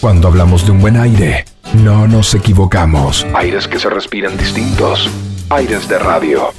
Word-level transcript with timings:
Cuando 0.00 0.28
hablamos 0.28 0.66
de 0.66 0.72
un 0.72 0.80
buen 0.80 0.96
aire, 0.96 1.44
no 1.82 2.06
nos 2.06 2.34
equivocamos. 2.34 3.26
Aires 3.34 3.66
que 3.66 3.78
se 3.78 3.88
respiran 3.88 4.36
distintos. 4.36 5.08
Aires 5.48 5.88
de 5.88 5.98
radio. 5.98 6.52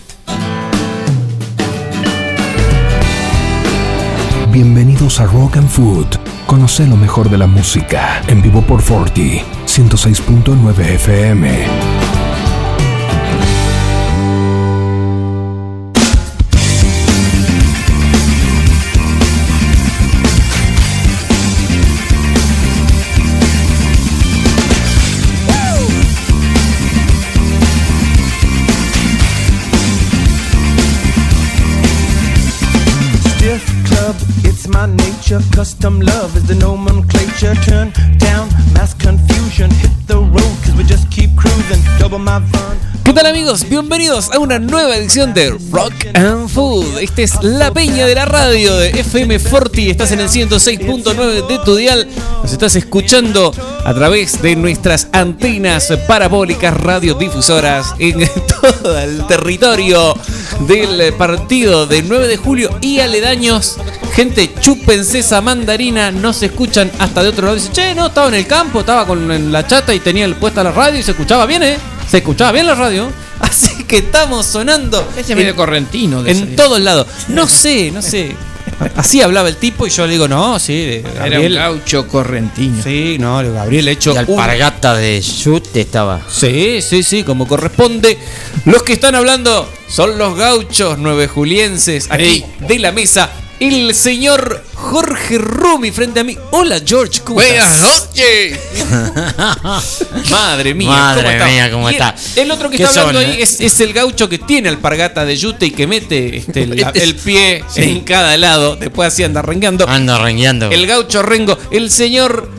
Bienvenidos 4.52 5.20
a 5.20 5.28
Rock 5.28 5.58
and 5.58 5.70
Food. 5.70 6.08
Conoce 6.48 6.88
lo 6.88 6.96
mejor 6.96 7.30
de 7.30 7.38
la 7.38 7.48
música 7.48 8.22
en 8.28 8.42
vivo 8.42 8.62
por 8.64 8.82
Forti 8.82 9.42
106.9 9.68 10.80
FM. 10.80 12.07
Custom 35.56 36.00
love 36.00 36.36
is 36.36 36.48
the 36.48 36.56
nomenclature. 36.56 37.54
Turn 37.64 37.92
down 38.18 38.50
mass 38.74 38.94
confusion. 38.96 39.70
Hit 39.70 39.92
the 40.08 40.18
road, 40.18 40.56
cause 40.64 40.76
we 40.76 40.84
just 40.84 41.10
keep 41.12 41.30
cruising. 41.36 41.82
Double 42.00 42.18
my 42.18 42.40
fun. 42.52 42.78
¿Qué 43.04 43.14
tal 43.14 43.26
amigos? 43.28 43.70
Bienvenidos 43.70 44.32
a 44.34 44.40
una 44.40 44.60
nueva 44.60 44.98
edición 44.98 45.34
de 45.34 45.56
Rock 45.72 45.94
and 46.14 46.50
Food. 46.50 46.98
Esta 47.00 47.22
es 47.22 47.42
la 47.42 47.72
peña 47.72 48.06
de 48.06 48.16
la 48.16 48.26
radio 48.26 48.76
de 48.76 48.90
FM 48.90 49.40
Forti. 49.40 49.90
Estás 49.90 50.12
en 50.12 50.20
el 50.20 50.28
106.9 50.28 51.48
de 51.48 51.60
tu 51.60 51.76
dial. 51.76 52.08
Nos 52.42 52.52
estás 52.52 52.76
escuchando 52.76 53.54
a 53.86 53.94
través 53.94 54.42
de 54.42 54.56
nuestras 54.56 55.08
antenas 55.14 55.94
parabólicas 56.08 56.76
radiodifusoras 56.76 57.96
en 58.00 58.28
todo 58.62 59.00
el 59.00 59.26
territorio 59.28 60.14
del 60.62 61.14
partido 61.14 61.86
del 61.86 62.08
9 62.08 62.28
de 62.28 62.38
julio 62.38 62.78
y 62.82 63.00
aledaños. 63.00 63.78
Gente, 64.14 64.52
chúpense 64.60 65.20
esa 65.20 65.42
mandarina, 65.42 66.12
no 66.12 66.34
se 66.34 66.48
escuchan 66.48 66.92
hasta 67.00 67.22
de 67.22 67.30
otro 67.30 67.46
lado. 67.46 67.56
Dice, 67.56 67.72
che, 67.72 67.94
no, 67.94 68.08
estaba 68.08 68.28
en 68.30 68.34
el 68.36 68.48
campo, 68.48 68.80
estaba 68.80 69.06
con 69.06 69.52
la 69.52 69.68
chata 69.68 69.94
y 69.94 70.00
tenía 70.00 70.28
puesta 70.40 70.64
la 70.64 70.72
radio 70.72 71.00
y 71.00 71.04
se 71.04 71.12
escuchaba 71.12 71.46
bien, 71.46 71.62
¿eh? 71.64 71.78
Se 72.10 72.18
escuchaba 72.18 72.52
bien 72.52 72.66
la 72.66 72.76
radio. 72.76 73.12
Así 73.40 73.84
que 73.84 73.98
estamos 73.98 74.48
sonando 74.48 75.08
Ese 75.16 75.36
medio 75.36 75.56
correntino 75.56 76.24
de 76.24 76.32
en 76.32 76.40
salir. 76.40 76.56
todos 76.56 76.82
lados. 76.82 77.06
No 77.28 77.48
sé, 77.48 77.92
no 77.92 78.02
sé. 78.02 78.36
Así 78.96 79.22
hablaba 79.22 79.50
el 79.50 79.58
tipo 79.58 79.88
y 79.88 79.90
yo 79.90 80.06
le 80.06 80.14
digo, 80.14 80.28
no, 80.28 80.60
sí, 80.60 80.74
de 80.86 81.00
Era 81.00 81.10
un 81.10 81.16
Gabriel. 81.16 81.56
gaucho 81.56 82.08
correntino. 82.08 82.84
Sí, 82.84 83.18
no, 83.20 83.38
Gabriel 83.54 83.88
hecho 83.88 84.12
Y 84.12 84.14
un- 84.14 84.20
alpargata 84.20 84.96
de 84.96 85.20
Yute 85.22 85.82
estaba. 85.82 86.22
Sí, 86.30 86.80
sí, 86.82 87.02
sí, 87.04 87.24
como 87.24 87.48
corresponde. 87.48 88.18
Los 88.66 88.84
que 88.84 88.94
están 88.94 89.16
hablando 89.16 89.68
son 89.88 90.18
los 90.18 90.38
gauchos 90.38 90.98
nueve 91.00 91.28
julienses 91.28 92.08
aquí 92.12 92.44
de 92.60 92.80
la 92.80 92.92
mesa. 92.92 93.30
El 93.60 93.96
señor 93.96 94.64
Jorge 94.76 95.40
Rumi 95.40 95.90
frente 95.90 96.20
a 96.20 96.24
mí. 96.24 96.38
Hola 96.52 96.80
George, 96.86 97.22
¿cómo 97.24 97.40
Buenas 97.42 97.76
estás? 97.76 98.08
noches. 98.08 98.60
Madre 100.30 100.76
mía, 100.76 100.90
Madre 100.90 101.24
¿cómo 101.24 101.32
está? 101.34 101.46
mía, 101.48 101.72
¿cómo 101.72 101.90
está? 101.90 102.16
El 102.36 102.52
otro 102.52 102.70
que 102.70 102.78
¿Qué 102.78 102.84
está 102.84 103.02
hablando 103.02 103.20
son, 103.22 103.32
ahí 103.32 103.38
eh? 103.40 103.44
es, 103.44 103.60
es 103.60 103.80
el 103.80 103.94
gaucho 103.94 104.30
que 104.30 104.38
tiene 104.38 104.70
alpargata 104.70 105.26
de 105.26 105.36
yute 105.36 105.66
y 105.66 105.72
que 105.72 105.88
mete 105.88 106.38
este, 106.38 106.68
la- 106.68 106.90
el 106.94 107.16
pie 107.16 107.64
Sí. 107.68 107.82
en 107.82 108.02
cada 108.02 108.38
lado. 108.38 108.76
Después 108.76 109.12
así 109.12 109.24
anda 109.24 109.42
rengueando. 109.42 109.88
Ando 109.90 110.24
rengueando. 110.24 110.70
El 110.70 110.86
gaucho 110.86 111.24
rengo, 111.24 111.58
el 111.72 111.90
señor 111.90 112.52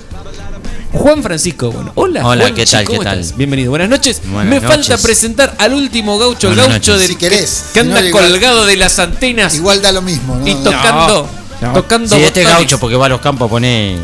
Juan 0.93 1.23
Francisco. 1.23 1.71
Bueno, 1.71 1.93
hola. 1.95 2.27
Hola, 2.27 2.45
Juanchi, 2.45 2.61
¿qué 2.65 2.71
tal, 2.71 2.85
¿cómo 2.85 2.99
qué 3.01 3.05
tal? 3.05 3.19
estás? 3.21 3.37
Bienvenido, 3.37 3.71
buenas 3.71 3.89
noches. 3.89 4.21
Buenas 4.25 4.47
Me 4.47 4.61
noches. 4.61 4.87
falta 4.89 5.03
presentar 5.03 5.55
al 5.59 5.75
último 5.75 6.19
gaucho, 6.19 6.49
el 6.49 6.55
Buenas 6.55 6.73
gaucho 6.77 6.93
noches. 6.93 7.09
del 7.09 7.17
Si 7.17 7.17
querés, 7.17 7.65
que 7.75 7.81
si 7.81 7.87
no, 7.87 7.97
anda 7.97 8.09
igual- 8.09 8.25
colgado 8.31 8.65
de 8.67 8.77
las 8.77 8.99
antenas 8.99 9.55
Igual 9.55 9.83
da 9.83 9.93
lo 9.93 10.01
mismo, 10.03 10.37
¿no? 10.37 10.47
y 10.49 10.55
tocando, 10.55 11.29
no. 11.61 11.73
tocando 11.75 12.17
Sí, 12.17 12.23
este 12.23 12.43
gaucho 12.43 12.79
porque 12.81 12.97
va 12.97 13.07
a 13.07 13.09
los 13.11 13.21
campos 13.21 13.51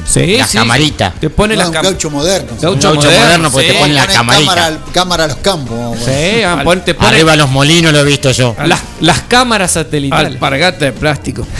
Sí, 0.07 0.37
la 0.37 0.47
sí. 0.47 0.59
camarita. 0.59 1.15
Te 1.19 1.31
pone 1.31 1.57
no, 1.57 1.69
un 1.69 1.75
cam- 1.75 1.83
gaucho 1.85 2.11
moderno. 2.11 2.51
Gaucho 2.61 2.93
gaucho 2.93 3.09
moderno, 3.11 3.51
porque 3.51 3.67
sí. 3.69 3.73
te 3.73 3.79
pone 3.81 3.95
la 3.95 4.03
Pone 4.03 4.15
camarita. 4.15 4.79
cámara, 4.93 5.25
a 5.25 5.29
los 5.29 5.37
campos. 5.39 5.99
Sí, 6.05 6.43
ah, 6.47 6.61
pon- 6.63 6.85
te 6.85 6.95
pone 6.95 7.09
Arriba 7.09 7.33
a 7.33 7.37
los 7.37 7.49
molinos 7.51 7.93
lo 7.93 8.01
he 8.01 8.05
visto 8.05 8.31
yo. 8.31 8.55
las, 8.67 8.81
las 9.05 9.21
cámaras 9.23 9.73
satelitales. 9.73 10.33
Alpargata 10.33 10.85
de 10.87 10.93
plástico. 10.93 11.47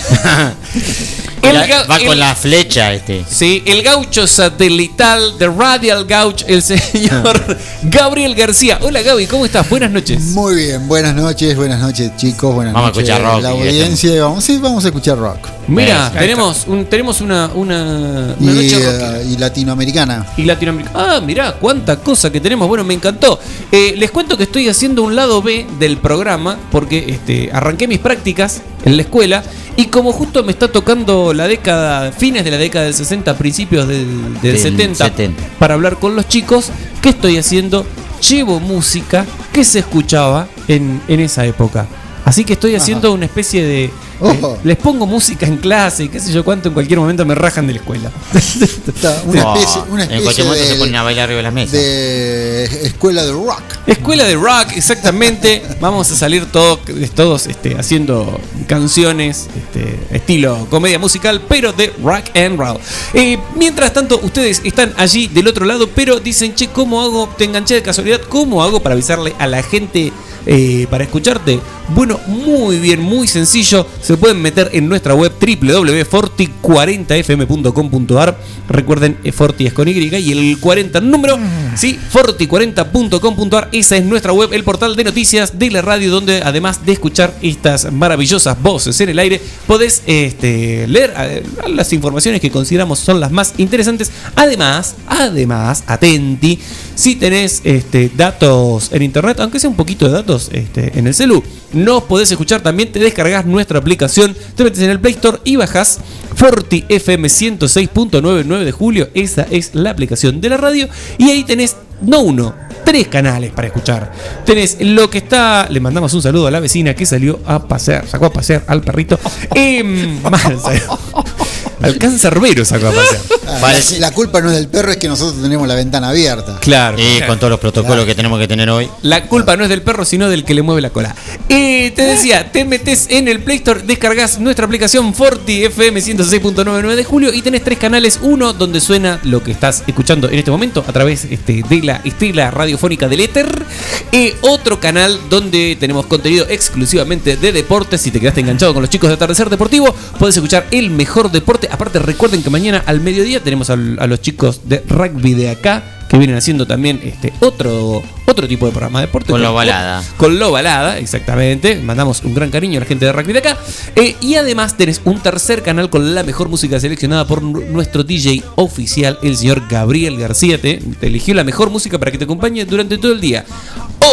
Va 1.91 1.97
el- 1.99 2.07
con 2.07 2.19
la 2.19 2.35
flecha 2.35 2.93
este. 2.93 3.25
Sí, 3.29 3.63
el 3.67 3.83
gaucho 3.83 4.27
satelital 4.27 5.39
de 5.39 5.49
Radial 5.49 6.05
Gauch, 6.07 6.43
el 6.49 6.63
señor 6.63 7.41
Gabriel 7.83 8.35
García. 8.35 8.79
Hola 8.81 9.03
Gaby, 9.03 9.27
¿cómo 9.27 9.45
estás? 9.45 9.69
Buenas 9.69 9.91
noches. 9.91 10.21
Muy 10.29 10.55
bien, 10.57 10.89
buenas 10.89 11.15
noches, 11.15 11.55
buenas 11.57 11.81
noches 11.81 12.13
chicos, 12.17 12.55
buenas 12.55 12.73
Vamos 12.73 12.89
a 12.89 12.91
noches 12.93 13.09
escuchar 13.09 13.33
rock 13.35 13.43
la 13.43 13.51
y 13.55 13.61
audiencia. 13.69 14.23
Vamos, 14.25 14.43
sí, 14.45 14.59
vamos 14.59 14.85
a 14.85 14.89
escuchar 14.89 15.19
rock. 15.19 15.49
Mira, 15.69 16.09
Ahí 16.09 16.13
tenemos, 16.19 16.65
un, 16.67 16.87
tenemos 16.87 17.21
una, 17.21 17.47
una, 17.55 18.35
una 18.39 18.53
Y, 18.53 18.55
noche 18.55 18.77
eh, 18.77 18.85
rockera. 18.93 19.23
y 19.23 19.37
latinoamericana. 19.37 20.27
Y 20.37 20.43
Latinoamérica. 20.45 20.91
Ah, 20.95 21.21
mirá, 21.21 21.53
cuánta 21.53 21.97
cosa 21.97 22.31
que 22.33 22.41
tenemos. 22.41 22.69
Bueno, 22.69 22.85
me 22.85 22.95
encantó. 22.95 23.39
Eh, 23.71 23.95
les 23.97 24.11
cuento 24.11 24.37
que 24.37 24.43
estoy 24.45 24.69
haciendo 24.69 25.03
un 25.03 25.15
lado 25.17 25.41
B 25.43 25.67
del 25.79 25.99
programa 25.99 26.59
porque 26.71 27.05
este, 27.09 27.34
arranqué 27.53 27.89
mis 27.89 27.99
prácticas 27.99 28.63
en 28.85 28.97
la 28.97 29.03
escuela 29.03 29.43
y 29.77 29.87
como 29.87 30.13
justo 30.13 30.45
me 30.45 30.53
está 30.53 30.69
tocando 30.69 31.33
la 31.33 31.49
década, 31.49 32.13
fines 32.13 32.45
de 32.45 32.51
la 32.51 32.59
década 32.59 32.85
del 32.85 32.95
60, 32.95 33.37
principios 33.37 33.89
del, 33.89 34.35
del 34.41 34.53
Del 34.53 34.59
70, 34.59 35.05
70. 35.07 35.43
para 35.59 35.75
hablar 35.75 35.97
con 35.99 36.15
los 36.17 36.29
chicos, 36.29 36.71
¿qué 37.03 37.11
estoy 37.11 37.37
haciendo? 37.39 37.85
Llevo 38.29 38.61
música 38.61 39.27
que 39.53 39.65
se 39.65 39.81
escuchaba 39.81 40.49
en, 40.69 41.01
en 41.09 41.21
esa 41.21 41.45
época. 41.45 41.87
Así 42.25 42.45
que 42.45 42.55
estoy 42.55 42.75
haciendo 42.75 43.13
una 43.13 43.27
especie 43.27 43.65
de... 43.65 43.91
Ojo. 44.21 44.55
eh, 44.57 44.61
les 44.65 44.77
pongo 44.77 45.07
música 45.07 45.47
en 45.47 45.57
clase 45.59 46.05
y 46.05 46.09
qué 46.09 46.21
sé 46.21 46.33
yo 46.33 46.45
cuánto, 46.45 46.69
en 46.69 46.75
cualquier 46.75 46.99
momento 46.99 47.25
me 47.25 47.35
rajan 47.35 47.67
de 47.67 47.75
la 47.75 47.79
escuela. 47.81 48.11
Está 48.35 49.23
una 49.27 49.45
Oh, 49.47 49.57
especie, 49.57 49.83
una 49.91 50.05
en 50.05 50.23
cualquier 50.23 50.47
momento 50.47 50.65
de, 50.67 50.73
se 50.73 50.79
ponen 50.79 50.97
a 50.97 51.03
bailar 51.03 51.25
arriba 51.25 51.37
de 51.39 51.43
las 51.43 51.53
mesas. 51.55 51.73
de 51.73 52.65
escuela 52.87 53.25
de 53.25 53.33
rock. 53.33 53.63
Escuela 53.87 54.25
de 54.25 54.35
rock, 54.35 54.73
exactamente. 54.77 55.63
Vamos 55.81 56.11
a 56.11 56.17
salir 56.17 56.47
todo- 56.47 56.79
todos 57.15 57.47
este, 57.47 57.77
haciendo 57.79 58.41
canciones, 58.67 59.49
este, 59.57 59.99
estilo 60.11 60.67
comedia 60.71 60.99
musical, 60.99 61.43
pero 61.49 61.73
de 61.73 61.93
rock 62.03 62.25
and 62.37 62.59
roll. 62.59 62.79
Eh, 63.15 63.39
mientras 63.57 63.93
tanto, 63.93 64.19
ustedes 64.23 64.61
están 64.65 64.95
allí 64.97 65.27
del 65.29 65.49
otro 65.49 65.65
lado, 65.67 65.89
pero 65.95 66.21
dicen, 66.21 66.55
che, 66.55 66.69
¿cómo 66.69 67.03
hago? 67.03 67.29
Te 67.37 67.45
enganché 67.45 67.75
de 67.75 67.83
casualidad, 67.83 68.21
¿cómo 68.29 68.63
hago 68.63 68.81
para 68.81 68.95
avisarle 68.95 69.35
a 69.39 69.47
la 69.47 69.63
gente 69.63 70.13
eh, 70.47 70.87
para 70.91 71.05
escucharte? 71.05 71.61
Bueno, 71.89 72.21
muy 72.27 72.79
bien, 72.79 73.01
muy 73.01 73.27
sencillo. 73.27 73.87
Se 74.01 74.17
pueden 74.17 74.41
meter 74.41 74.71
en 74.73 74.89
nuestra 74.89 75.13
web 75.15 75.33
www.forti40fm.com.ar. 75.39 78.39
Recuerden, 78.69 79.19
eh, 79.23 79.33
Forti 79.33 79.67
es 79.67 79.75
con 79.75 79.89
Y 79.89 79.93
y 79.93 80.33
el 80.33 80.59
40 80.59 81.01
número, 81.01 81.39
sí, 81.77 81.99
forti40.com.ar. 82.13 83.69
Esa 83.73 83.97
es 83.97 84.05
nuestra 84.05 84.33
web, 84.33 84.53
el 84.53 84.65
portal 84.65 84.97
de 84.97 85.05
noticias 85.05 85.57
de 85.59 85.71
la 85.71 85.83
radio, 85.83 86.11
donde 86.11 86.41
además 86.43 86.87
de 86.87 86.93
escuchar 86.93 87.35
estas 87.43 87.93
maravillosas 87.93 88.63
voces 88.63 88.99
en 89.01 89.11
el 89.11 89.19
aire, 89.19 89.43
podés 89.67 90.03
este, 90.07 90.87
leer 90.87 91.13
eh, 91.17 91.43
las 91.69 91.93
informaciones 91.93 92.41
que 92.41 92.51
consideramos 92.51 92.99
son 92.99 93.21
las 93.21 93.31
más 93.31 93.53
interesantes. 93.59 94.11
Además, 94.37 94.95
además, 95.07 95.85
atenti, 95.87 96.59
si 96.95 97.17
tenés 97.17 97.61
este, 97.65 98.11
datos 98.17 98.91
en 98.93 99.03
internet, 99.03 99.39
aunque 99.41 99.61
sea 99.61 99.69
un 99.69 99.77
poquito 99.77 100.07
de 100.07 100.13
datos 100.13 100.34
este, 100.53 100.99
en 100.99 101.07
el 101.07 101.15
celu, 101.15 101.43
nos 101.73 102.05
podés 102.05 102.31
escuchar 102.31 102.63
también, 102.63 102.93
te 102.93 102.99
descargas 102.99 103.47
nuestra 103.47 103.79
aplicación, 103.79 104.37
te 104.55 104.65
metes 104.65 104.81
en 104.81 104.91
el 104.91 105.01
Play 105.01 105.15
Store 105.15 105.39
y 105.45 105.57
bajas 105.57 106.01
Forti 106.35 106.85
FM 106.89 107.29
106.99 107.29 108.65
de 108.65 108.73
julio, 108.73 109.09
esa 109.15 109.47
es 109.51 109.75
la 109.75 109.91
aplicación 109.91 110.41
de 110.41 110.49
la 110.49 110.57
radio, 110.57 110.89
y 111.19 111.31
ahí 111.31 111.45
tenés 111.45 111.77
no 112.03 112.21
uno, 112.21 112.55
tres 112.85 113.09
canales 113.09 113.53
para 113.53 113.69
escuchar. 113.69 114.13
Tenés 114.45 114.79
lo 114.81 115.09
que 115.09 115.19
está, 115.19 115.69
le 115.71 115.81
mandamos 115.81 116.13
un 116.15 116.23
saludo 116.23 116.47
a 116.47 116.51
la 116.51 116.61
vecina 116.61 116.95
que 116.95 117.07
salió 117.07 117.41
a 117.47 117.67
pasear, 117.67 118.07
sacó 118.07 118.27
a 118.27 118.33
pasear 118.33 118.65
al 118.67 118.83
perrito. 118.83 119.19
Em, 119.55 120.21
mal, 121.81 121.91
salió. 121.91 121.95
al 121.95 121.99
cancerbero 121.99 122.65
sacó 122.65 122.89
a 122.89 122.93
pasear. 122.93 123.23
Ah, 123.47 123.73
La 123.99 124.11
culpa 124.13 124.41
no 124.41 124.51
es 124.51 124.57
del 124.57 124.69
perro, 124.69 124.91
es 124.91 124.97
que 124.97 125.09
nosotros 125.09 125.43
tenemos 125.43 125.67
la 125.69 125.75
ventana 125.75 126.09
abierta. 126.09 126.59
Claro. 126.61 126.97
Y 126.99 127.21
con 127.23 127.39
todos 127.39 127.51
los 127.51 127.61
protocolos 127.61 128.05
que 128.07 128.15
tenemos 128.15 128.39
que 128.39 128.49
tener 128.49 128.69
hoy. 128.71 128.89
La 129.03 129.27
culpa 129.27 129.57
no 129.57 129.65
es 129.65 129.69
del 129.69 129.83
perro, 129.83 130.05
sino 130.05 130.29
del 130.29 130.45
que 130.45 130.55
le 130.55 130.63
mueve 130.63 130.81
la 130.81 130.91
cola. 130.91 131.15
Eh, 131.49 131.93
te 131.95 132.03
decía, 132.03 132.51
te 132.51 132.65
metes 132.65 133.07
en 133.11 133.29
el 133.29 133.41
Play 133.41 133.59
Store, 133.59 133.81
descargas 133.83 134.39
nuestra 134.39 134.67
aplicación 134.67 135.15
Forti 135.15 135.65
FM 135.65 136.01
106.99 136.01 136.95
de 136.95 137.05
julio 137.05 137.33
y 137.33 137.43
tenés 137.43 137.63
tres 137.63 137.79
canales. 137.79 138.19
Uno 138.23 138.53
donde 138.53 138.81
suena 138.81 139.21
lo 139.25 139.43
que 139.43 139.51
estás 139.53 139.85
escuchando 139.87 140.29
en 140.29 140.39
este 140.39 140.51
momento 140.51 140.85
a 140.87 140.93
través 140.93 141.25
este, 141.25 141.63
de 141.69 141.83
la 141.83 142.01
estela 142.05 142.51
radiofónica 142.51 143.09
del 143.09 143.21
éter. 143.21 143.65
Eh, 144.13 144.35
otro 144.43 144.81
canal 144.81 145.19
donde 145.29 145.77
tenemos 145.79 146.07
contenido 146.07 146.47
exclusivamente 146.49 147.37
de 147.37 147.53
deportes. 147.53 148.01
Si 148.01 148.11
te 148.11 148.21
quedaste 148.21 148.41
enganchado 148.41 148.73
con 148.75 148.83
los 148.83 148.91
chicos 148.91 149.09
de 149.09 149.15
Atardecer 149.15 149.51
Deportivo, 149.51 149.95
puedes 150.19 150.37
escuchar 150.37 150.67
el 150.71 150.91
mejor 150.91 151.31
deporte 151.31 151.64
Aparte, 151.71 151.99
recuerden 151.99 152.43
que 152.43 152.51
mañana 152.51 152.83
al 152.87 153.01
mediodía 153.01 153.43
tenemos 153.43 153.71
a, 153.71 153.77
los 153.77 154.21
chicos 154.21 154.69
de 154.69 154.83
rugby 154.89 155.35
de 155.35 155.51
acá 155.51 156.04
que 156.09 156.19
vienen 156.19 156.37
haciendo 156.37 156.67
también 156.67 157.01
este 157.05 157.33
otro 157.41 158.03
otro 158.27 158.49
tipo 158.49 158.67
de 158.67 158.73
programa 158.73 159.01
de 159.01 159.07
deporte. 159.07 159.31
Con 159.31 159.43
lo 159.43 159.53
balada. 159.53 160.03
Con 160.17 160.39
lo 160.39 160.51
balada, 160.51 160.99
exactamente. 160.99 161.77
Mandamos 161.77 162.23
un 162.25 162.35
gran 162.35 162.51
cariño 162.51 162.79
a 162.79 162.81
la 162.81 162.87
gente 162.87 163.05
de 163.05 163.13
rugby 163.13 163.33
de 163.35 163.39
acá. 163.41 163.59
Eh, 163.97 164.17
y 164.21 164.37
además 164.37 164.77
tenés 164.77 165.01
un 165.05 165.21
tercer 165.21 165.63
canal 165.63 165.91
con 165.91 166.15
la 166.15 166.23
mejor 166.23 166.49
música 166.49 166.81
seleccionada 166.81 167.27
por 167.27 167.43
nu- 167.43 167.61
nuestro 167.71 168.03
DJ 168.03 168.43
oficial, 168.57 169.19
el 169.23 169.37
señor 169.37 169.65
Gabriel 169.69 170.17
García. 170.19 170.59
Te, 170.61 170.79
te 170.99 171.07
eligió 171.07 171.35
la 171.35 171.45
mejor 171.45 171.69
música 171.71 171.99
para 171.99 172.11
que 172.11 172.19
te 172.19 172.25
acompañe 172.25 172.65
durante 172.65 172.97
todo 172.99 173.13
el 173.13 173.21
día. 173.21 173.45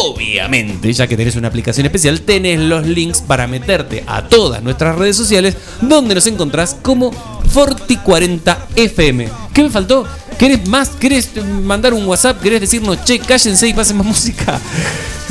Obviamente, 0.03 0.91
ya 0.93 1.07
que 1.07 1.15
tenés 1.17 1.35
una 1.35 1.47
aplicación 1.47 1.85
especial, 1.85 2.21
tenés 2.21 2.59
los 2.59 2.85
links 2.87 3.21
para 3.21 3.47
meterte 3.47 4.03
a 4.07 4.27
todas 4.27 4.61
nuestras 4.63 4.97
redes 4.97 5.15
sociales, 5.15 5.55
donde 5.81 6.15
nos 6.15 6.27
encontrás 6.27 6.75
como 6.81 7.11
Forti40FM. 7.53 9.29
¿Qué 9.53 9.63
me 9.63 9.69
faltó? 9.69 10.05
¿Querés 10.41 10.67
más? 10.67 10.89
¿Querés 10.89 11.29
mandar 11.61 11.93
un 11.93 12.03
WhatsApp? 12.07 12.41
¿Querés 12.41 12.61
decirnos, 12.61 13.05
che, 13.05 13.19
cállense 13.19 13.67
y 13.67 13.75
pasen 13.75 13.97
más 13.97 14.07
música? 14.07 14.59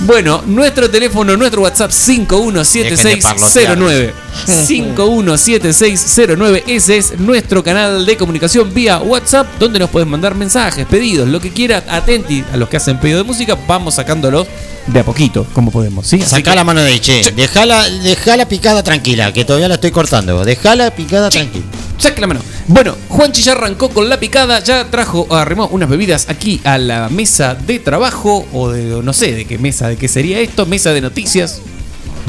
Bueno, 0.06 0.42
nuestro 0.46 0.88
teléfono, 0.88 1.36
nuestro 1.36 1.60
WhatsApp 1.60 1.90
517609. 1.90 4.14
517609. 4.46 6.64
Ese 6.66 6.96
es 6.96 7.20
nuestro 7.20 7.62
canal 7.62 8.06
de 8.06 8.16
comunicación 8.16 8.72
vía 8.72 8.98
WhatsApp, 9.00 9.46
donde 9.58 9.78
nos 9.78 9.90
puedes 9.90 10.08
mandar 10.08 10.34
mensajes, 10.34 10.86
pedidos, 10.86 11.28
lo 11.28 11.38
que 11.38 11.52
quieras. 11.52 11.84
Atenti 11.86 12.42
a 12.50 12.56
los 12.56 12.70
que 12.70 12.78
hacen 12.78 12.98
pedido 12.98 13.18
de 13.18 13.24
música, 13.24 13.58
vamos 13.68 13.96
sacándolos 13.96 14.46
de 14.86 15.00
a 15.00 15.04
poquito, 15.04 15.46
como 15.52 15.70
podemos. 15.70 16.06
¿sí? 16.06 16.16
Así 16.16 16.30
Sacá 16.30 16.52
que- 16.52 16.56
la 16.56 16.64
mano 16.64 16.80
de 16.80 16.92
ahí, 16.92 16.98
che. 16.98 17.20
Dejala, 17.36 17.86
dejala 17.86 18.48
picada 18.48 18.82
tranquila, 18.82 19.34
que 19.34 19.44
todavía 19.44 19.68
la 19.68 19.74
estoy 19.74 19.90
cortando. 19.90 20.42
Dejala 20.46 20.92
picada 20.92 21.28
tranquila. 21.28 21.66
Saque 22.00 22.20
la 22.20 22.26
mano. 22.26 22.41
Bueno, 22.67 22.97
Juanchi 23.08 23.43
ya 23.43 23.52
arrancó 23.52 23.91
con 23.91 24.08
la 24.08 24.19
picada, 24.19 24.58
ya 24.64 24.91
trajo, 24.91 25.26
arrimó 25.31 25.67
unas 25.69 25.88
bebidas 25.88 26.26
aquí 26.31 26.61
a 26.64 26.79
la 26.79 27.08
mesa 27.11 27.55
de 27.55 27.79
trabajo, 27.79 28.47
o 28.52 28.70
de, 28.70 29.02
no 29.02 29.12
sé 29.12 29.32
de 29.35 29.44
qué 29.44 29.58
mesa, 29.58 29.87
de 29.88 29.97
qué 29.97 30.08
sería 30.08 30.41
esto, 30.41 30.64
mesa 30.67 30.93
de 30.94 31.02
noticias. 31.02 31.61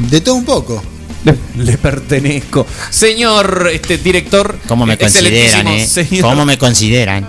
De 0.10 0.20
todo 0.22 0.36
un 0.36 0.46
poco. 0.46 0.84
Le, 1.24 1.36
le 1.64 1.78
pertenezco. 1.78 2.66
Señor 2.90 3.70
este 3.72 3.98
director. 3.98 4.58
¿Cómo 4.68 4.86
me 4.86 4.98
consideran, 4.98 5.68
excelentísimo 5.68 5.72
eh? 5.72 5.88
señor- 6.10 6.22
¿Cómo 6.30 6.46
me 6.46 6.58
consideran? 6.58 7.28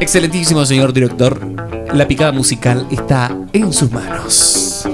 Excelentísimo 0.00 0.64
señor 0.66 0.92
director. 0.92 1.40
La 1.94 2.08
picada 2.08 2.32
musical 2.32 2.86
está 2.90 3.36
en 3.52 3.72
sus 3.72 3.90
manos. 3.92 4.86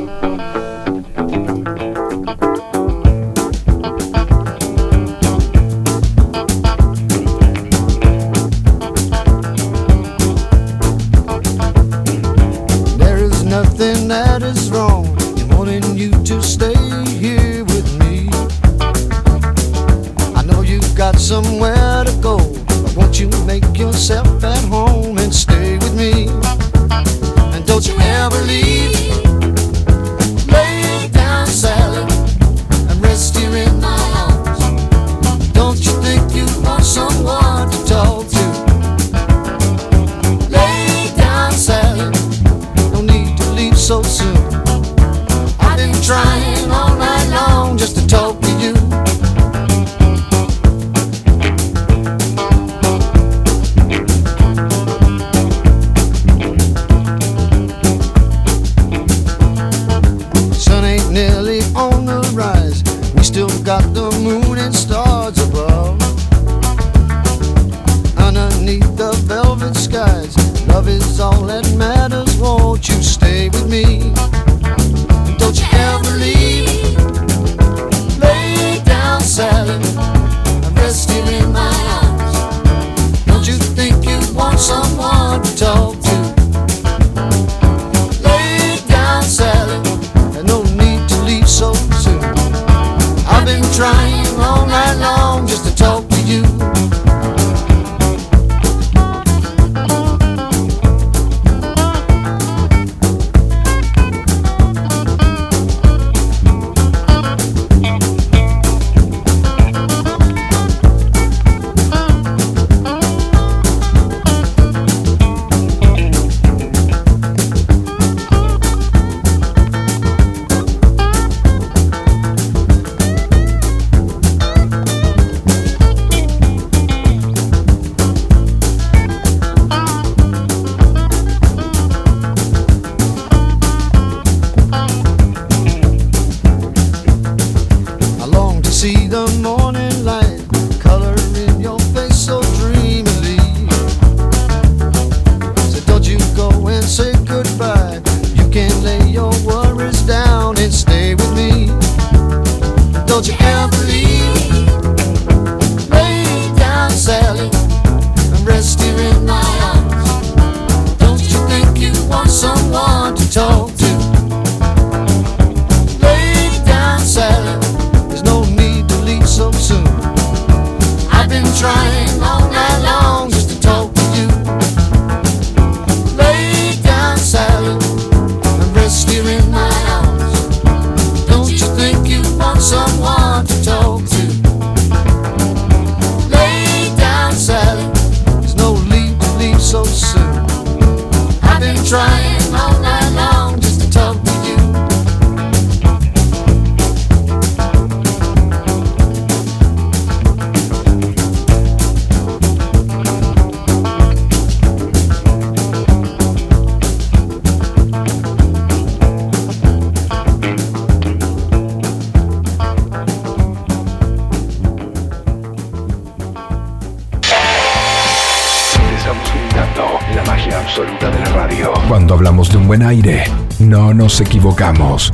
Equivocamos. 224.39 225.13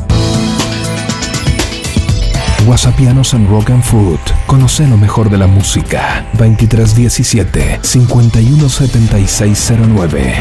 Wasapianos 2.66 3.32
en 3.32 3.48
Rock 3.48 3.70
and 3.70 3.82
Food. 3.82 4.18
Conoce 4.46 4.86
lo 4.86 4.98
mejor 4.98 5.30
de 5.30 5.38
la 5.38 5.46
música. 5.46 6.26
2317 6.34 7.80
517609. 7.82 10.34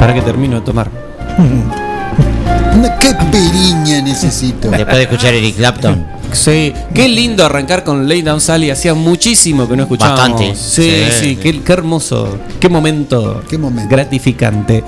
Para 0.00 0.12
que 0.12 0.22
termino 0.22 0.56
de 0.56 0.62
tomar. 0.62 0.90
Una 2.74 2.98
piriña 3.30 4.02
necesito. 4.02 4.70
Después 4.70 4.96
de 4.96 5.02
escuchar 5.04 5.34
Eric 5.34 5.54
Clapton. 5.56 6.13
Sí, 6.34 6.72
qué 6.94 7.08
lindo 7.08 7.44
arrancar 7.44 7.84
con 7.84 8.08
Lay 8.08 8.22
Down 8.22 8.40
Sally. 8.40 8.70
Hacía 8.70 8.94
muchísimo 8.94 9.68
que 9.68 9.76
no 9.76 9.82
escuchábamos. 9.84 10.20
Bastante. 10.40 10.54
Sí, 10.54 10.90
sí, 11.10 11.24
Sí. 11.24 11.36
Qué, 11.36 11.60
qué 11.62 11.72
hermoso. 11.72 12.38
Qué 12.60 12.68
momento. 12.68 13.42
Qué 13.48 13.56
momento. 13.58 13.88
Gratificante. 13.90 14.82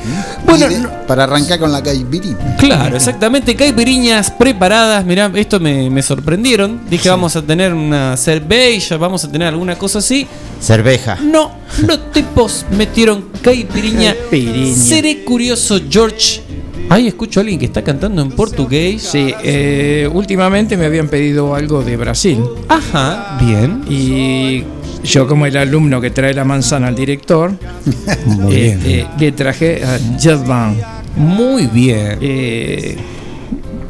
Bueno, 0.45 0.71
Y 0.71 0.75
de- 0.75 0.89
para 1.07 1.25
arrancar 1.25 1.59
con 1.59 1.71
la 1.73 1.83
caipirinha. 1.83 2.57
Claro, 2.59 2.97
exactamente. 2.97 3.55
Caipiriñas 3.55 4.31
preparadas. 4.31 5.05
Mirá, 5.05 5.31
esto 5.35 5.61
me, 5.61 5.89
me 5.91 6.03
sorprendieron. 6.03 6.81
Dije, 6.91 7.09
vamos 7.09 7.37
a 7.37 7.43
tener 7.43 7.73
una 7.73 8.17
cerveza, 8.17 8.97
vamos 8.97 9.25
a 9.25 9.31
tener 9.31 9.49
alguna 9.49 9.77
cosa 9.77 9.99
así. 10.01 10.27
Cerveja. 10.61 11.19
No, 11.23 11.53
los 11.87 12.11
tipos 12.13 12.65
metieron 12.77 13.27
caipiriña. 13.43 14.15
Caipiriña. 14.31 14.75
Seré 14.75 15.23
curioso, 15.25 15.79
George. 15.89 16.43
Ahí 16.89 17.09
escucho 17.09 17.41
a 17.41 17.43
alguien 17.43 17.59
que 17.59 17.67
está 17.67 17.83
cantando 17.83 18.23
en 18.23 18.31
portugués. 18.31 19.03
Sí, 19.03 19.35
eh, 19.43 20.09
últimamente 20.13 20.77
me 20.77 20.87
habían 20.87 21.09
pedido 21.09 21.55
algo 21.55 21.83
de 21.83 21.97
Brasil 21.97 22.39
Ajá, 22.69 23.39
bien. 23.41 23.83
y 23.89 24.63
yo 25.03 25.27
como 25.27 25.47
el 25.47 25.57
alumno 25.57 26.01
que 26.01 26.11
trae 26.11 26.33
la 26.33 26.45
manzana 26.45 26.89
al 26.89 26.95
director, 26.95 27.53
Muy 28.27 28.55
eh, 28.55 28.79
bien. 28.79 28.81
eh, 28.85 29.07
le 29.19 29.33
traje 29.33 29.85
a 29.85 29.99
Jazz 30.17 30.47
Band, 30.47 30.81
Muy 31.17 31.67
bien. 31.67 32.19
eh, 32.21 32.97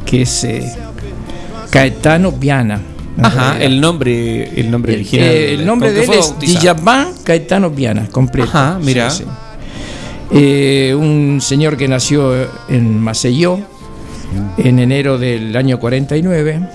que 0.05 0.23
es 0.23 0.43
eh, 0.43 0.63
Caetano 1.69 2.31
Viana. 2.31 2.81
Ajá, 3.21 3.53
realidad. 3.53 3.61
el 3.63 3.81
nombre, 3.81 4.59
el 4.59 4.69
nombre 4.71 4.93
El, 4.93 4.99
original. 4.99 5.27
eh, 5.27 5.53
el 5.55 5.65
nombre 5.65 5.91
de 5.91 6.03
él 6.03 6.11
es. 6.13 6.33
Djavan 6.39 7.09
Caetano 7.23 7.69
Viana, 7.71 8.07
completo. 8.11 8.49
Ajá, 8.49 8.79
mira. 8.81 9.09
Sí, 9.09 9.23
sí. 9.23 9.29
Eh, 10.31 10.93
un 10.97 11.39
señor 11.41 11.77
que 11.77 11.87
nació 11.87 12.33
en 12.69 12.99
Maceió 12.99 13.59
en 14.57 14.79
enero 14.79 15.17
del 15.17 15.55
año 15.55 15.79
49. 15.79 16.67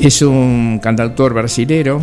Es 0.00 0.22
un 0.22 0.80
cantautor 0.82 1.34
brasilero 1.34 2.00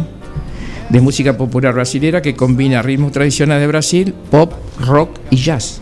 de 0.89 1.01
música 1.01 1.35
popular 1.37 1.73
brasilera 1.73 2.21
que 2.21 2.35
combina 2.35 2.81
ritmos 2.81 3.11
tradicionales 3.11 3.61
de 3.61 3.67
Brasil, 3.67 4.13
pop, 4.31 4.53
rock 4.79 5.19
y 5.29 5.35
jazz. 5.37 5.81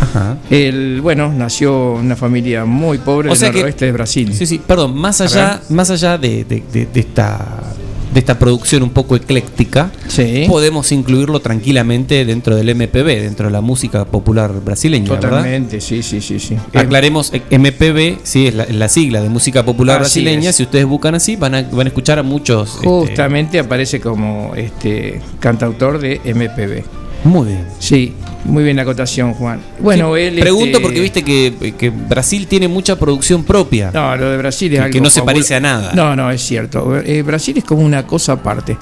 Ajá. 0.00 0.38
Él, 0.48 1.00
bueno, 1.02 1.32
nació 1.32 1.98
en 1.98 2.06
una 2.06 2.16
familia 2.16 2.64
muy 2.64 2.98
pobre 2.98 3.28
O 3.28 3.32
del 3.32 3.38
sea 3.38 3.50
que- 3.50 3.58
noroeste 3.58 3.84
de 3.86 3.92
Brasil. 3.92 4.32
Sí, 4.32 4.46
sí, 4.46 4.60
perdón, 4.64 4.96
más 4.96 5.20
allá, 5.20 5.60
más 5.70 5.90
allá 5.90 6.16
de, 6.16 6.44
de- 6.44 6.62
de- 6.72 6.86
de 6.86 7.00
esta, 7.00 7.67
de 8.12 8.20
esta 8.20 8.38
producción 8.38 8.82
un 8.82 8.90
poco 8.90 9.16
ecléctica, 9.16 9.90
Sí. 10.08 10.44
podemos 10.48 10.90
incluirlo 10.92 11.40
tranquilamente 11.40 12.24
dentro 12.24 12.56
del 12.56 12.70
MPB, 12.70 13.20
dentro 13.20 13.46
de 13.46 13.52
la 13.52 13.60
música 13.60 14.04
popular 14.06 14.52
brasileña, 14.64 15.10
¿verdad? 15.10 15.28
Totalmente, 15.30 15.80
sí, 15.80 16.02
sí, 16.02 16.20
sí, 16.20 16.38
sí. 16.38 16.56
Aclaremos, 16.74 17.32
eh, 17.34 17.42
MPB, 17.50 18.18
sí, 18.22 18.46
es 18.46 18.54
la, 18.54 18.88
sigla 18.88 19.20
de 19.20 19.28
música 19.28 19.64
popular 19.64 20.00
Así 20.02 20.20
brasileña. 20.22 20.50
es. 20.50 20.56
Si 20.56 20.62
ustedes 20.62 20.86
buscan 20.86 21.14
así, 21.14 21.36
van 21.36 21.54
a, 21.54 21.62
van 21.62 21.86
a 21.86 21.88
escuchar 21.88 22.18
a 22.18 22.22
muchos. 22.22 22.76
este, 22.76 22.86
Justamente 22.88 23.58
aparece 23.58 24.00
como 24.00 24.52
este 24.56 25.20
cantautor 25.40 25.98
de 25.98 26.20
MPB. 26.24 26.84
Muy 27.24 27.48
bien. 27.48 27.66
Sí, 27.78 28.12
muy 28.44 28.62
bien 28.64 28.76
la 28.76 28.82
acotación, 28.82 29.34
Juan. 29.34 29.60
Bueno, 29.80 30.14
Sí, 30.14 30.22
él. 30.22 30.38
Pregunto 30.40 30.66
este, 30.78 30.80
porque 30.80 31.00
viste 31.00 31.22
que, 31.22 31.74
que 31.76 31.90
Brasil 31.90 32.46
tiene 32.46 32.68
mucha 32.68 32.98
producción 32.98 33.44
propia. 33.44 33.90
No, 33.92 34.16
lo 34.16 34.30
de 34.30 34.36
Brasil 34.38 34.72
es 34.72 34.78
Que- 34.78 34.84
algo. 34.84 34.92
que 34.92 35.00
no 35.00 35.10
se 35.10 35.22
parece 35.22 35.54
a 35.56 35.60
nada. 35.60 35.92
No, 35.94 36.14
no, 36.16 36.30
es 36.30 36.40
cierto. 36.42 36.96
Eh, 36.98 37.22
Brasil 37.22 37.58
es 37.58 37.64
como 37.64 37.82
una 37.82 38.06
cosa 38.06 38.32
aparte. 38.32 38.76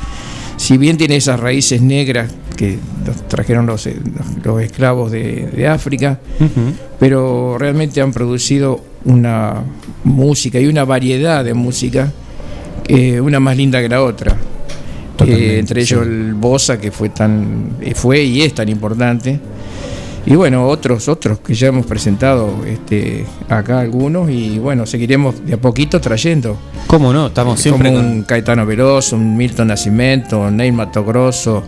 Si 0.56 0.76
bien 0.78 0.96
tiene 0.96 1.16
esas 1.16 1.38
raíces 1.40 1.82
negras 1.82 2.30
que 2.56 2.78
nos 3.06 3.28
trajeron 3.28 3.66
los, 3.66 3.86
eh, 3.86 3.96
los- 4.16 4.44
los 4.44 4.62
esclavos 4.62 5.10
de, 5.12 5.46
de 5.54 5.66
África, 5.68 6.18
pero 6.98 7.56
realmente 7.58 8.00
han 8.00 8.12
producido 8.12 8.82
una 9.04 9.62
música 10.04 10.58
y 10.60 10.66
una 10.66 10.84
variedad 10.84 11.44
de 11.44 11.52
música, 11.54 12.12
eh, 12.88 13.20
una 13.20 13.40
más 13.40 13.56
linda 13.56 13.80
que 13.82 13.88
la 13.88 14.02
otra. 14.02 14.36
Eh, 15.24 15.58
entre 15.58 15.84
sí. 15.84 15.94
ellos 15.94 16.06
el 16.06 16.34
Bossa, 16.34 16.78
que 16.78 16.90
fue 16.90 17.08
tan 17.10 17.70
eh, 17.80 17.94
fue 17.94 18.22
y 18.22 18.42
es 18.42 18.54
tan 18.54 18.68
importante. 18.68 19.38
Y 20.28 20.34
bueno, 20.34 20.66
otros, 20.68 21.08
otros 21.08 21.38
que 21.38 21.54
ya 21.54 21.68
hemos 21.68 21.86
presentado 21.86 22.64
este, 22.66 23.24
acá 23.48 23.78
algunos, 23.78 24.28
y 24.28 24.58
bueno, 24.58 24.84
seguiremos 24.84 25.46
de 25.46 25.54
a 25.54 25.56
poquito 25.56 26.00
trayendo. 26.00 26.56
¿Cómo 26.88 27.12
no? 27.12 27.28
Estamos 27.28 27.60
siempre 27.60 27.90
como 27.90 28.02
con. 28.02 28.10
un 28.10 28.22
Caetano 28.24 28.66
Veloso, 28.66 29.14
un 29.16 29.36
Milton 29.36 29.68
Nascimento, 29.68 30.40
un 30.40 30.56
Neil 30.56 30.72
Mato 30.72 31.04
Grosso, 31.04 31.62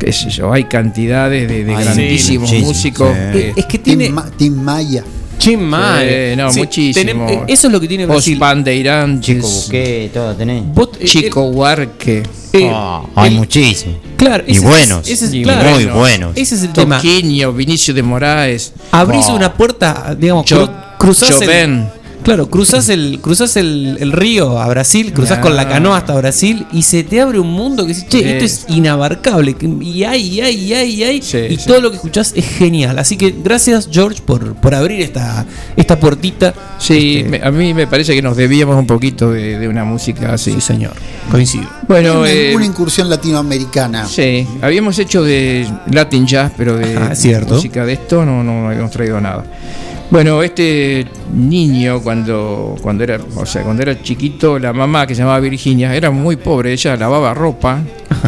qué 0.00 0.12
sé 0.12 0.30
yo, 0.30 0.52
hay 0.52 0.64
cantidades 0.64 1.48
de, 1.48 1.62
de 1.64 1.74
Ay, 1.76 1.78
sí, 1.78 1.84
grandísimos 1.84 2.52
músicos. 2.54 3.08
sí. 3.12 3.38
eh, 3.38 3.52
Es 3.54 3.66
que 3.66 3.78
Tim, 3.78 3.98
tiene. 3.98 4.12
Ma- 4.12 4.28
Tim 4.36 4.54
Maya. 4.60 5.04
Chim 5.46 5.60
Mae. 5.60 6.34
no, 6.36 6.52
muchísimo. 6.52 7.04
tenem- 7.04 7.30
eh, 7.30 7.44
eso 7.46 7.66
es 7.68 7.72
lo 7.72 7.80
que 7.80 7.86
tiene 7.86 8.04
Brasil. 8.04 8.36
Bandeirantes, 8.38 9.24
Chico 9.24 9.46
Busqué, 9.46 10.10
todo 10.12 10.34
tenés. 10.34 10.62
Vos- 10.74 10.90
eh, 10.98 11.04
Chico 11.04 11.42
Huarque, 11.50 12.18
eh, 12.18 12.24
eh, 12.52 12.70
Ah, 12.74 13.02
hay 13.14 13.28
el- 13.32 13.36
muchísimo. 13.38 13.94
Claro, 14.16 14.42
Y 14.46 14.50
ese 14.52 14.60
es- 14.60 14.66
buenos. 14.66 15.08
ese 15.08 15.24
es- 15.26 15.34
Y 15.34 15.42
claro, 15.44 15.70
muy 15.70 15.84
bueno. 15.84 15.98
buenos. 16.00 16.32
Ese 16.36 16.54
es 16.56 16.62
el 16.64 16.72
tema. 16.72 16.96
Toquinho, 16.96 17.52
Vinicio 17.52 17.94
de 17.94 18.02
Moraes, 18.02 18.72
Abrís 18.90 19.26
Oh. 19.28 19.36
una 19.36 19.52
puerta, 19.54 20.16
digamos, 20.18 20.46
cru- 20.46 20.70
cruzás 20.98 21.30
el, 21.30 21.38
Choven. 21.46 21.88
Claro, 22.26 22.50
cruzás 22.50 22.88
el, 22.88 23.20
cruzás 23.22 23.56
el, 23.56 23.98
el 24.00 24.10
río 24.10 24.58
a 24.58 24.66
Brasil, 24.66 25.12
cruzás 25.12 25.36
Ya. 25.38 25.42
con 25.42 25.54
la 25.54 25.68
canoa 25.68 25.98
hasta 25.98 26.12
Brasil 26.16 26.66
y 26.72 26.82
se 26.82 27.04
te 27.04 27.20
abre 27.20 27.38
un 27.38 27.52
mundo 27.52 27.84
que 27.84 27.90
dices, 27.94 28.08
che, 28.08 28.18
Sí. 28.18 28.24
esto 28.24 28.44
es 28.44 28.66
inabarcable. 28.68 29.54
Y 29.80 30.02
hay, 30.02 30.22
y 30.22 30.40
hay, 30.40 30.56
y 30.56 30.74
hay, 30.74 30.90
y 30.90 31.04
hay. 31.04 31.22
Sí, 31.22 31.38
y 31.50 31.56
sí. 31.56 31.66
todo 31.68 31.80
lo 31.80 31.90
que 31.90 31.96
escuchás 31.96 32.32
es 32.34 32.44
genial. 32.44 32.98
Así 32.98 33.16
que 33.16 33.32
gracias, 33.44 33.88
George, 33.92 34.22
por, 34.26 34.56
por 34.56 34.74
abrir 34.74 35.02
esta, 35.02 35.46
esta 35.76 36.00
puertita. 36.00 36.52
Sí, 36.80 37.18
Este, 37.18 37.28
me- 37.30 37.40
a 37.46 37.52
mí 37.52 37.72
me 37.72 37.86
parece 37.86 38.12
que 38.14 38.22
nos 38.22 38.36
debíamos 38.36 38.76
un 38.76 38.88
poquito 38.88 39.30
de, 39.30 39.58
de 39.60 39.68
una 39.68 39.84
música 39.84 40.32
así. 40.34 40.50
sí, 40.52 40.60
señor. 40.60 40.94
Coincido. 41.30 41.68
Bueno, 41.86 42.18
una, 42.22 42.30
eh, 42.32 42.56
una 42.56 42.66
incursión 42.66 43.08
latinoamericana. 43.08 44.04
sí, 44.06 44.44
habíamos 44.62 44.98
hecho 44.98 45.22
de 45.22 45.64
Latin 45.92 46.26
Jazz, 46.26 46.50
pero 46.56 46.76
de 46.76 46.96
Ajá, 46.96 47.14
cierto. 47.14 47.54
música 47.54 47.86
de 47.86 47.92
esto 47.92 48.24
no, 48.26 48.42
no, 48.42 48.62
no 48.62 48.68
habíamos 48.70 48.90
traído 48.90 49.20
nada. 49.20 49.44
Bueno, 50.10 50.42
este 50.42 51.04
niño 51.34 52.00
cuando, 52.00 52.76
cuando 52.80 53.02
era, 53.04 53.18
o 53.34 53.44
sea, 53.44 53.62
cuando 53.62 53.82
era 53.82 54.00
chiquito, 54.02 54.58
la 54.58 54.72
mamá 54.72 55.06
que 55.06 55.14
se 55.14 55.22
llamaba 55.22 55.40
Virginia 55.40 55.94
era 55.94 56.10
muy 56.10 56.36
pobre, 56.36 56.72
ella 56.72 56.96
lavaba 56.96 57.34
ropa 57.34 57.80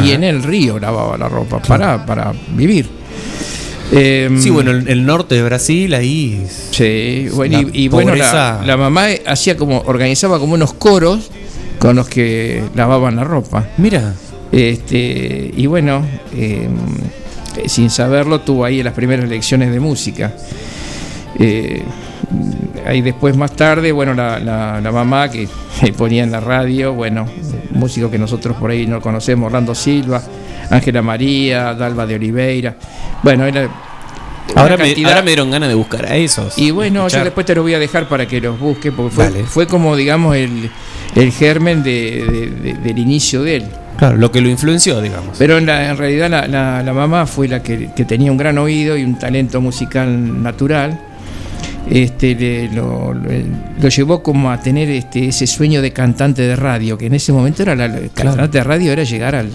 y 0.05 0.11
en 0.11 0.25
el 0.25 0.43
río 0.43 0.79
lavaba 0.81 1.17
la 1.17 1.29
ropa 1.29 1.61
para, 1.63 2.05
para 2.05 2.33
vivir. 2.55 2.89
Em, 3.93 4.41
Sí, 4.41 4.51
bueno, 4.51 4.73
el, 4.73 4.89
el 4.89 5.07
norte 5.07 5.37
de 5.37 5.43
Brasil, 5.45 5.95
ahí. 5.95 6.45
Sí, 6.73 7.29
bueno, 7.33 7.61
y, 7.73 7.85
y 7.85 7.89
bueno, 7.89 8.15
la, 8.15 8.61
la 8.67 8.77
mamá 8.77 9.07
hacía 9.27 9.57
como, 9.57 9.79
organizaba 9.87 10.39
como 10.41 10.55
unos 10.55 10.75
coros 10.75 11.31
con 11.79 11.95
los 11.97 12.09
que 12.09 12.63
lavaban 12.75 13.17
la 13.17 13.25
ropa. 13.25 13.67
Mira. 13.79 14.15
Este, 14.51 15.53
y 15.57 15.67
bueno, 15.67 16.05
eh, 16.35 16.69
sin 17.67 17.91
saberlo, 17.91 18.41
tuvo 18.41 18.65
ahí 18.65 18.83
las 18.83 18.95
primeras 18.95 19.29
lecciones 19.29 19.71
de 19.71 19.79
música. 19.79 20.35
Eh, 21.39 21.83
ahí 22.87 23.01
después, 23.01 23.37
más 23.37 23.53
tarde, 23.53 23.93
bueno, 23.93 24.15
la, 24.15 24.39
la- 24.39 24.81
la 24.81 24.93
mamá 24.93 25.31
que 25.31 25.49
ponía 25.97 26.23
en 26.25 26.31
la 26.33 26.41
radio, 26.41 26.95
bueno, 26.95 27.27
músicos 27.73 28.11
que 28.11 28.19
nosotros 28.19 28.57
por 28.57 28.71
ahí 28.71 28.87
no 28.87 29.01
conocemos, 29.01 29.47
Orlando 29.47 29.75
Silva, 29.75 30.23
Ángela 30.71 31.03
María, 31.03 31.75
Dalva 31.75 32.07
de 32.07 32.15
Oliveira. 32.17 32.77
Bueno, 33.23 33.45
era. 33.47 33.69
Ahora 34.57 34.79
me, 34.79 34.95
ahora 35.05 35.21
me 35.23 35.29
dieron 35.29 35.51
ganas 35.51 35.69
de 35.69 35.75
buscar 35.75 36.07
a 36.07 36.17
esos. 36.17 36.57
y 36.59 36.71
bueno, 36.71 37.01
Escuchar. 37.01 37.21
yo 37.21 37.25
después 37.27 37.45
te 37.47 37.55
lo 37.55 37.63
voy 37.63 37.75
a 37.75 37.79
dejar 37.79 38.09
para 38.09 38.27
que 38.27 38.41
los 38.41 38.59
busques, 38.59 38.93
porque 38.97 39.15
fue, 39.15 39.25
Dale. 39.25 39.45
fue 39.45 39.67
como, 39.67 39.95
digamos, 39.95 40.35
el, 40.37 40.71
el 41.15 41.33
germen 41.33 41.83
de- 41.83 42.25
de- 42.27 42.73
de- 42.73 42.79
del 42.81 42.99
inicio 42.99 43.43
de 43.43 43.57
él. 43.57 43.65
Claro, 43.99 44.17
lo 44.17 44.33
que 44.33 44.41
lo 44.41 44.49
influenció, 44.49 45.01
digamos. 45.03 45.37
Pero 45.39 45.59
en, 45.59 45.67
la- 45.67 45.91
en 45.91 45.97
realidad 45.99 46.31
la, 46.31 46.47
la- 46.49 46.83
la 46.83 46.93
mamá 46.95 47.27
fue 47.27 47.47
la 47.47 47.63
que, 47.63 47.91
que 47.95 48.05
tenía 48.07 48.33
un 48.33 48.39
gran 48.39 48.57
oído 48.57 48.97
y 48.97 49.05
un 49.05 49.19
talento 49.19 49.61
musical 49.61 50.43
natural. 50.43 50.99
Este, 51.91 52.35
le- 52.35 52.69
lo, 52.73 53.15
lo- 53.15 53.31
lo 53.81 53.89
llevó 53.89 54.23
como 54.23 54.51
a 54.51 54.61
tener 54.61 54.91
este, 54.91 55.29
ese 55.29 55.47
sueño 55.47 55.81
de 55.81 55.91
cantante 55.93 56.43
de 56.43 56.55
radio, 56.55 56.99
que 56.99 57.07
en 57.07 57.15
ese 57.15 57.33
momento 57.33 57.63
era 57.63 57.75
la, 57.75 57.87
el 57.87 58.11
cantante 58.13 58.59
de 58.59 58.65
radio 58.65 58.93
era 58.93 59.05
llegar 59.05 59.35
al, 59.35 59.49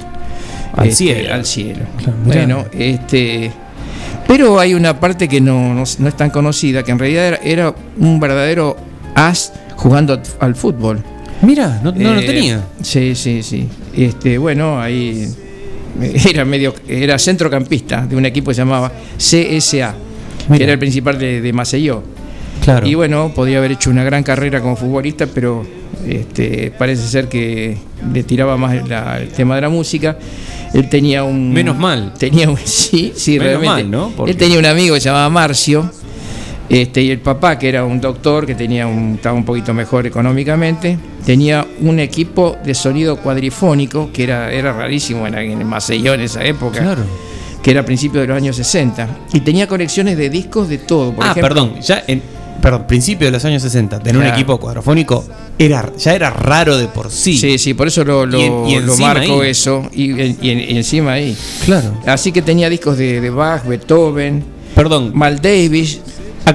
Al 0.76 0.88
este, 0.88 0.96
cielo. 1.16 1.34
al 1.34 1.46
cielo. 1.46 1.80
Claro, 1.98 2.14
bueno, 2.26 2.66
este, 2.74 3.52
pero 4.28 4.60
hay 4.60 4.74
una 4.74 5.00
parte 5.00 5.28
que 5.28 5.40
no, 5.40 5.74
no, 5.76 5.84
no 6.00 6.08
es 6.08 6.18
tan 6.18 6.30
conocida, 6.32 6.82
que 6.84 6.92
en 6.92 6.98
realidad 7.00 7.28
era, 7.28 7.38
era 7.44 7.76
un 7.98 8.20
verdadero 8.20 8.78
as 9.14 9.54
jugando 9.76 10.14
al- 10.14 10.22
al 10.40 10.56
fútbol. 10.56 11.04
Mira, 11.44 11.82
no, 11.84 11.92
no 11.92 12.14
lo 12.16 12.20
Eh, 12.22 12.26
tenía. 12.26 12.62
Sí, 12.82 13.14
sí, 13.16 13.44
sí. 13.44 13.68
Este, 13.96 14.40
bueno, 14.40 14.82
ahí 14.82 15.28
eh, 16.02 16.22
era 16.32 16.46
medio, 16.46 16.74
era 16.88 17.20
centrocampista 17.20 18.08
de 18.08 18.16
un 18.16 18.26
equipo 18.26 18.50
que 18.50 18.56
se 18.56 18.62
llamaba 18.62 18.92
CSA, 19.18 19.94
Mira. 20.48 20.58
que 20.58 20.64
era 20.64 20.74
el 20.74 20.80
principal 20.80 21.20
de, 21.20 21.42
de 21.42 21.54
Maceió. 21.54 22.12
Claro. 22.64 22.88
Y 22.88 22.96
bueno, 22.96 23.32
podía 23.36 23.58
haber 23.58 23.74
hecho 23.74 23.90
una 23.90 24.04
gran 24.04 24.24
carrera 24.24 24.62
como 24.62 24.76
futbolista, 24.76 25.28
pero 25.28 25.66
este, 26.08 26.72
parece 26.78 27.08
ser 27.08 27.28
que 27.28 27.78
le 28.14 28.24
tiraba 28.24 28.56
más 28.58 28.88
la- 28.88 29.18
el 29.20 29.30
tema 29.30 29.56
de 29.56 29.62
la 29.62 29.70
música. 29.70 30.18
Él 30.74 30.90
tenía 30.90 31.24
un. 31.24 31.52
Menos 31.52 31.78
mal. 31.78 32.14
Tenía 32.18 32.50
un. 32.50 32.58
Sí, 32.66 33.12
sí, 33.16 33.38
Menos 33.38 33.62
realmente. 33.62 33.84
mal, 33.84 33.92
¿no? 33.92 34.10
Porque- 34.16 34.32
Él 34.32 34.38
tenía 34.38 34.60
un 34.60 34.66
amigo 34.66 34.96
que 34.96 35.02
se 35.02 35.10
llamaba 35.10 35.30
Marcio. 35.30 35.92
Este, 36.70 37.02
y 37.04 37.12
el 37.12 37.20
papá, 37.20 37.60
que 37.60 37.68
era 37.70 37.84
un 37.84 38.00
doctor, 38.00 38.46
que 38.46 38.56
tenía 38.56 38.88
un, 38.88 39.16
estaba 39.16 39.36
un 39.36 39.44
poquito 39.44 39.74
mejor 39.74 40.08
económicamente, 40.08 40.98
tenía 41.26 41.68
un 41.82 42.00
equipo 42.00 42.56
de 42.64 42.74
sonido 42.74 43.18
cuadrifónico, 43.18 44.10
que 44.14 44.24
era, 44.24 44.52
era 44.52 44.72
rarísimo 44.72 45.28
en, 45.28 45.36
en 45.36 45.68
Maceió 45.68 46.14
en 46.14 46.22
esa 46.22 46.44
época, 46.44 46.80
Claro. 46.80 47.04
que 47.62 47.70
era 47.72 47.82
a 47.82 47.86
principios 47.86 48.22
de 48.22 48.28
los 48.28 48.38
años 48.38 48.56
60. 48.56 49.08
Y 49.34 49.42
tenía 49.42 49.68
colecciones 49.68 50.18
de 50.18 50.30
discos 50.30 50.70
de 50.70 50.78
todo. 50.80 51.12
Por 51.14 51.26
ah, 51.26 51.32
ejemplo, 51.32 51.48
perdón, 51.50 51.80
ya 51.82 52.04
en 52.08 52.22
perdón, 52.64 52.88
principio 52.88 53.28
de 53.28 53.32
los 53.32 53.44
años 53.46 53.62
60, 53.62 54.00
tener 54.00 54.20
un 54.22 54.26
equipo 54.28 54.58
cuadrafónico 54.58 55.24
era, 55.60 55.92
ya 55.98 56.16
era 56.16 56.30
raro 56.30 56.78
de 56.78 56.88
por 56.88 57.12
sí. 57.12 57.38
Sí, 57.38 57.58
sí, 57.60 57.74
por 57.74 57.88
eso 57.88 58.04
lo, 58.06 58.26
lo, 58.26 58.40
Y 58.40 58.44
en- 58.44 58.68
y 58.68 58.76
lo 58.80 58.92
encima 58.94 59.14
marco 59.14 59.42
ahí. 59.42 59.50
eso. 59.50 59.84
Y, 59.94 60.12
y- 60.20 60.38
y 60.42 60.78
encima 60.78 61.12
ahí. 61.12 61.38
Claro. 61.66 61.94
Así 62.06 62.32
que 62.32 62.42
tenía 62.42 62.70
discos 62.70 62.98
de, 62.98 63.20
de 63.22 63.30
Bach, 63.30 63.66
Beethoven, 63.66 64.44
Perdón, 64.74 65.12
Mal 65.14 65.40
Davis. 65.42 66.00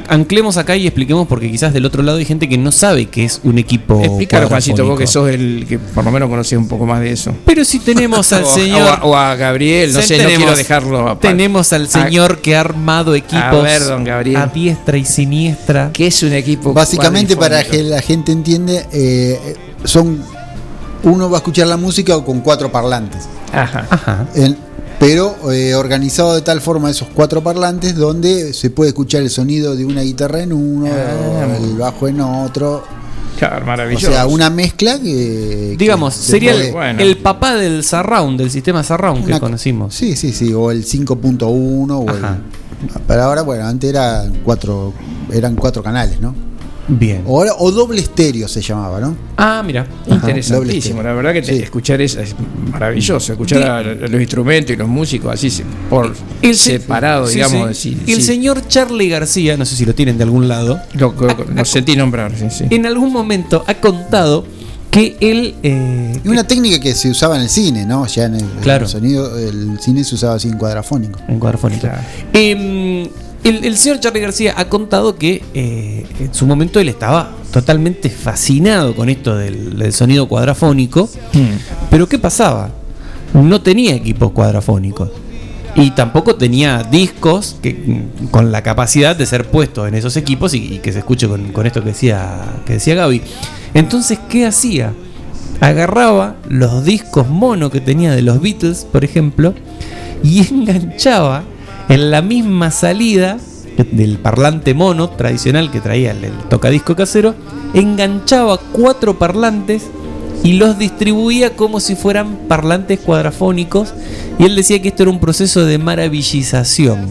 Anclemos 0.09 0.57
acá 0.57 0.77
y 0.77 0.87
expliquemos 0.87 1.27
porque 1.27 1.51
quizás 1.51 1.73
del 1.73 1.85
otro 1.87 2.03
lado 2.03 2.19
hay 2.19 2.25
gente 2.25 2.49
que 2.49 2.59
no 2.59 2.73
sabe 2.73 3.07
que 3.07 3.25
es 3.25 3.41
un 3.45 3.59
equipo 3.59 4.01
Explícalo, 4.03 4.49
Juancito, 4.49 4.87
vos 4.87 4.99
que 4.99 5.07
sos 5.07 5.29
el 5.31 5.65
que 5.69 5.79
por 5.79 6.05
lo 6.05 6.11
menos 6.11 6.29
conocés 6.29 6.59
un 6.59 6.69
poco 6.69 6.87
más 6.87 7.01
de 7.01 7.13
eso. 7.13 7.35
Pero 7.45 7.65
si 7.65 7.79
tenemos 7.79 8.33
al 8.33 8.45
o, 8.45 8.47
señor 8.47 8.83
o 8.83 8.89
a, 8.89 9.05
o 9.05 9.17
a 9.17 9.35
Gabriel, 9.37 9.93
no 9.93 10.03
sé, 10.03 10.19
no 10.23 10.29
quiero 10.29 10.55
dejarlo 10.57 11.01
aparte. 11.01 11.29
Tenemos 11.29 11.73
al 11.73 11.89
señor 11.89 12.39
que 12.41 12.57
ha 12.57 12.61
armado 12.61 13.15
equipos 13.15 13.63
ver, 13.63 13.85
don 13.85 14.05
Gabriel. 14.05 14.37
a 14.37 14.47
diestra 14.47 14.97
y 14.99 15.05
siniestra. 15.05 15.91
¿Qué 15.93 16.07
es 16.09 16.23
un 16.23 16.33
equipo? 16.33 16.73
Básicamente 16.73 17.37
para 17.37 17.65
que 17.65 17.83
la 17.83 18.03
gente 18.03 18.33
entiende, 18.33 18.87
eh, 18.93 19.57
son 19.85 20.23
uno 21.05 21.31
va 21.31 21.37
a 21.37 21.41
escuchar 21.41 21.67
la 21.69 21.77
música 21.77 22.19
con 22.25 22.41
cuatro 22.41 22.71
parlantes. 22.73 23.29
Ajá. 23.53 23.87
Ajá. 23.89 24.27
En- 24.35 24.68
pero 24.99 25.37
eh, 25.53 25.75
organizado 25.75 26.35
de 26.35 26.43
tal 26.43 26.61
forma 26.61 26.91
esos 26.91 27.09
cuatro 27.15 27.43
parlantes 27.43 27.95
donde 27.95 28.53
se 28.53 28.71
puede 28.71 28.89
escuchar 28.91 29.23
el 29.23 29.31
sonido 29.31 29.77
de 29.77 29.85
una 29.85 30.03
guitarra 30.03 30.43
en 30.43 30.53
uno, 30.53 30.87
Ah. 30.93 31.57
el 31.61 31.77
bajo 31.77 32.09
en 32.09 32.21
otro. 32.21 32.83
Claro, 33.39 33.63
O 33.63 33.67
maravilloso. 33.67 34.09
sea, 34.11 34.27
una 34.27 34.51
mezcla 34.51 34.99
que. 34.99 35.77
Digamos, 35.79 36.17
que 36.17 36.23
sería 36.25 36.55
el, 36.55 36.73
bueno. 36.73 37.01
el 37.01 37.17
papá 37.19 37.55
del 37.55 37.85
surround, 37.85 38.37
del 38.41 38.51
sistema 38.51 38.83
surround 38.83 39.25
que 39.25 39.39
conocimos. 39.39 39.95
Sí, 39.95 40.17
sí, 40.17 40.33
sí, 40.33 40.53
o 40.53 40.73
el 40.73 40.85
5.1 40.85 41.91
o 41.93 42.03
el. 42.11 42.25
Ajá. 42.25 42.39
Pero 43.07 43.23
ahora, 43.23 43.43
bueno, 43.43 43.65
antes 43.67 43.91
eran 43.91 44.41
cuatro, 44.45 44.93
eran 45.33 45.55
cuatro 45.55 45.83
canales, 45.85 46.21
¿no? 46.21 46.35
Bien. 46.89 47.23
O, 47.27 47.41
o 47.45 47.71
doble 47.71 48.01
estéreo 48.01 48.49
se 48.49 48.63
llamaba, 48.63 48.99
¿no? 48.99 49.15
Ah, 49.37 49.63
mira. 49.65 49.87
Interesantísimo, 50.07 50.97
Doble 50.97 51.09
la 51.11 51.15
verdad 51.15 51.33
que 51.35 51.43
te- 51.43 51.57
Sí. 51.57 51.63
escuchar 51.63 52.01
eso 52.01 52.21
es 52.21 52.35
maravilloso, 52.73 53.33
escuchar 53.33 53.63
a, 53.63 53.79
a 53.79 53.83
los 53.83 54.21
instrumentos 54.21 54.73
y 54.75 54.77
los 54.77 54.89
músicos 54.89 55.33
así 55.35 55.63
por 55.91 56.15
El 56.41 56.57
se- 56.57 56.79
separado, 56.79 57.27
sí, 57.27 57.35
digamos. 57.35 57.77
sí. 57.77 57.97
sí, 58.07 58.13
el 58.13 58.21
sí. 58.21 58.23
señor 58.23 58.67
Charlie 58.69 59.09
García, 59.11 59.57
no 59.59 59.65
sé 59.67 59.77
si 59.77 59.85
lo 59.85 59.95
tienen 59.95 60.17
de 60.17 60.25
algún 60.25 60.49
lado, 60.49 60.81
Lo, 60.95 61.13
lo- 61.13 61.45
lo 61.55 61.65
sentí 61.65 61.95
nombrar, 61.95 62.33
sí, 62.37 62.47
sí. 62.51 62.65
en 62.71 62.87
algún 62.87 63.13
momento 63.13 63.65
ha 63.67 63.75
contado 63.75 64.47
que 64.91 65.19
él. 65.21 65.55
eh, 65.63 66.19
Y 66.25 66.29
una 66.29 66.45
técnica 66.45 66.81
que 66.81 66.95
se 66.95 67.11
usaba 67.11 67.37
en 67.37 67.43
el 67.43 67.51
cine, 67.51 67.85
¿no? 67.85 68.07
Ya 68.07 68.25
en 68.25 68.37
el, 68.37 68.45
Claro. 68.63 68.87
el 68.87 68.91
sonido, 68.91 69.37
el 69.39 69.79
cine 69.81 70.03
se 70.05 70.15
usaba 70.15 70.37
así 70.37 70.49
en 70.49 70.57
cuadrafónico. 70.57 71.21
En 71.29 71.39
cuadrafónico. 71.39 71.83
Claro. 71.83 71.99
Eh, 72.33 73.11
el, 73.45 73.65
el 73.65 73.77
señor 73.77 74.01
Charlie 74.01 74.21
García 74.21 74.55
ha 74.57 74.69
contado 74.69 75.17
que 75.17 75.43
eh, 75.55 76.07
en 76.21 76.35
su 76.35 76.47
momento 76.47 76.81
él 76.81 76.89
estaba 76.89 77.37
totalmente 77.53 78.11
fascinado 78.11 78.95
con 78.95 79.09
esto 79.09 79.37
del, 79.37 79.79
del 79.79 79.93
sonido 79.93 80.29
cuadrafónico. 80.29 81.09
Pero 81.91 82.09
¿qué 82.09 82.19
pasaba? 82.19 82.71
No 83.33 83.61
tenía 83.61 83.95
equipos 83.95 84.33
cuadrafónicos. 84.33 85.11
Y 85.75 85.93
tampoco 85.93 86.35
tenía 86.35 86.83
discos 86.83 87.57
que, 87.63 88.07
con 88.31 88.51
la 88.51 88.63
capacidad 88.63 89.15
de 89.15 89.27
ser 89.27 89.49
puestos 89.49 89.87
en 89.87 89.95
esos 89.95 90.17
equipos 90.17 90.53
y, 90.55 90.75
y 90.75 90.79
que 90.79 90.93
se 90.93 90.99
escuche 91.01 91.29
con, 91.29 91.53
con 91.53 91.67
esto 91.67 91.83
que 91.83 91.91
decía, 91.91 92.41
que 92.67 92.75
decía 92.75 92.97
Gaby. 92.97 93.23
Entonces, 93.75 94.19
¿qué 94.29 94.47
hacía? 94.47 94.93
Agarraba 95.61 96.37
los 96.49 96.85
discos 96.85 97.29
mono 97.29 97.71
que 97.71 97.81
tenía 97.81 98.13
de 98.13 98.23
los 98.23 98.41
Beatles, 98.41 98.87
por 98.91 99.05
ejemplo, 99.05 99.55
y 100.25 100.41
enganchaba 100.51 101.45
en 101.89 102.11
la 102.11 102.23
misma 102.23 102.71
salida 102.71 103.39
del 103.93 104.19
parlante 104.19 104.75
mono 104.75 105.09
tradicional 105.11 105.71
que 105.71 105.81
traía 105.81 106.11
el, 106.11 106.25
el 106.25 106.33
tocadisco 106.51 106.97
casero, 106.97 107.35
enganchaba 107.75 108.59
cuatro 108.59 109.19
parlantes 109.19 109.85
y 110.43 110.55
los 110.55 110.79
distribuía 110.79 111.55
como 111.57 111.81
si 111.81 111.95
fueran 111.97 112.37
parlantes 112.49 112.99
cuadrafónicos 113.01 113.93
y 114.39 114.45
él 114.45 114.55
decía 114.57 114.81
que 114.83 114.89
esto 114.89 115.03
era 115.05 115.11
un 115.13 115.21
proceso 115.21 115.65
de 115.65 115.79
maravillización. 115.79 117.11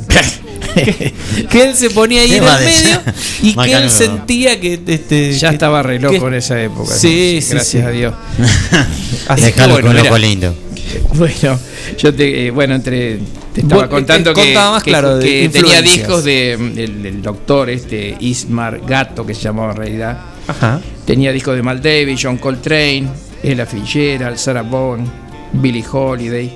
que, 0.74 1.14
que 1.50 1.64
él 1.64 1.76
se 1.76 1.90
ponía 1.90 2.22
ahí 2.22 2.30
¿Qué 2.32 2.38
en 2.38 2.44
el 2.44 2.66
medio 2.66 3.02
y 3.44 3.54
que 3.56 3.74
él 3.74 3.90
sentía 3.90 4.60
que 4.60 4.80
este, 4.88 5.34
Ya 5.34 5.50
que- 5.50 5.56
estaba 5.56 5.84
re 5.84 6.00
loco 6.00 6.20
que- 6.20 6.28
en 6.28 6.34
esa 6.34 6.62
época. 6.62 6.94
Sí, 6.94 7.40
sí, 7.42 7.50
Gracias 7.54 7.66
sí. 7.68 7.78
a 7.80 7.90
Dios. 7.90 8.14
Así 9.28 9.42
que 9.42 9.48
Dejalo 9.52 9.74
bueno, 9.74 9.88
con 9.88 9.96
mira. 9.96 10.04
loco 10.10 10.18
lindo. 10.18 10.56
Bueno, 11.16 11.60
yo 11.98 12.14
te, 12.14 12.48
eh, 12.48 12.52
bueno, 12.52 12.76
entre 12.76 13.20
te 13.58 13.62
estaba 13.62 13.82
Vos, 13.84 13.90
contando 13.92 14.32
eh, 14.32 14.34
que, 14.36 14.54
más 14.54 14.84
que- 14.84 14.92
claro 14.92 15.20
que 15.20 15.50
tenía 15.50 15.82
discos 15.82 16.24
de 16.24 16.56
del, 16.76 17.02
del 17.02 17.22
doctor 17.24 17.70
este 17.72 18.16
Ismar 18.20 18.82
Gato 18.86 19.26
que 19.26 19.34
se 19.34 19.42
llamaba 19.42 19.72
en 19.72 19.78
realidad. 19.78 20.20
Ajá. 20.48 20.80
Tenía 21.06 21.32
discos 21.32 21.56
de 21.56 21.64
Mal 21.64 21.82
Davis, 21.82 22.20
John 22.22 22.38
Coltrane, 22.38 23.08
Ella 23.42 23.66
Fitzgerald, 23.66 24.38
Sarah 24.38 24.62
Vaughan, 24.62 25.06
Billie 25.54 25.84
Holiday. 25.92 26.54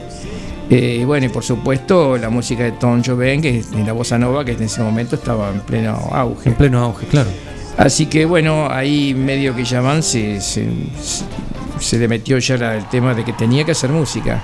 Eh, 0.69 0.99
y 1.01 1.03
bueno, 1.05 1.25
y 1.25 1.29
por 1.29 1.43
supuesto 1.43 2.17
la 2.17 2.29
música 2.29 2.63
de 2.63 2.73
Tom 2.73 3.01
Joven, 3.03 3.41
que 3.41 3.57
es 3.59 3.71
la 3.71 3.91
bossa 3.93 4.17
nova, 4.17 4.45
que 4.45 4.51
en 4.51 4.61
ese 4.63 4.81
momento 4.81 5.15
estaba 5.15 5.49
en 5.49 5.59
pleno 5.61 5.93
auge. 6.13 6.49
En 6.49 6.55
pleno 6.55 6.79
auge, 6.83 7.07
claro. 7.07 7.29
Así 7.77 8.05
que 8.05 8.25
bueno, 8.25 8.67
ahí 8.69 9.13
medio 9.15 9.55
que 9.55 9.63
llaman 9.65 10.03
se, 10.03 10.39
se, 10.39 10.67
se 11.79 11.97
le 11.97 12.07
metió 12.07 12.37
ya 12.37 12.57
la- 12.57 12.75
el 12.77 12.85
tema 12.89 13.13
de 13.13 13.25
que 13.25 13.33
tenía 13.33 13.63
que 13.65 13.71
hacer 13.71 13.89
música, 13.89 14.41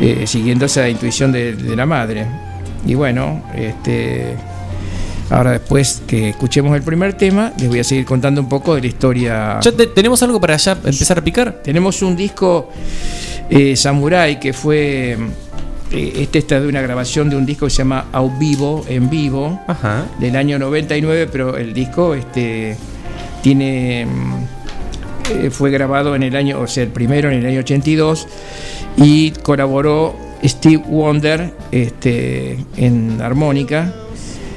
eh, 0.00 0.24
siguiendo 0.26 0.66
esa 0.66 0.88
intuición 0.88 1.32
de, 1.32 1.54
de 1.54 1.76
la 1.76 1.86
madre. 1.86 2.26
Y 2.86 2.94
bueno, 2.94 3.42
este, 3.54 4.34
ahora 5.30 5.52
después 5.52 6.02
que 6.06 6.28
escuchemos 6.30 6.74
el 6.76 6.82
primer 6.82 7.14
tema, 7.14 7.52
les 7.58 7.68
voy 7.68 7.78
a 7.78 7.84
seguir 7.84 8.04
contando 8.04 8.40
un 8.40 8.48
poco 8.48 8.74
de 8.74 8.82
la 8.82 8.86
historia. 8.86 9.60
¿Ya 9.60 9.72
te- 9.72 9.86
tenemos 9.86 10.22
algo 10.22 10.40
para 10.40 10.56
ya 10.56 10.72
empezar 10.72 11.18
a 11.18 11.22
picar? 11.24 11.60
Tenemos 11.62 12.02
un 12.02 12.14
disco 12.16 12.68
eh, 13.48 13.74
Samurai 13.76 14.38
que 14.38 14.52
fue, 14.52 15.16
eh, 15.92 16.12
este 16.16 16.40
está 16.40 16.60
de 16.60 16.66
una 16.68 16.82
grabación 16.82 17.30
de 17.30 17.36
un 17.36 17.46
disco 17.46 17.66
que 17.66 17.70
se 17.70 17.78
llama 17.78 18.06
Au 18.12 18.30
Vivo, 18.38 18.84
en 18.88 19.08
vivo 19.08 19.60
Ajá. 19.66 20.04
del 20.20 20.36
año 20.36 20.58
99, 20.58 21.28
pero 21.32 21.56
el 21.56 21.72
disco 21.72 22.14
este, 22.14 22.76
tiene 23.42 24.06
mm, 24.06 25.50
fue 25.50 25.70
grabado 25.70 26.14
en 26.14 26.22
el 26.22 26.36
año, 26.36 26.60
o 26.60 26.66
sea, 26.66 26.82
el 26.82 26.90
primero 26.90 27.30
en 27.30 27.38
el 27.38 27.46
año 27.46 27.60
82 27.60 28.26
y 28.96 29.30
colaboró 29.30 30.14
Steve 30.44 30.82
Wonder 30.88 31.54
este, 31.72 32.58
en 32.76 33.20
armónica 33.20 33.94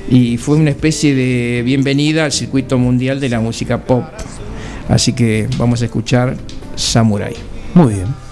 y 0.10 0.38
fue 0.38 0.58
una 0.58 0.70
especie 0.70 1.16
de 1.16 1.64
bienvenida 1.64 2.26
al 2.26 2.32
circuito 2.32 2.78
mundial 2.78 3.20
de 3.20 3.30
la 3.30 3.40
música 3.40 3.84
pop. 3.84 4.04
Así 4.90 5.14
que 5.14 5.48
vamos 5.58 5.82
a 5.82 5.86
escuchar 5.86 6.38
Samurai. 6.76 7.34
Muy 7.74 7.96
bien. 7.96 8.27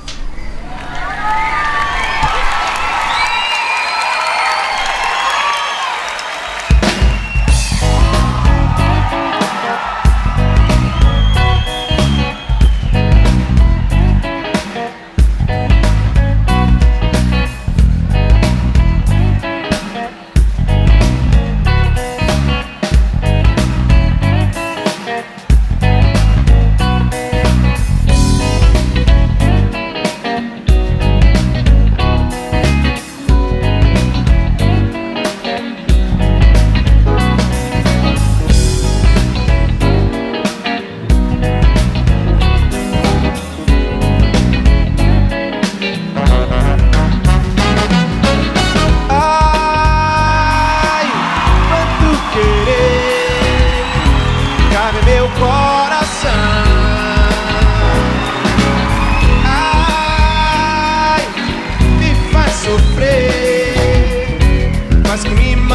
scream 65.26 65.75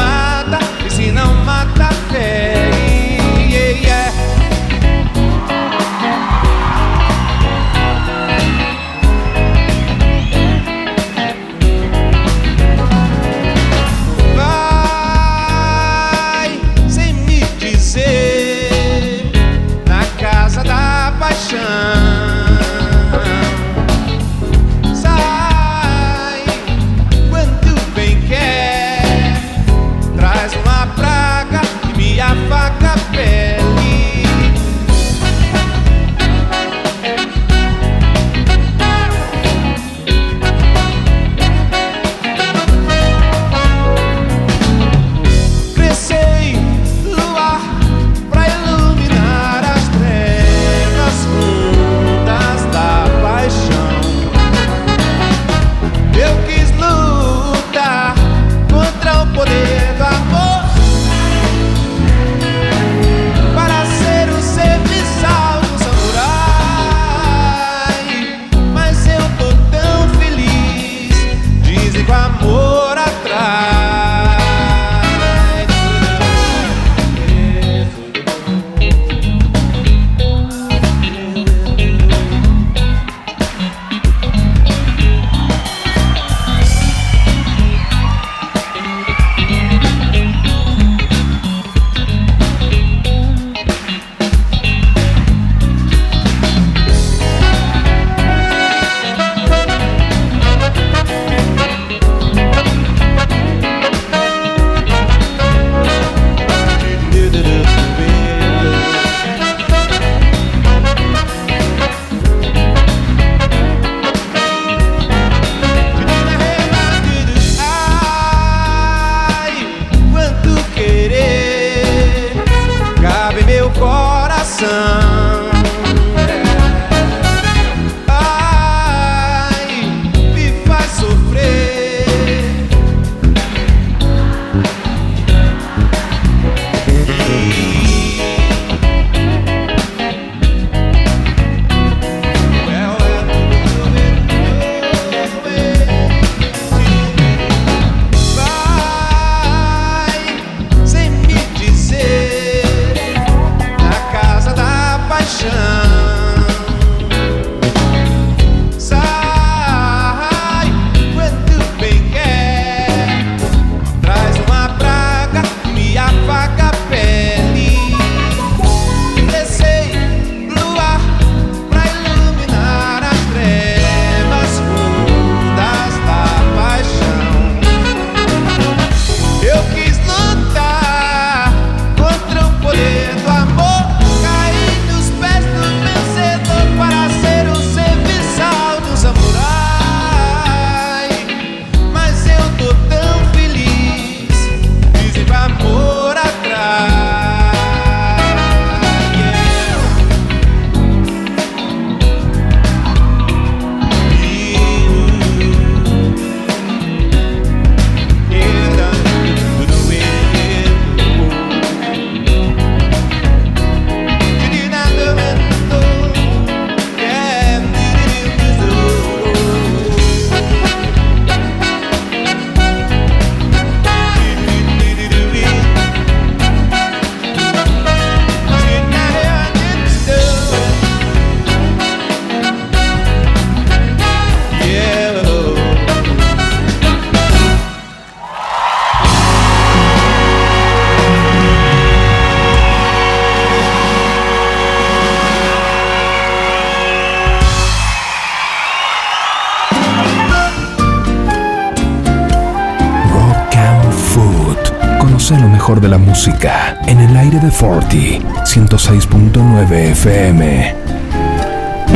música 256.23 256.77
en 256.85 256.99
el 256.99 257.17
aire 257.17 257.39
de 257.39 257.49
Forti 257.49 258.21
106.9 258.45 259.71
FM. 259.71 260.75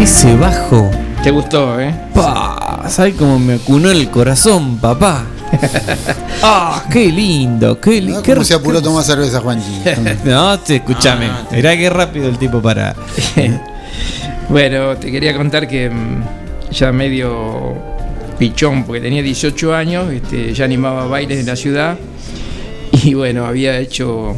Ese 0.01 0.35
bajo. 0.35 0.89
¿Te 1.23 1.29
gustó, 1.29 1.79
eh? 1.79 1.93
Pa, 2.11 2.85
¿Sabes 2.89 3.13
cómo 3.19 3.37
me 3.37 3.53
acunó 3.53 3.91
el 3.91 4.09
corazón, 4.09 4.79
papá? 4.79 5.25
¡Ah, 6.41 6.85
qué 6.91 7.11
lindo! 7.11 7.79
¡Qué 7.79 8.01
¿No? 8.01 8.07
lindo! 8.07 8.23
¿Cómo 8.25 8.43
se 8.43 8.55
apuró 8.55 8.79
a 8.79 8.81
tomar 8.81 9.03
cerveza, 9.03 9.41
Juanchi? 9.41 9.83
No, 10.25 10.59
te 10.59 10.77
escúchame. 10.77 11.29
Mirá 11.51 11.77
qué 11.77 11.87
rápido 11.91 12.27
el 12.27 12.39
tipo 12.39 12.59
para. 12.59 12.95
Bueno, 14.49 14.97
te 14.97 15.11
quería 15.11 15.37
contar 15.37 15.67
que 15.67 15.87
mm, 15.87 16.71
ya 16.71 16.91
medio 16.91 17.75
pichón, 18.39 18.85
porque 18.85 19.01
tenía 19.01 19.21
18 19.21 19.75
años, 19.75 20.11
este, 20.11 20.51
ya 20.51 20.65
animaba 20.65 21.05
bailes 21.05 21.41
en 21.41 21.45
la 21.45 21.55
ciudad 21.55 21.95
y 23.09 23.13
bueno, 23.13 23.45
había 23.45 23.77
hecho, 23.79 24.35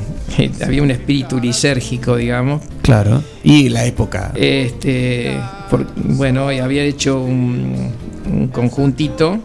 había 0.63 0.81
un 0.83 0.91
espíritu 0.91 1.39
lisérgico, 1.39 2.15
digamos. 2.15 2.61
Claro. 2.81 3.23
Y 3.43 3.69
la 3.69 3.85
época. 3.85 4.31
Este, 4.35 5.37
por- 5.69 5.87
bueno, 5.95 6.51
y 6.51 6.59
había 6.59 6.83
hecho 6.83 7.21
un, 7.21 7.91
un 8.31 8.47
conjuntito 8.49 9.39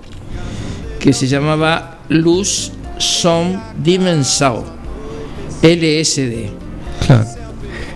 que 0.98 1.12
se 1.12 1.26
llamaba 1.26 1.98
Luz 2.08 2.72
Som 2.98 3.60
Dimensao, 3.82 4.64
LSD. 5.62 6.50
Claro. 7.06 7.24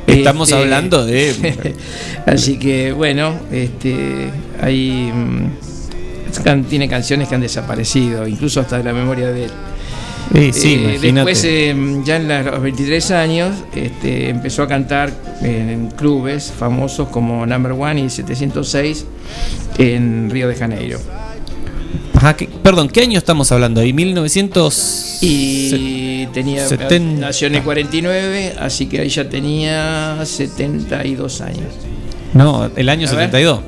Estamos 0.06 0.48
Este, 0.50 0.62
hablando 0.62 1.04
de. 1.04 1.74
Así 2.26 2.58
que 2.58 2.92
bueno, 2.92 3.34
este, 3.52 4.30
hay 4.60 5.12
mm, 5.12 6.62
tiene 6.68 6.88
canciones 6.88 7.28
que 7.28 7.34
han 7.34 7.40
desaparecido, 7.40 8.26
incluso 8.26 8.60
hasta 8.60 8.78
de 8.78 8.84
la 8.84 8.92
memoria 8.92 9.28
de 9.28 9.44
él. 9.44 9.50
Sí, 10.37 10.53
sí, 10.53 10.75
Eh, 10.85 10.99
después, 11.14 11.42
eh, 11.44 11.75
ya 12.05 12.16
en 12.16 12.29
la- 12.29 12.42
los 12.42 12.61
23 12.61 13.11
años, 13.11 13.55
este, 13.75 14.29
empezó 14.29 14.62
a 14.64 14.68
cantar 14.68 15.11
en 15.40 15.88
clubes 15.96 16.53
famosos 16.57 17.09
como 17.09 17.46
Number 17.46 17.72
One 17.72 18.03
y 18.03 18.11
706 18.11 19.07
en 19.79 20.29
Río 20.29 20.46
de 20.49 20.55
Janeiro. 20.55 20.99
Ajá, 22.14 22.37
¿qué- 22.37 22.49
perdón, 22.62 22.88
¿qué 22.88 23.01
año 23.01 23.16
estamos 23.18 23.51
hablando 23.51 23.81
ahí? 23.81 23.94
1900. 23.94 25.18
Y 25.22 26.27
tenía 26.35 26.66
setenta. 26.66 27.20
nació 27.29 27.46
en 27.46 27.55
el 27.55 27.62
49, 27.62 28.53
así 28.61 28.87
que 28.87 29.01
ahí 29.01 29.09
ya 29.09 29.27
tenía 29.31 30.18
72 30.25 31.40
años. 31.40 31.72
No, 32.35 32.70
el 32.77 32.88
año 32.90 33.09
A 33.09 33.12
ver. 33.12 33.20
72. 33.31 33.61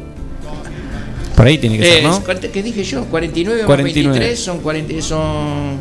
Por 1.35 1.47
ahí 1.47 1.57
tiene 1.57 1.79
que 1.79 1.85
ser, 1.85 1.99
Eh, 2.01 2.03
¿no? 2.03 2.21
¿cuánto- 2.25 2.51
¿Qué 2.53 2.63
dije 2.63 2.85
yo? 2.85 3.05
49 3.07 3.61
más 3.63 3.67
49. 3.67 4.19
23 4.19 4.39
son 4.39 4.59
40, 4.59 5.01
son 5.01 5.77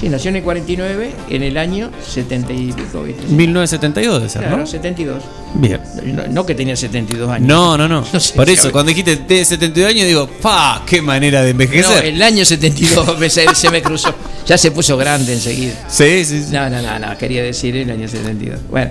Sí, 0.00 0.08
nació 0.08 0.30
en 0.30 0.36
el 0.36 0.42
49, 0.42 1.10
en 1.30 1.42
el 1.42 1.56
año 1.56 1.90
70 2.06 2.52
y 2.52 2.72
pico, 2.72 3.02
¿viste? 3.02 3.26
1972 3.26 4.18
debe 4.18 4.28
ser, 4.28 4.42
Claro, 4.42 4.56
¿no? 4.58 4.66
72. 4.66 5.22
Bien. 5.54 5.80
No, 6.02 6.26
no 6.28 6.46
que 6.46 6.54
tenía 6.54 6.76
72 6.76 7.30
años. 7.30 7.46
No, 7.48 7.76
no, 7.78 7.86
no. 7.88 8.04
No 8.12 8.20
sé, 8.20 8.34
Por 8.34 8.48
eso, 8.50 8.70
cuando 8.72 8.90
dijiste 8.90 9.16
de 9.16 9.44
72 9.44 9.90
años, 9.90 10.06
digo, 10.06 10.26
¡pa! 10.42 10.82
¡Qué 10.86 11.00
manera 11.02 11.42
de 11.42 11.54
No, 11.54 11.62
envejecer! 11.62 12.04
el 12.06 12.22
año 12.22 12.44
72 12.44 13.18
me- 13.18 13.30
se, 13.30 13.46
me 13.70 13.82
cruzó. 13.82 14.14
Ya 14.46 14.58
se 14.58 14.70
puso 14.70 14.96
grande 14.96 15.32
enseguida. 15.32 15.86
Sí, 15.88 16.24
sí, 16.24 16.42
sí. 16.44 16.52
No, 16.52 16.68
no, 16.68 16.82
no, 16.82 16.98
no, 16.98 17.16
quería 17.18 17.42
decir 17.42 17.76
el 17.76 17.90
año 17.90 18.08
72. 18.08 18.60
Bueno. 18.70 18.90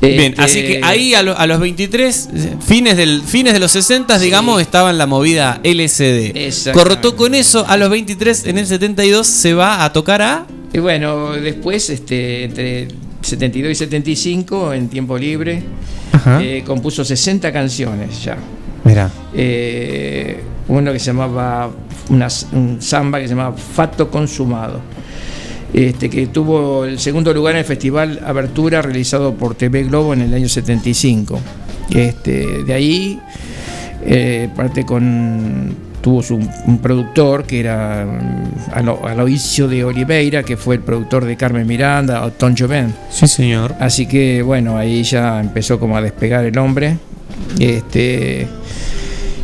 Bien, 0.00 0.20
este, 0.32 0.42
así 0.42 0.62
que 0.62 0.80
ahí 0.84 1.14
a, 1.14 1.22
lo- 1.24 1.36
a 1.36 1.44
los 1.48 1.58
23, 1.58 2.28
eh, 2.32 2.54
fines, 2.64 2.96
del, 2.96 3.20
fines 3.22 3.52
de 3.52 3.58
los 3.58 3.72
60, 3.72 4.16
digamos, 4.20 4.62
estaba 4.62 4.90
en 4.90 4.98
la 4.98 5.06
movida 5.06 5.60
LCD. 5.64 6.72
Cortó 6.72 7.16
con 7.16 7.34
eso, 7.34 7.64
a 7.66 7.76
los 7.76 7.90
23, 7.90 8.46
en 8.46 8.58
el 8.58 8.66
72, 8.68 9.26
se 9.26 9.54
va 9.54 9.82
a 9.84 9.92
tocar 9.92 10.22
a... 10.22 10.46
Y 10.72 10.78
bueno, 10.78 11.32
después, 11.32 11.90
este, 11.90 12.44
entre 12.44 12.86
72 13.20 13.72
y 13.72 13.74
75, 13.74 14.72
en 14.72 14.88
tiempo 14.88 15.18
libre, 15.18 15.62
eh, 16.40 16.62
compuso 16.66 17.04
60 17.04 17.52
canciones 17.52 18.22
ya. 18.22 18.36
Mira. 18.84 19.10
Eh, 19.34 20.42
uno 20.68 20.92
que 20.92 20.98
se 20.98 21.06
llamaba, 21.06 21.70
una, 22.10 22.28
un 22.52 22.80
samba 22.80 23.18
que 23.20 23.28
se 23.28 23.34
llamaba 23.34 23.56
Fato 23.56 24.10
Consumado, 24.10 24.80
este, 25.72 26.08
que 26.08 26.28
tuvo 26.28 26.84
el 26.84 26.98
segundo 26.98 27.32
lugar 27.34 27.54
en 27.54 27.60
el 27.60 27.64
festival 27.64 28.20
Abertura 28.24 28.82
realizado 28.82 29.34
por 29.34 29.54
TV 29.54 29.84
Globo 29.84 30.14
en 30.14 30.22
el 30.22 30.34
año 30.34 30.48
75. 30.48 31.40
Este, 31.90 32.64
de 32.64 32.74
ahí, 32.74 33.20
eh, 34.04 34.48
parte 34.54 34.84
con 34.84 35.87
tuvo 36.08 36.22
su, 36.22 36.36
un 36.36 36.78
productor 36.78 37.44
que 37.44 37.60
era 37.60 38.06
mm, 38.06 38.70
Alo- 38.72 39.06
Aloisio 39.06 39.68
de 39.68 39.84
Oliveira, 39.84 40.42
que 40.42 40.56
fue 40.56 40.76
el 40.76 40.80
productor 40.80 41.26
de 41.26 41.36
Carmen 41.36 41.66
Miranda 41.66 42.24
o 42.24 42.30
Tom 42.32 42.54
Joven. 42.58 42.94
Sí, 43.10 43.26
señor. 43.28 43.74
Así 43.78 44.06
que 44.06 44.40
bueno, 44.40 44.78
ahí 44.78 45.02
ya 45.02 45.38
empezó 45.38 45.78
como 45.78 45.98
a 45.98 46.00
despegar 46.00 46.46
el 46.46 46.56
hombre. 46.56 46.96
Este 47.60 48.46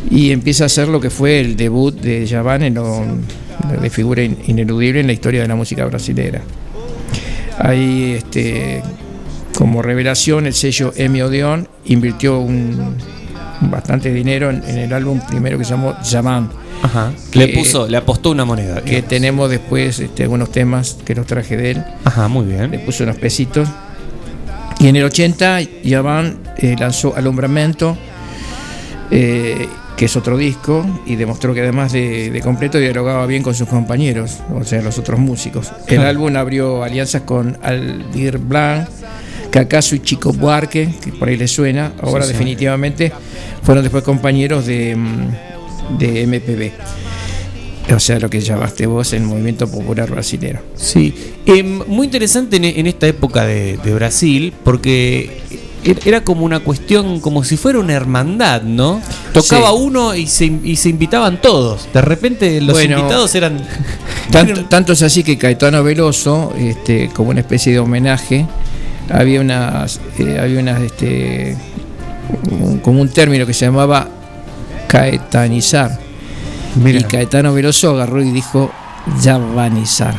y 0.09 0.31
empieza 0.31 0.63
a 0.63 0.65
hacer 0.65 0.87
lo 0.87 0.99
que 0.99 1.11
fue 1.11 1.39
el 1.39 1.55
debut 1.55 1.93
de 2.01 2.27
Javan 2.27 2.63
en 2.63 2.73
lo, 2.73 3.03
de 3.79 3.89
figura 3.91 4.23
in- 4.23 4.37
ineludible 4.47 5.01
en 5.01 5.05
la 5.07 5.13
historia 5.13 5.41
de 5.43 5.47
la 5.47 5.55
música 5.55 5.85
brasilera. 5.85 6.41
Ahí 7.59 8.13
este 8.17 8.81
como 9.55 9.83
revelación 9.83 10.47
el 10.47 10.53
sello 10.55 10.93
Emi 10.95 11.21
Odeon 11.21 11.67
invirtió 11.85 12.39
un 12.39 12.95
bastante 13.61 14.13
dinero 14.13 14.49
en, 14.49 14.63
en 14.67 14.77
el 14.77 14.93
álbum 14.93 15.19
primero 15.27 15.57
que 15.57 15.63
se 15.65 15.71
llamó 15.71 15.95
Javan 16.03 16.49
Ajá. 16.83 17.11
Que- 17.31 17.39
Le 17.39 17.47
puso, 17.49 17.87
le 17.87 17.97
apostó 17.97 18.31
una 18.31 18.45
moneda. 18.45 18.81
que 18.83 19.01
tenemos 19.01 19.49
después 19.49 19.99
este, 19.99 20.23
algunos 20.23 20.51
temas 20.51 20.97
que 21.05 21.15
los 21.15 21.25
traje 21.25 21.55
de 21.57 21.71
él 21.71 21.83
Ajá, 22.03 22.27
muy 22.27 22.45
le 22.45 22.67
bien. 22.67 22.85
puso 22.85 23.03
unos 23.03 23.15
pesitos. 23.17 23.67
Y 24.79 24.87
en 24.87 24.97
el 24.97 25.05
80 25.05 25.61
Yavan 25.83 26.37
eh, 26.57 26.75
lanzó 26.77 27.15
Alumbramiento, 27.15 27.97
eh, 29.11 29.67
que 29.95 30.05
es 30.05 30.15
otro 30.17 30.37
disco, 30.37 30.85
y 31.05 31.15
demostró 31.15 31.53
que 31.53 31.61
además 31.61 31.93
de, 31.93 32.29
de 32.29 32.41
completo 32.41 32.77
dialogaba 32.77 33.25
bien 33.25 33.41
con 33.41 33.55
sus 33.55 33.67
compañeros, 33.69 34.39
o 34.53 34.63
sea, 34.65 34.81
los 34.81 34.97
otros 34.99 35.19
músicos. 35.19 35.71
El 35.87 36.01
álbum 36.01 36.35
abrió 36.35 36.83
alianzas 36.83 37.21
con 37.21 37.57
Aldir 37.63 38.37
Blanc, 38.39 38.89
Cacaso 39.55 39.95
y 39.95 39.99
Chico 40.01 40.33
Buarque, 40.33 40.89
que 41.01 41.13
por 41.13 41.29
ahí 41.29 41.37
les 41.37 41.49
suena, 41.49 41.93
ahora 42.01 42.23
Sí, 42.25 42.27
sí. 42.27 42.33
definitivamente 42.33 43.13
fueron 43.63 43.83
después 43.85 44.03
compañeros 44.03 44.65
de, 44.65 44.97
mm, 44.97 45.97
de 45.97 46.23
MPB. 46.27 46.71
O 47.95 47.99
sea, 47.99 48.19
lo 48.19 48.29
que 48.29 48.41
llamaste 48.41 48.85
vos 48.85 49.13
el 49.13 49.21
movimiento 49.23 49.65
popular 49.71 50.09
brasilero. 50.11 50.59
Sí, 50.75 51.13
Em, 51.45 51.81
muy 51.87 52.05
interesante 52.07 52.57
en, 52.57 52.65
en 52.65 52.85
esta 52.87 53.07
época 53.07 53.45
de, 53.45 53.77
de 53.77 53.93
Brasil, 53.93 54.51
porque 54.63 55.39
er- 55.85 55.99
era 56.05 56.21
como 56.23 56.43
una 56.43 56.59
cuestión, 56.59 57.21
como 57.21 57.45
si 57.45 57.55
fuera 57.55 57.79
una 57.79 57.93
hermandad, 57.93 58.61
¿no? 58.63 58.99
Tocaba 59.31 59.69
Sí. 59.69 59.75
uno 59.79 60.15
y 60.15 60.27
se, 60.27 60.45
y 60.65 60.75
se 60.75 60.89
invitaban 60.89 61.39
todos. 61.39 61.87
De 61.93 62.01
repente 62.01 62.59
los 62.59 62.73
Bueno, 62.75 62.97
invitados 62.99 63.33
eran... 63.35 63.65
Tanto, 64.31 64.65
tanto 64.65 64.91
es 64.93 65.01
así 65.01 65.23
que 65.23 65.37
Caetano 65.37 65.81
Veloso, 65.81 66.51
este, 66.57 67.09
como 67.13 67.29
una 67.29 67.39
especie 67.39 67.71
de 67.71 67.79
homenaje, 67.79 68.45
había 69.09 69.41
unas, 69.41 69.99
eh, 70.19 70.37
había 70.41 70.59
unas, 70.59 70.81
este, 70.81 71.55
un- 72.51 72.79
como 72.79 73.01
un 73.01 73.09
término 73.09 73.45
que 73.45 73.53
se 73.53 73.65
llamaba 73.65 74.07
caetanizar. 74.87 75.99
Mira, 76.83 76.99
Y 76.99 77.03
Caetano 77.03 77.53
Veloso 77.53 77.91
agarró 77.91 78.21
y 78.21 78.31
dijo 78.31 78.71
yavanizar. 79.21 80.15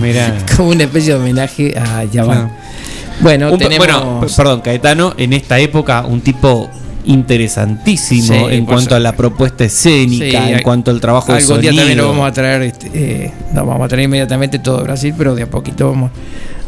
mira. 0.00 0.36
como 0.56 0.70
una 0.70 0.84
especie 0.84 1.14
de 1.14 1.18
homenaje 1.20 1.74
a. 1.78 2.04
Claro. 2.10 2.50
Bueno, 3.20 3.52
Un 3.52 3.58
tenemos. 3.58 3.78
bueno, 3.86 4.26
perdón, 4.36 4.60
Caetano, 4.60 5.14
en 5.16 5.32
esta 5.32 5.58
época 5.58 6.04
un 6.06 6.20
tipo 6.20 6.70
interesantísimo 7.04 8.48
Sí, 8.48 8.54
en 8.54 8.64
cuanto 8.66 8.94
a 8.94 9.00
la 9.00 9.12
propuesta 9.16 9.64
escénica, 9.64 10.44
Sí, 10.46 10.52
en 10.52 10.62
cuanto 10.62 10.90
al 10.90 11.00
trabajo 11.00 11.32
de 11.32 11.38
Algún 11.38 11.60
día 11.60 11.70
sonido. 11.70 11.80
también 11.82 11.98
lo 11.98 12.08
vamos 12.08 12.28
a 12.28 12.32
traer, 12.32 12.62
este, 12.62 12.90
eh, 12.94 13.32
no 13.54 13.66
vamos 13.66 13.84
a 13.86 13.88
traer 13.88 14.04
inmediatamente 14.04 14.58
todo 14.60 14.82
Brasil, 14.84 15.14
pero 15.18 15.34
de 15.34 15.42
a 15.42 15.50
poquito 15.50 15.88
vamos 15.90 16.10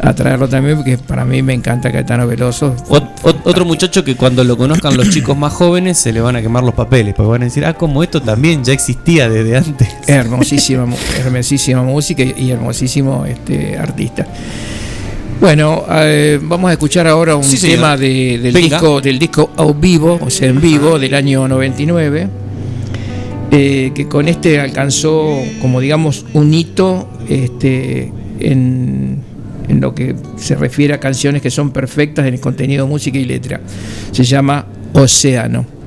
a 0.03 0.15
traerlo 0.15 0.49
también, 0.49 0.77
porque 0.77 0.97
para 0.99 1.25
mí 1.25 1.43
me 1.43 1.53
encanta 1.53 1.93
Caetano 1.93 2.27
Veloso. 2.27 2.75
Ot- 2.89 3.21
ot- 3.23 3.41
otro 3.45 3.65
muchacho 3.67 4.03
que 4.03 4.17
cuando 4.17 4.43
lo 4.45 4.57
conozcan 4.57 4.97
los 4.97 5.11
chicos 5.11 5.37
más 5.37 5.53
jóvenes 5.53 5.99
se 5.99 6.13
le 6.13 6.21
van 6.21 6.37
a 6.37 6.43
quemar 6.43 6.63
los 6.65 6.75
papeles, 6.75 7.15
porque 7.15 7.31
van 7.31 7.43
a 7.43 7.45
decir, 7.45 7.65
ah, 7.67 7.75
como 7.75 8.03
esto 8.03 8.23
también 8.23 8.65
ya 8.65 8.73
existía 8.73 9.29
desde 9.29 9.57
antes. 9.59 9.89
Hermosísima, 10.07 10.87
hermosísima 11.19 11.83
música 11.83 12.23
y 12.23 12.51
hermosísimo 12.51 13.27
este, 13.27 13.77
artista. 13.79 14.27
Bueno, 15.41 15.85
eh, 15.91 16.39
vamos 16.43 16.69
a 16.71 16.73
escuchar 16.73 17.07
ahora 17.07 17.35
un 17.37 17.45
Sí, 17.45 17.59
tema 17.69 17.97
de- 17.97 18.39
del, 18.39 18.53
Venga. 18.53 18.77
disco, 18.79 19.01
del 19.01 19.19
disco 19.19 19.51
Au 19.57 19.75
Vivo, 19.75 20.19
o 20.23 20.31
sea, 20.31 20.49
en 20.49 20.61
vivo, 20.61 20.99
del 20.99 21.15
año 21.15 21.47
99, 21.49 22.29
eh, 23.51 23.93
que 23.95 24.07
con 24.09 24.29
este 24.29 24.61
alcanzó, 24.61 25.39
como 25.61 25.81
digamos, 25.81 26.25
un 26.35 26.53
hito 26.55 27.09
este, 27.29 28.13
en, 28.39 29.23
en 29.71 29.81
lo 29.81 29.95
que 29.95 30.15
se 30.37 30.57
refiere 30.57 30.95
a 30.95 31.01
canciones 31.01 31.43
que 31.43 31.51
son 31.51 31.71
perfectas 31.71 32.27
en 32.27 32.35
el 32.35 32.41
contenido, 32.41 32.87
música 32.87 33.19
y 33.19 33.25
letra. 33.25 33.61
Se 34.13 34.25
llama 34.25 34.67
Océano. 34.93 35.81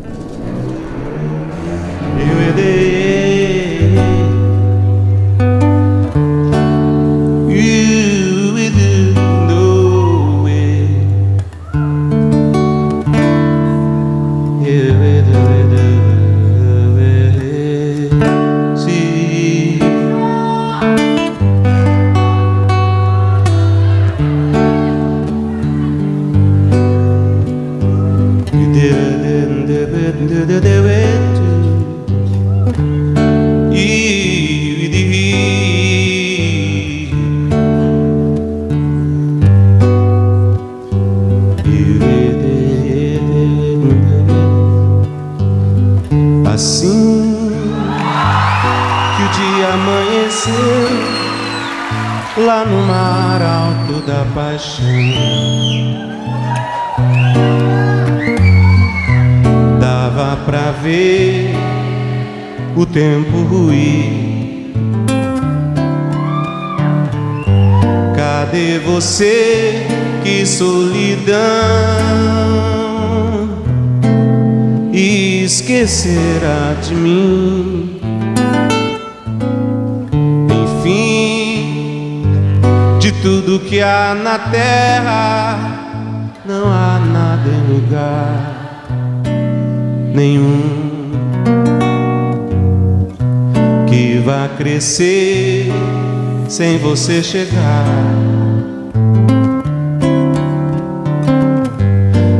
Você 97.04 97.22
chegar. 97.22 97.86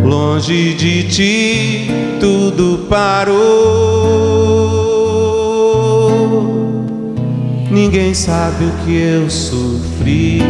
Longe 0.06 0.74
de 0.74 1.04
ti 1.04 1.92
tudo 2.18 2.88
parou. 2.90 3.34
Ninguém 7.70 8.14
sabe 8.14 8.64
o 8.64 8.72
que 8.86 8.96
eu 8.96 9.30
sofri. 9.30 10.42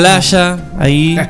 Playa, 0.00 0.58
ahí. 0.78 1.18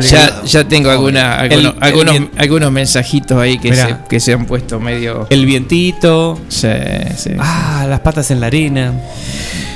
Ya, 0.00 0.42
ya 0.44 0.64
tengo 0.66 0.90
alguna, 0.90 1.34
algunos, 1.36 1.74
el 1.76 1.82
algunos, 1.82 2.16
algunos 2.38 2.72
mensajitos 2.72 3.38
ahí 3.38 3.58
que 3.58 3.74
se, 3.76 3.96
que 4.08 4.18
se 4.18 4.32
han 4.32 4.46
puesto 4.46 4.80
medio. 4.80 5.26
El 5.30 5.44
vientito. 5.44 6.40
Sí, 6.48 6.68
sí. 7.16 7.30
Ah, 7.38 7.84
las 7.88 8.00
patas 8.00 8.30
en 8.30 8.40
la 8.40 8.46
arena. 8.46 8.92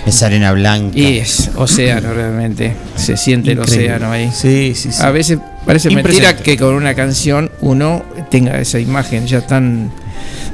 Esa 0.06 0.26
arena 0.26 0.52
blanca. 0.52 0.98
Y 0.98 1.18
es 1.18 1.50
océano 1.56 2.14
realmente. 2.14 2.74
Se 2.96 3.16
siente 3.18 3.52
el 3.52 3.58
océano 3.60 4.10
ahí. 4.10 4.30
Sí, 4.32 4.72
sí, 4.74 4.90
sí. 4.92 5.02
A 5.02 5.10
veces 5.10 5.38
parece 5.66 5.90
mentira 5.90 6.34
que 6.36 6.56
con 6.56 6.74
una 6.74 6.94
canción 6.94 7.50
uno 7.60 8.02
tenga 8.30 8.58
esa 8.58 8.78
imagen 8.78 9.26
ya 9.26 9.42
tan, 9.46 9.90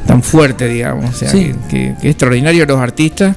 tan 0.07 0.21
fuerte, 0.23 0.67
digamos. 0.67 1.15
O 1.15 1.17
sea, 1.17 1.31
Sí. 1.31 1.53
que, 1.71 1.77
que- 1.77 1.95
que 2.01 2.09
es 2.09 2.13
extraordinario 2.15 2.67
los 2.67 2.81
artistas 2.81 3.37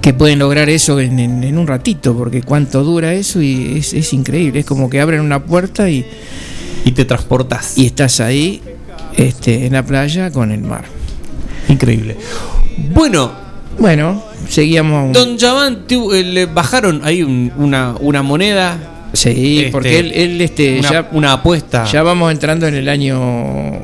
que 0.00 0.12
pueden 0.14 0.38
lograr 0.38 0.68
eso 0.68 1.00
en, 1.00 1.18
en- 1.18 1.44
en 1.44 1.58
un 1.58 1.66
ratito, 1.66 2.16
porque 2.16 2.42
cuánto 2.42 2.82
dura 2.84 3.12
eso 3.14 3.40
y 3.42 3.78
es, 3.78 3.92
es 3.94 4.12
increíble. 4.12 4.60
Es 4.60 4.66
como 4.66 4.88
que 4.90 5.00
abren 5.00 5.20
una 5.20 5.44
puerta 5.44 5.88
y, 5.90 6.04
Y 6.84 6.92
te 6.92 7.04
transportas. 7.04 7.76
y 7.76 7.86
estás 7.86 8.20
ahí 8.20 8.62
este, 9.16 9.66
en 9.66 9.72
la 9.72 9.84
playa 9.84 10.30
con 10.30 10.52
el 10.52 10.60
mar. 10.60 10.84
Increíble. 11.68 12.16
Bueno, 12.94 13.32
Bueno, 13.78 14.22
seguíamos. 14.48 15.12
Don 15.12 15.36
tu- 15.86 16.12
eh, 16.12 16.24
le 16.24 16.46
bajaron 16.46 17.00
ahí 17.04 17.22
un- 17.22 17.52
una, 17.56 17.94
una 18.00 18.22
moneda. 18.24 18.97
Sí, 19.12 19.58
Este, 19.60 19.72
porque 19.72 19.98
él, 19.98 20.12
él, 20.14 20.40
este, 20.40 20.78
una, 20.80 20.90
ya, 20.90 21.08
una 21.12 21.32
apuesta. 21.32 21.84
ya 21.86 22.02
vamos 22.02 22.30
entrando 22.30 22.66
en 22.66 22.74
el 22.74 22.88
año 22.88 23.18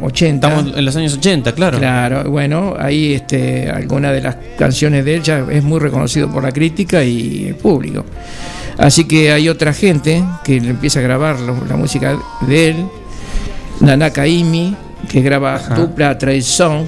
80. 0.03 0.47
Estamos 0.49 0.77
en 0.77 0.85
los 0.85 0.97
años 0.97 1.15
80, 1.15 1.53
claro. 1.53 1.79
Claro, 1.79 2.31
bueno, 2.31 2.75
ahí 2.79 3.15
este, 3.15 3.71
alguna 3.71 4.13
de 4.13 4.21
las 4.21 4.37
canciones 4.59 5.05
de 5.05 5.15
él 5.17 5.23
ya 5.23 5.45
es 5.51 5.63
muy 5.63 5.81
reconocido 5.81 6.31
por 6.31 6.43
la 6.43 6.53
crítica 6.53 7.03
y 7.05 7.47
el 7.49 7.55
público. 7.55 8.05
Así 8.77 9.05
que 9.05 9.33
hay 9.33 9.49
otra 9.49 9.73
gente 9.73 10.23
que 10.45 10.57
empieza 10.57 10.99
a 10.99 11.03
grabar 11.03 11.39
la 11.41 11.77
música 11.77 12.19
de 12.47 12.69
él, 12.71 12.77
Nana 13.81 14.11
Kaimi, 14.11 14.77
que 15.09 15.21
graba 15.23 15.55
Ajá. 15.57 15.75
dupla 15.75 16.19
Traición, 16.19 16.87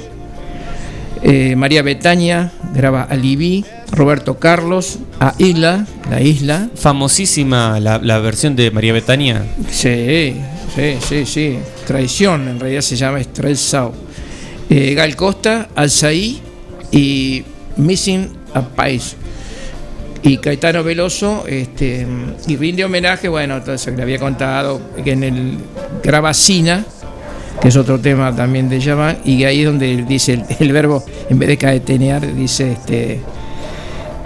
eh, 1.22 1.54
María 1.56 1.82
Betania 1.82 2.50
graba 2.74 3.02
Alibi, 3.04 3.64
Roberto 3.92 4.38
Carlos, 4.38 4.98
A 5.20 5.34
Isla, 5.38 5.86
La 6.10 6.20
Isla, 6.20 6.68
Famosísima 6.74 7.80
la, 7.80 7.98
la 7.98 8.18
versión 8.18 8.54
de 8.54 8.70
María 8.70 8.92
Betania. 8.92 9.44
Sí, 9.70 10.36
sí, 10.74 10.96
sí, 11.00 11.26
sí. 11.26 11.58
Traición, 11.86 12.48
en 12.48 12.60
realidad 12.60 12.82
se 12.82 12.96
llama 12.96 13.20
es 13.20 13.32
Traição. 13.32 13.92
Eh, 14.70 14.94
Gal 14.94 15.16
Costa, 15.16 15.68
Alzaí 15.74 16.40
y 16.92 17.44
Missing 17.76 18.28
a 18.54 18.62
Pais. 18.62 19.16
Y 20.22 20.38
Caetano 20.38 20.82
Veloso, 20.82 21.44
este, 21.46 22.06
y 22.48 22.56
rinde 22.56 22.84
homenaje, 22.84 23.28
bueno, 23.28 23.62
que 23.62 23.90
le 23.90 24.02
había 24.02 24.18
contado, 24.18 24.80
que 25.04 25.12
en 25.12 25.22
el 25.22 25.58
graba 26.02 26.34
Sina, 26.34 26.84
que 27.60 27.68
es 27.68 27.76
otro 27.76 28.00
tema 28.00 28.34
también 28.34 28.68
de 28.68 28.80
Yavan, 28.80 29.18
y 29.24 29.44
ahí 29.44 29.60
es 29.60 29.66
donde 29.66 30.04
dice 30.04 30.34
el, 30.34 30.44
el 30.58 30.72
verbo, 30.72 31.04
en 31.30 31.38
vez 31.38 31.48
de 31.48 31.58
caetenear, 31.58 32.34
dice 32.34 32.72
este, 32.72 33.20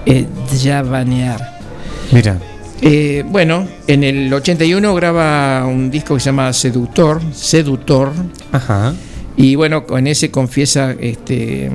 eh, 0.06 0.26
yavanear. 0.62 1.59
Mira. 2.12 2.38
Eh, 2.82 3.24
bueno, 3.28 3.68
en 3.86 4.04
el 4.04 4.32
81 4.32 4.94
graba 4.94 5.66
un 5.66 5.90
disco 5.90 6.14
que 6.14 6.20
se 6.20 6.26
llama 6.26 6.52
Seductor, 6.52 7.20
Seductor, 7.32 8.10
Ajá. 8.52 8.94
y 9.36 9.54
bueno, 9.54 9.84
con 9.86 10.06
ese 10.06 10.30
confiesa 10.30 10.92
este, 10.98 11.70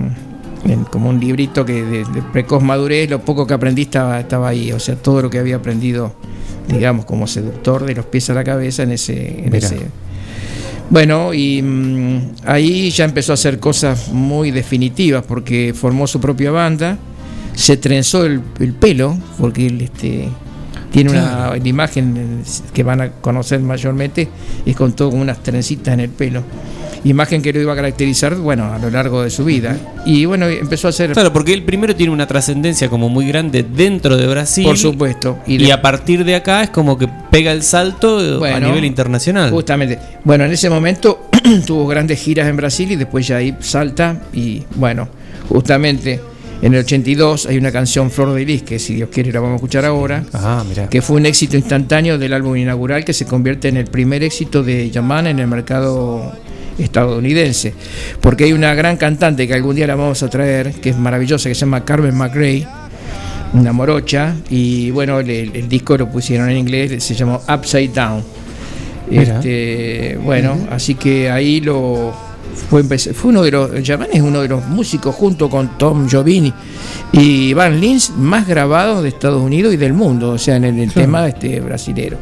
como 0.91 1.09
un 1.09 1.19
librito 1.19 1.63
que 1.63 1.83
de, 1.83 2.05
de 2.05 2.21
precoz 2.33 2.63
madurez, 2.63 3.07
lo 3.09 3.21
poco 3.21 3.45
que 3.45 3.53
aprendí 3.53 3.83
estaba, 3.83 4.19
estaba 4.19 4.49
ahí, 4.49 4.71
o 4.71 4.79
sea, 4.79 4.95
todo 4.95 5.21
lo 5.21 5.29
que 5.29 5.37
había 5.37 5.57
aprendido, 5.57 6.15
digamos, 6.67 7.05
como 7.05 7.27
seductor 7.27 7.85
de 7.85 7.93
los 7.93 8.05
pies 8.07 8.29
a 8.31 8.33
la 8.33 8.43
cabeza 8.43 8.81
en 8.83 8.91
ese... 8.91 9.41
en 9.45 9.51
Mirá. 9.51 9.57
ese- 9.67 9.87
bueno, 10.89 11.33
y 11.33 11.61
mm, 11.63 12.19
ahí 12.45 12.89
ya 12.91 13.05
empezó 13.05 13.33
a 13.33 13.35
hacer 13.35 13.59
cosas 13.59 14.09
muy 14.09 14.51
definitivas 14.51 15.23
porque 15.27 15.73
formó 15.75 16.05
su 16.07 16.19
propia 16.19 16.51
banda, 16.51 16.97
se 17.55 17.77
trenzó 17.77 18.25
el, 18.25 18.41
el 18.59 18.73
pelo, 18.73 19.17
porque 19.39 19.67
él 19.67 19.81
este, 19.81 20.27
tiene 20.91 21.11
una 21.11 21.53
imagen 21.63 22.43
que 22.73 22.83
van 22.83 23.01
a 23.01 23.09
conocer 23.13 23.59
mayormente, 23.61 24.27
es 24.65 24.75
con 24.75 24.93
todo 24.93 25.11
con 25.11 25.19
unas 25.21 25.41
trencitas 25.41 25.93
en 25.93 25.99
el 26.01 26.09
pelo. 26.09 26.43
Imagen 27.03 27.43
que 27.43 27.53
lo 27.53 27.61
iba 27.61 27.73
a 27.73 27.75
caracterizar, 27.75 28.33
bueno, 28.35 28.73
a 28.73 28.79
lo 28.79 28.89
largo 28.89 29.21
de 29.21 29.29
su 29.29 29.45
vida. 29.45 29.77
Y 30.07 30.25
bueno, 30.25 30.47
empezó 30.47 30.87
a 30.87 30.89
hacer, 30.89 31.11
Claro, 31.11 31.31
porque 31.31 31.53
él 31.53 31.61
primero 31.63 31.95
tiene 31.95 32.11
una 32.11 32.25
trascendencia 32.25 32.89
como 32.89 33.09
muy 33.09 33.27
grande 33.27 33.61
dentro 33.63 34.17
de 34.17 34.25
Brasil. 34.25 34.65
por 34.65 34.75
supuesto. 34.75 35.37
Y, 35.45 35.59
de- 35.59 35.71
a 35.71 35.83
partir 35.83 36.25
de 36.25 36.33
acá 36.33 36.63
es 36.63 36.71
como 36.71 36.97
que 36.97 37.07
pega 37.29 37.51
el 37.51 37.61
salto 37.61 38.43
eh, 38.43 38.51
a 38.51 38.59
nivel 38.59 38.85
internacional. 38.85 39.51
Justamente. 39.51 39.99
Bueno, 40.23 40.45
en 40.45 40.51
ese 40.51 40.67
momento 40.67 41.29
tuvo 41.67 41.85
grandes 41.85 42.19
giras 42.19 42.47
en 42.49 42.57
Brasil 42.57 42.91
y 42.91 42.95
después 42.95 43.27
ya 43.27 43.35
ahí 43.37 43.55
salta 43.59 44.23
y 44.33 44.63
bueno, 44.73 45.07
justamente 45.47 46.19
en 46.65 46.73
el 46.73 46.79
82 46.79 47.45
hay 47.45 47.59
una 47.59 47.71
canción 47.71 48.09
Flor 48.09 48.33
de 48.33 48.43
Lis 48.43 48.63
que 48.63 48.79
si 48.79 48.95
Dios 48.95 49.09
quiere 49.11 49.31
la 49.31 49.39
vamos 49.39 49.53
a 49.53 49.55
escuchar 49.57 49.85
ahora, 49.85 50.23
Ah, 50.33 50.65
que 50.89 51.03
fue 51.03 51.17
un 51.17 51.27
éxito 51.27 51.55
instantáneo 51.55 52.17
del 52.17 52.33
álbum 52.33 52.55
inaugural 52.55 53.05
que 53.05 53.13
se 53.13 53.27
convierte 53.27 53.67
en 53.67 53.77
el 53.77 53.85
primer 53.85 54.23
éxito 54.23 54.63
de 54.63 54.89
Yaman 54.89 55.27
en 55.27 55.37
el 55.37 55.45
mercado 55.45 56.33
estadounidense. 56.79 57.75
Porque 58.19 58.45
hay 58.45 58.53
una 58.53 58.73
gran 58.73 58.97
cantante 58.97 59.47
que 59.47 59.53
algún 59.53 59.75
día 59.75 59.85
la 59.85 59.93
vamos 59.93 60.23
a 60.23 60.29
traer, 60.31 60.71
que 60.73 60.89
es 60.89 60.97
maravillosa, 60.97 61.49
que 61.49 61.53
se 61.53 61.61
llama 61.61 61.85
Carmen 61.85 62.15
McRae, 62.15 62.67
una 63.53 63.71
morocha, 63.71 64.33
y 64.49 64.89
bueno, 64.89 65.19
el, 65.19 65.69
disco 65.69 65.95
lo 65.95 66.09
pusieron 66.09 66.49
en 66.49 66.57
inglés, 66.57 67.03
se 67.03 67.13
llamó 67.13 67.43
Upside 67.47 67.89
Down. 67.89 68.23
Este, 69.11 70.17
bueno, 70.19 70.57
así 70.71 70.95
que 70.95 71.29
ahí 71.29 71.61
lo 71.61 72.24
fue, 72.69 72.83
fue 72.83 73.29
uno 73.31 73.41
de 73.43 73.51
los 73.51 73.83
Yaman 73.83 74.07
es 74.11 74.21
uno 74.21 74.41
de 74.41 74.47
los 74.47 74.65
músicos 74.67 75.13
junto 75.15 75.49
con 75.49 75.77
Tom 75.77 76.09
Jovini 76.09 76.51
y 77.11 77.53
Van 77.53 77.79
Lins 77.79 78.11
más 78.17 78.47
grabados 78.47 79.03
de 79.03 79.09
Estados 79.09 79.41
Unidos 79.41 79.73
y 79.73 79.77
del 79.77 79.93
mundo, 79.93 80.31
o 80.31 80.37
sea, 80.37 80.55
en 80.55 80.63
el, 80.65 80.79
el 80.79 80.91
tema 80.91 81.27
este 81.27 81.59
brasilero. 81.59 82.17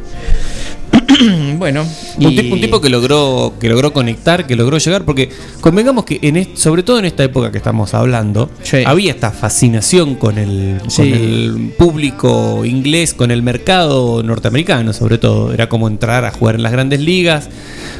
bueno, 1.58 1.84
Un, 2.18 2.32
y- 2.32 2.36
tipo, 2.36 2.54
un 2.54 2.60
tipo 2.60 2.80
que 2.80 2.88
logró, 2.88 3.54
que 3.60 3.68
logró 3.68 3.92
conectar, 3.92 4.46
que 4.46 4.56
logró 4.56 4.78
llegar, 4.78 5.04
porque 5.04 5.28
convengamos 5.60 6.04
que 6.04 6.18
en 6.22 6.56
sobre 6.56 6.82
todo 6.82 6.98
en 6.98 7.04
esta 7.04 7.24
época 7.24 7.50
que 7.50 7.58
estamos 7.58 7.94
hablando, 7.94 8.50
Sí. 8.62 8.78
había 8.84 9.12
esta 9.12 9.30
fascinación 9.30 10.14
con 10.16 10.38
el, 10.38 10.80
con 10.94 11.06
el 11.06 11.72
público 11.78 12.64
inglés, 12.64 13.14
con 13.14 13.30
el 13.30 13.42
mercado 13.42 14.22
norteamericano, 14.22 14.92
sobre 14.92 15.18
todo. 15.18 15.52
Era 15.52 15.68
como 15.68 15.88
entrar 15.88 16.24
a 16.24 16.30
jugar 16.30 16.56
en 16.56 16.62
las 16.62 16.72
grandes 16.72 17.00
ligas. 17.00 17.48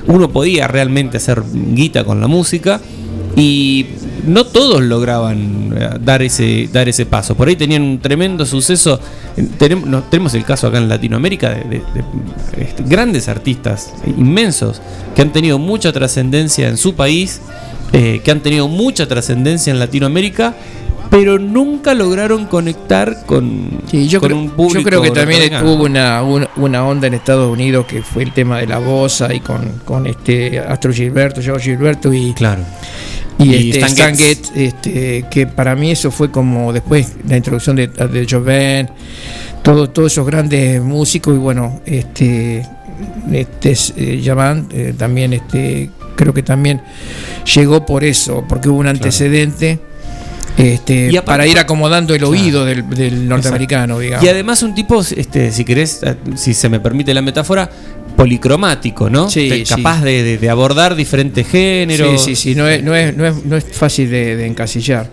Uno 0.06 0.30
podía 0.30 0.66
realmente 0.66 1.16
hacer 1.16 1.42
guita 1.52 2.04
con 2.04 2.20
la 2.20 2.26
música. 2.26 2.80
Y 3.36 3.86
no 4.26 4.44
todos 4.44 4.82
lograban 4.82 5.74
eh, 5.76 5.90
dar 6.00 6.22
ese, 6.22 6.68
dar 6.72 6.88
ese 6.88 7.06
paso. 7.06 7.34
Por 7.34 7.48
ahí 7.48 7.56
tenían 7.56 7.82
un 7.82 7.98
tremendo 7.98 8.46
suceso. 8.46 9.00
Tenemos, 9.58 10.34
el 10.34 10.44
caso 10.44 10.68
acá 10.68 10.78
en 10.78 10.88
Latinoamérica 10.88 11.50
de, 11.50 11.82
este, 12.58 12.82
grandes 12.84 13.28
artistas 13.28 13.92
inmensos 14.06 14.80
que 15.14 15.22
han 15.22 15.32
tenido 15.32 15.58
mucha 15.58 15.92
trascendencia 15.92 16.68
en 16.68 16.76
su 16.76 16.94
país, 16.94 17.40
eh, 17.92 18.20
que 18.24 18.30
han 18.30 18.40
tenido 18.40 18.68
mucha 18.68 19.06
trascendencia 19.06 19.72
en 19.72 19.78
Latinoamérica, 19.78 20.54
pero 21.10 21.38
nunca 21.38 21.94
lograron 21.94 22.46
conectar 22.46 23.24
con, 23.26 23.68
Sí, 23.90 24.08
yo, 24.08 24.20
con 24.20 24.28
creo, 24.28 24.40
un 24.40 24.50
público. 24.50 24.80
yo 24.80 24.84
creo 24.84 25.02
que 25.02 25.10
también 25.10 25.54
hubo 25.64 25.84
una, 25.84 26.22
una, 26.22 26.48
una 26.56 26.84
onda 26.84 27.06
en 27.06 27.14
Estados 27.14 27.50
Unidos 27.52 27.86
que 27.86 28.02
fue 28.02 28.22
el 28.24 28.32
tema 28.32 28.58
de 28.58 28.66
la 28.66 28.78
bossa 28.78 29.32
y 29.32 29.40
con, 29.40 29.80
con 29.84 30.06
este 30.06 30.58
Astro 30.58 30.92
Gilberto, 30.92 31.40
Joe 31.44 31.60
Gilberto 31.60 32.12
y, 32.12 32.32
Claro. 32.34 32.62
y, 33.38 33.44
Y 33.44 33.54
este, 33.70 33.78
Stan 33.80 33.90
Stan 33.90 34.16
Getz. 34.16 34.50
Getz, 34.52 34.56
este, 34.56 35.24
que 35.30 35.46
para 35.46 35.76
mí 35.76 35.90
eso 35.92 36.10
fue 36.10 36.30
como 36.30 36.72
después 36.72 37.12
la 37.28 37.36
introducción 37.36 37.76
de, 37.76 37.86
de 37.88 38.26
Joven, 38.28 38.90
todo, 39.62 39.88
todos 39.90 40.12
esos 40.12 40.26
grandes 40.26 40.82
músicos 40.82 41.34
y 41.34 41.38
bueno, 41.38 41.80
este, 41.86 42.66
este 43.32 43.74
eh, 43.96 44.20
Yaman, 44.20 44.68
eh, 44.72 44.94
también 44.96 45.32
este, 45.32 45.90
creo 46.16 46.34
que 46.34 46.42
también 46.42 46.80
llegó 47.54 47.84
por 47.86 48.04
eso, 48.04 48.44
porque 48.48 48.68
hubo 48.68 48.78
un 48.78 48.88
antecedente. 48.88 49.78
Este, 50.56 51.06
Y 51.10 51.16
aparte- 51.16 51.26
para 51.26 51.46
ir 51.46 51.58
acomodando 51.58 52.14
el 52.14 52.22
oído 52.24 52.64
del, 52.64 52.88
del 52.90 53.28
norteamericano, 53.28 53.98
digamos. 53.98 54.24
Y 54.24 54.28
además 54.28 54.62
un 54.62 54.74
tipo, 54.74 55.00
este, 55.00 55.50
si 55.50 55.64
querés, 55.64 56.00
si 56.36 56.54
se 56.54 56.68
me 56.68 56.78
permite 56.80 57.12
la 57.12 57.22
metáfora, 57.22 57.68
policromático, 58.16 59.10
¿no? 59.10 59.28
Sí. 59.28 59.64
Capaz 59.68 60.02
de, 60.02 60.22
de- 60.22 60.38
de 60.38 60.50
abordar 60.50 60.94
diferentes 60.94 61.46
géneros. 61.48 62.22
Sí, 62.22 62.36
sí, 62.36 62.50
sí, 62.50 62.54
no 62.54 62.68
es, 62.68 62.82
no 62.82 62.94
es, 62.94 63.16
no 63.16 63.26
es, 63.26 63.44
no 63.44 63.56
es 63.56 63.64
fácil 63.72 64.08
de, 64.10 64.36
de 64.36 64.46
encasillar. 64.46 65.08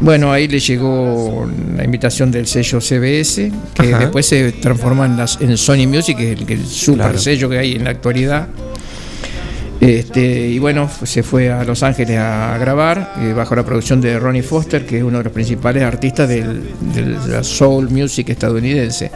Bueno, 0.00 0.32
ahí 0.32 0.48
le 0.48 0.58
llegó 0.58 1.48
la 1.76 1.84
invitación 1.84 2.30
del 2.30 2.46
sello 2.46 2.80
CBS, 2.80 3.52
que 3.74 3.88
Ajá. 3.88 3.98
después 4.00 4.26
se 4.26 4.52
transforma 4.52 5.06
en, 5.06 5.16
las, 5.16 5.40
en 5.40 5.56
Sony 5.56 5.86
Music, 5.86 6.16
que 6.16 6.32
es 6.32 6.40
el, 6.40 6.50
el 6.50 6.66
super 6.66 6.96
Claro. 7.06 7.18
sello 7.18 7.48
que 7.48 7.58
hay 7.58 7.72
en 7.72 7.84
la 7.84 7.90
actualidad. 7.90 8.48
Este, 9.82 10.46
y 10.46 10.60
bueno, 10.60 10.88
se 11.02 11.24
fue 11.24 11.50
a 11.50 11.64
Los 11.64 11.82
Ángeles 11.82 12.16
a 12.16 12.56
grabar, 12.56 13.14
eh, 13.18 13.32
bajo 13.32 13.56
la 13.56 13.64
producción 13.64 14.00
de 14.00 14.16
Ronnie 14.16 14.44
Foster, 14.44 14.86
que 14.86 14.98
es 14.98 15.02
uno 15.02 15.18
de 15.18 15.24
los 15.24 15.32
principales 15.32 15.82
artistas 15.82 16.28
del, 16.28 16.70
de 16.94 17.18
la 17.28 17.42
soul 17.42 17.90
music 17.90 18.28
estadounidense. 18.28 19.10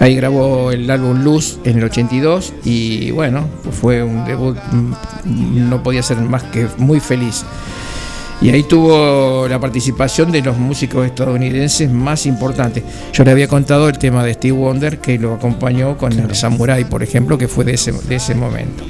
Ahí 0.00 0.16
grabó 0.16 0.72
el 0.72 0.90
álbum 0.90 1.22
Luz 1.22 1.60
en 1.62 1.78
el 1.78 1.84
82 1.84 2.52
y 2.64 3.12
bueno, 3.12 3.46
fue 3.80 4.02
un 4.02 4.24
debut, 4.24 4.56
mm, 4.72 5.68
no 5.70 5.80
podía 5.84 6.02
ser 6.02 6.16
más 6.16 6.42
que 6.42 6.66
muy 6.78 6.98
feliz. 6.98 7.44
Y 8.42 8.50
ahí 8.50 8.64
tuvo 8.64 9.46
la 9.46 9.60
participación 9.60 10.32
de 10.32 10.42
los 10.42 10.58
músicos 10.58 11.06
estadounidenses 11.06 11.88
más 11.92 12.26
importantes. 12.26 12.82
Yo 13.12 13.22
le 13.22 13.30
había 13.30 13.46
contado 13.46 13.88
el 13.88 13.98
tema 13.98 14.24
de 14.24 14.34
Steve 14.34 14.58
Wonder, 14.58 14.98
que 14.98 15.16
lo 15.16 15.34
acompañó 15.34 15.96
con 15.96 16.10
el 16.12 16.34
Samurai, 16.34 16.84
por 16.84 17.04
ejemplo, 17.04 17.38
que 17.38 17.46
fue 17.46 17.64
de 17.64 17.74
ese, 17.74 17.92
de 17.92 18.16
ese 18.16 18.34
momento. 18.34 18.82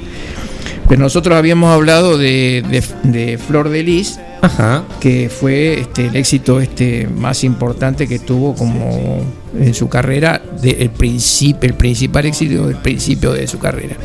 Pero 0.87 1.01
nosotros 1.01 1.35
habíamos 1.37 1.73
hablado 1.73 2.17
de, 2.17 2.63
de- 2.69 3.09
de 3.11 3.37
Flor 3.37 3.69
de 3.69 3.83
Lis, 3.83 4.19
Ajá. 4.41 4.83
que 5.01 5.29
fue 5.29 5.81
este, 5.81 6.07
el 6.07 6.15
éxito 6.15 6.61
este 6.61 7.07
más 7.07 7.43
importante 7.43 8.07
que 8.07 8.19
tuvo 8.19 8.55
como 8.55 9.19
en 9.59 9.73
su 9.73 9.89
carrera, 9.89 10.41
de, 10.61 10.71
el, 10.79 10.89
principio, 10.89 11.69
el 11.69 11.75
principal 11.75 12.25
éxito 12.25 12.67
del 12.67 12.77
principio 12.77 13.33
de 13.33 13.47
su 13.47 13.59
carrera. 13.59 13.95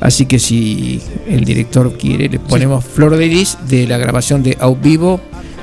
Así 0.00 0.26
que 0.26 0.38
si 0.40 1.00
el 1.28 1.44
director 1.44 1.96
quiere, 1.96 2.28
le 2.28 2.38
ponemos 2.40 2.84
Flor 2.84 3.16
de 3.16 3.26
Lis 3.26 3.56
de 3.68 3.86
la 3.86 3.98
grabación 3.98 4.42
de 4.42 4.56
Out 4.60 4.80
Vivo 4.82 5.20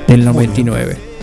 del 0.07 0.23
99. 0.23 0.95
Valeu-me 0.95 1.14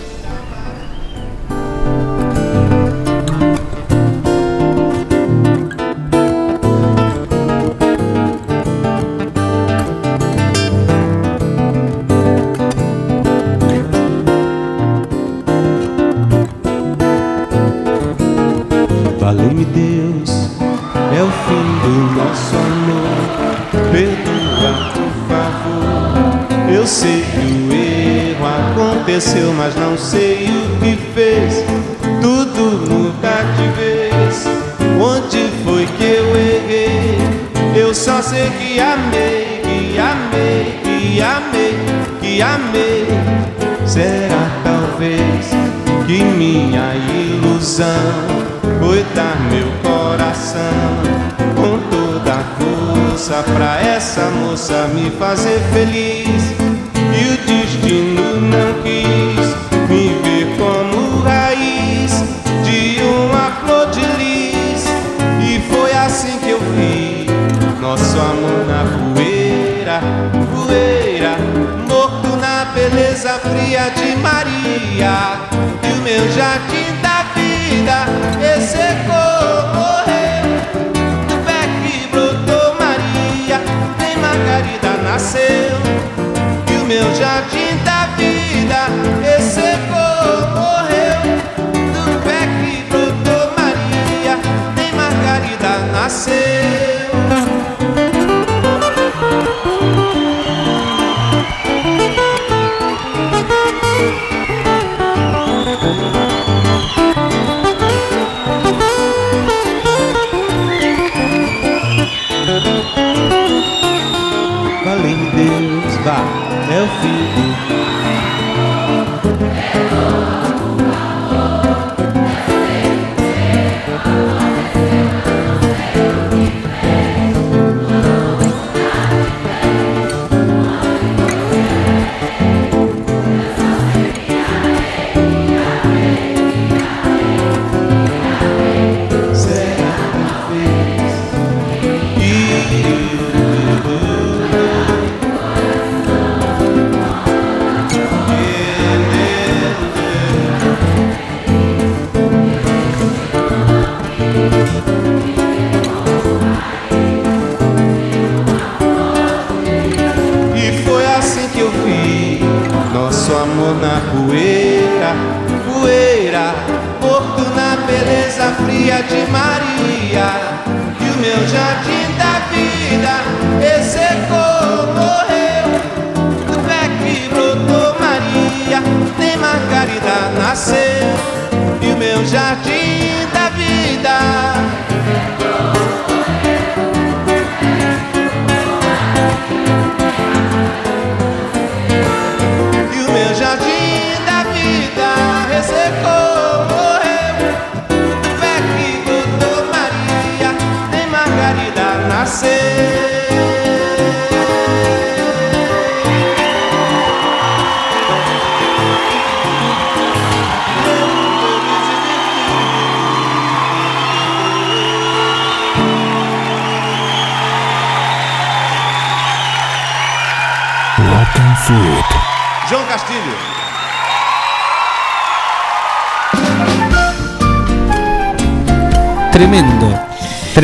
fazer 55.33 55.59
feliz. 55.72 56.01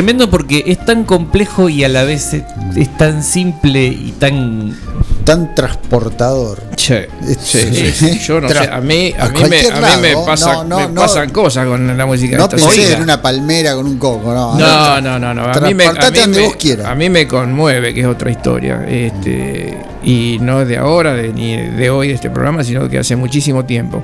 Tremendo 0.08 0.30
porque 0.30 0.64
es 0.66 0.82
tan 0.86 1.04
complejo 1.04 1.68
y 1.68 1.84
a 1.84 1.88
la 1.90 2.02
vez 2.02 2.32
es, 2.32 2.42
es 2.74 2.96
tan 2.96 3.22
simple 3.22 3.84
y 3.88 4.14
tan. 4.18 4.74
Tan 5.22 5.54
transportador. 5.54 6.62
Che, 6.76 7.10
sí. 7.38 8.18
Yo 8.26 8.40
no 8.40 8.48
sé, 8.48 8.70
a 8.72 8.80
mí, 8.80 9.12
a 9.18 9.26
A 9.26 9.28
mí, 9.28 9.40
me, 9.50 9.60
a 9.60 9.96
mí 9.96 10.00
me, 10.00 10.14
pasa, 10.24 10.54
No, 10.54 10.64
no, 10.64 10.78
me 10.78 10.94
no. 10.94 11.00
pasan 11.02 11.28
cosas 11.28 11.66
con 11.66 11.94
la 11.94 12.06
música. 12.06 12.38
No 12.38 12.48
pensé 12.48 12.66
Oiga. 12.66 12.96
en 12.96 13.02
una 13.02 13.20
palmera 13.20 13.74
con 13.74 13.84
un 13.84 13.98
coco, 13.98 14.32
no. 14.32 14.58
No, 14.58 14.98
no, 15.02 15.18
no, 15.18 15.34
no. 15.34 15.44
A 15.44 15.60
mí, 15.60 15.74
me, 15.74 15.84
a, 15.84 15.92
mí 15.92 15.98
me, 16.26 16.82
a 16.86 16.94
mí 16.94 17.10
me 17.10 17.28
conmueve, 17.28 17.92
que 17.92 18.00
es 18.00 18.06
otra 18.06 18.30
historia. 18.30 18.86
Este, 18.88 19.76
y 20.02 20.38
no 20.40 20.64
de 20.64 20.78
ahora, 20.78 21.12
de, 21.12 21.34
ni 21.34 21.54
de 21.54 21.90
hoy 21.90 22.08
de 22.08 22.14
este 22.14 22.30
programa, 22.30 22.64
sino 22.64 22.88
que 22.88 22.96
hace 22.96 23.14
muchísimo 23.14 23.66
tiempo. 23.66 24.02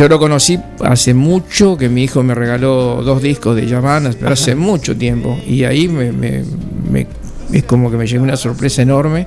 Yo 0.00 0.08
lo 0.08 0.18
conocí 0.18 0.58
hace 0.82 1.12
mucho, 1.12 1.76
que 1.76 1.90
mi 1.90 2.04
hijo 2.04 2.22
me 2.22 2.34
regaló 2.34 3.02
dos 3.04 3.20
discos 3.20 3.54
de 3.54 3.66
Yamanas, 3.66 4.16
pero 4.16 4.32
hace 4.32 4.54
mucho 4.54 4.96
tiempo. 4.96 5.38
Y 5.46 5.64
ahí 5.64 5.88
me, 5.88 6.10
me- 6.10 6.42
me- 6.90 7.06
es 7.52 7.64
como 7.64 7.90
que 7.90 7.98
me 7.98 8.06
llegó 8.06 8.22
una 8.24 8.38
sorpresa 8.38 8.80
enorme. 8.80 9.26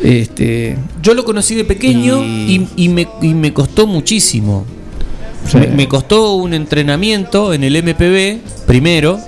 Este, 0.00 0.76
Yo 1.02 1.12
lo 1.14 1.24
conocí 1.24 1.56
de 1.56 1.64
pequeño 1.64 2.22
y, 2.22 2.68
Y- 2.76 2.84
y 2.84 2.88
me, 2.88 3.08
y 3.20 3.34
me 3.34 3.52
costó 3.52 3.88
muchísimo. 3.88 4.64
Sí. 5.50 5.58
Me, 5.74 5.88
costó 5.88 6.34
un 6.34 6.54
entrenamiento 6.54 7.52
en 7.52 7.64
el 7.64 7.74
MPB 7.82 8.66
primero 8.68 9.18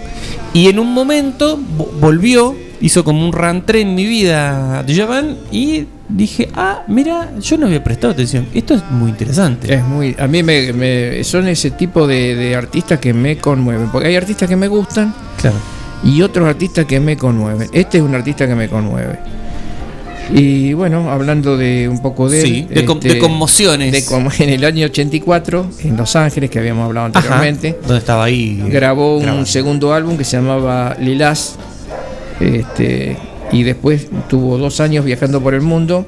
y 0.54 0.68
en 0.68 0.78
un 0.78 0.94
momento 0.94 1.58
vo- 1.58 1.88
volvió, 2.00 2.54
hizo 2.80 3.02
como 3.02 3.26
un 3.26 3.32
rantre 3.32 3.80
en 3.80 3.96
mi 3.96 4.06
vida 4.06 4.84
Djavan 4.86 5.38
y 5.50 5.86
dije, 6.16 6.48
ah, 6.54 6.82
mira, 6.88 7.30
yo 7.40 7.58
no 7.58 7.66
había 7.66 7.84
prestado 7.84 8.12
atención. 8.14 8.46
Esto 8.54 8.74
es 8.74 8.82
muy 8.90 9.10
interesante. 9.10 9.72
Es 9.74 9.84
muy, 9.84 10.16
a 10.18 10.26
mí 10.26 10.42
me, 10.42 10.72
me- 10.72 11.22
son 11.24 11.46
ese 11.48 11.70
tipo 11.72 12.06
de, 12.06 12.34
de 12.34 12.56
artistas 12.56 12.98
que 12.98 13.12
me 13.12 13.36
conmueven, 13.38 13.88
porque 13.90 14.08
hay 14.08 14.16
artistas 14.16 14.48
que 14.48 14.56
me 14.56 14.68
gustan 14.68 15.14
Claro. 15.40 15.56
y 16.02 16.22
otros 16.22 16.48
artistas 16.48 16.84
que 16.86 16.98
me 17.00 17.16
conmueven. 17.16 17.68
Este 17.72 17.98
es 17.98 18.04
un 18.04 18.14
artista 18.14 18.46
que 18.46 18.54
me 18.54 18.68
conmueve. 18.68 19.18
Y 20.32 20.72
bueno, 20.72 21.08
hablando 21.10 21.56
de 21.56 21.88
un 21.88 22.02
poco 22.02 22.28
de 22.28 22.40
Sí, 22.42 22.66
de 22.68 22.84
con- 22.84 22.98
de 22.98 23.16
conmociones. 23.18 23.92
de 23.92 24.04
como- 24.04 24.30
en 24.38 24.48
el 24.48 24.64
año 24.64 24.86
84, 24.86 25.70
en 25.84 25.96
Los 25.96 26.16
Ángeles, 26.16 26.50
que 26.50 26.58
habíamos 26.58 26.84
hablado 26.86 27.06
Ajá. 27.08 27.18
anteriormente, 27.18 27.78
Donde 27.82 27.98
estaba 27.98 28.24
ahí. 28.24 28.60
grabó 28.68 29.18
un 29.18 29.46
segundo 29.46 29.92
álbum 29.94 30.16
que 30.16 30.24
se 30.24 30.36
llamaba 30.38 30.96
Lilás. 30.98 31.56
Este, 32.40 33.16
y 33.52 33.62
después 33.62 34.08
tuvo 34.28 34.58
dos 34.58 34.80
años 34.80 35.04
viajando 35.04 35.40
por 35.40 35.54
el 35.54 35.62
mundo 35.62 36.06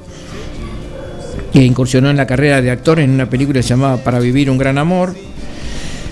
e 1.53 1.63
incursionó 1.63 2.09
en 2.09 2.17
la 2.17 2.27
carrera 2.27 2.61
de 2.61 2.69
actor 2.71 2.99
en 2.99 3.09
una 3.11 3.29
película 3.29 3.59
que 3.59 3.63
se 3.63 3.69
llamaba 3.69 3.97
Para 3.97 4.19
vivir 4.19 4.49
un 4.51 4.57
gran 4.57 4.77
amor, 4.77 5.15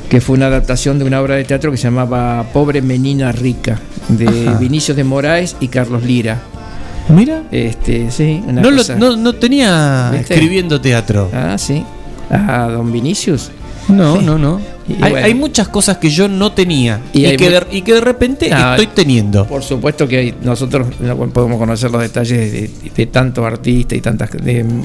que 0.09 0.21
fue 0.21 0.37
una 0.37 0.47
adaptación 0.47 0.97
de 0.99 1.05
una 1.05 1.21
obra 1.21 1.35
de 1.35 1.43
teatro 1.43 1.69
que 1.71 1.77
se 1.77 1.83
llamaba 1.83 2.43
Pobre 2.53 2.81
Menina 2.81 3.31
Rica, 3.31 3.79
de 4.07 4.47
Ajá. 4.49 4.57
Vinicius 4.57 4.95
de 4.97 5.03
Moraes 5.03 5.55
y 5.59 5.67
Carlos 5.67 6.03
Lira. 6.03 6.39
Mira, 7.09 7.43
Este, 7.51 8.09
sí, 8.11 8.41
una 8.47 8.61
no, 8.61 8.71
lo- 8.71 8.83
no, 8.97 9.15
no 9.15 9.33
tenía 9.35 10.09
¿Viste? 10.11 10.33
escribiendo 10.33 10.81
teatro. 10.81 11.29
Ah, 11.33 11.57
sí. 11.57 11.83
Ah, 12.29 12.67
don 12.71 12.91
Vinicius. 12.91 13.51
No, 13.89 14.21
no, 14.21 14.37
no. 14.37 14.59
Hay, 15.01 15.11
bueno. 15.11 15.25
hay 15.27 15.33
muchas 15.33 15.67
cosas 15.67 15.97
que 15.97 16.09
yo 16.09 16.27
no 16.29 16.51
tenía 16.53 17.01
Y 17.13 17.23
que, 17.35 17.49
de, 17.49 17.61
y 17.71 17.81
que 17.81 17.93
de 17.93 18.01
repente 18.01 18.49
Ah, 18.53 18.75
estoy 18.77 18.87
teniendo. 18.87 19.45
Por 19.45 19.61
supuesto 19.63 20.07
que 20.07 20.17
hay- 20.17 20.35
nosotros 20.41 20.87
no 20.99 21.15
podemos 21.29 21.57
conocer 21.57 21.91
los 21.91 22.01
detalles 22.01 22.51
de, 22.51 22.69
de 22.95 23.05
tantos 23.07 23.45
artistas 23.45 23.97
y 23.97 24.01
tantas 24.01 24.31
de, 24.31 24.63
mm, 24.63 24.81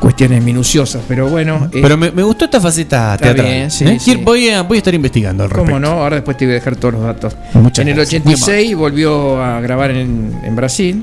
cuestiones 0.00 0.42
minuciosas, 0.42 1.02
pero 1.08 1.28
bueno. 1.28 1.68
eh, 1.72 1.80
Pero 1.82 1.96
me, 1.96 2.10
me 2.12 2.22
gustó 2.22 2.44
esta 2.44 2.60
faceta 2.60 3.14
Está 3.14 3.26
teatral. 3.26 3.46
bien, 3.46 3.70
sí, 3.70 3.84
¿eh? 3.84 3.98
sí. 4.00 4.16
Voy, 4.16 4.48
a, 4.48 4.62
voy 4.62 4.76
a 4.76 4.78
estar 4.78 4.94
investigando 4.94 5.42
al 5.44 5.50
respecto. 5.50 5.72
¿Cómo 5.72 5.80
no? 5.80 6.02
Ahora 6.02 6.16
después 6.16 6.36
te 6.36 6.44
voy 6.44 6.52
a 6.52 6.54
dejar 6.54 6.76
todos 6.76 6.94
los 6.94 7.02
datos. 7.04 7.36
Muchas 7.54 7.82
en 7.82 7.88
el 7.88 7.94
gracias, 7.96 8.24
muy 8.24 8.34
86 8.34 8.76
volvió 8.76 9.42
a 9.42 9.60
grabar 9.60 9.90
en, 9.90 10.38
en 10.44 10.56
Brasil, 10.56 11.02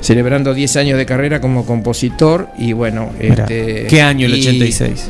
celebrando 0.00 0.54
10 0.54 0.76
años 0.76 0.98
de 0.98 1.04
carrera 1.06 1.40
como 1.40 1.66
compositor 1.66 2.48
y 2.58 2.72
bueno, 2.72 3.10
Mirá, 3.20 3.44
este, 3.44 3.86
¿Qué 3.88 4.00
año 4.02 4.26
el 4.26 4.34
y 4.36 4.40
86? 4.40 5.06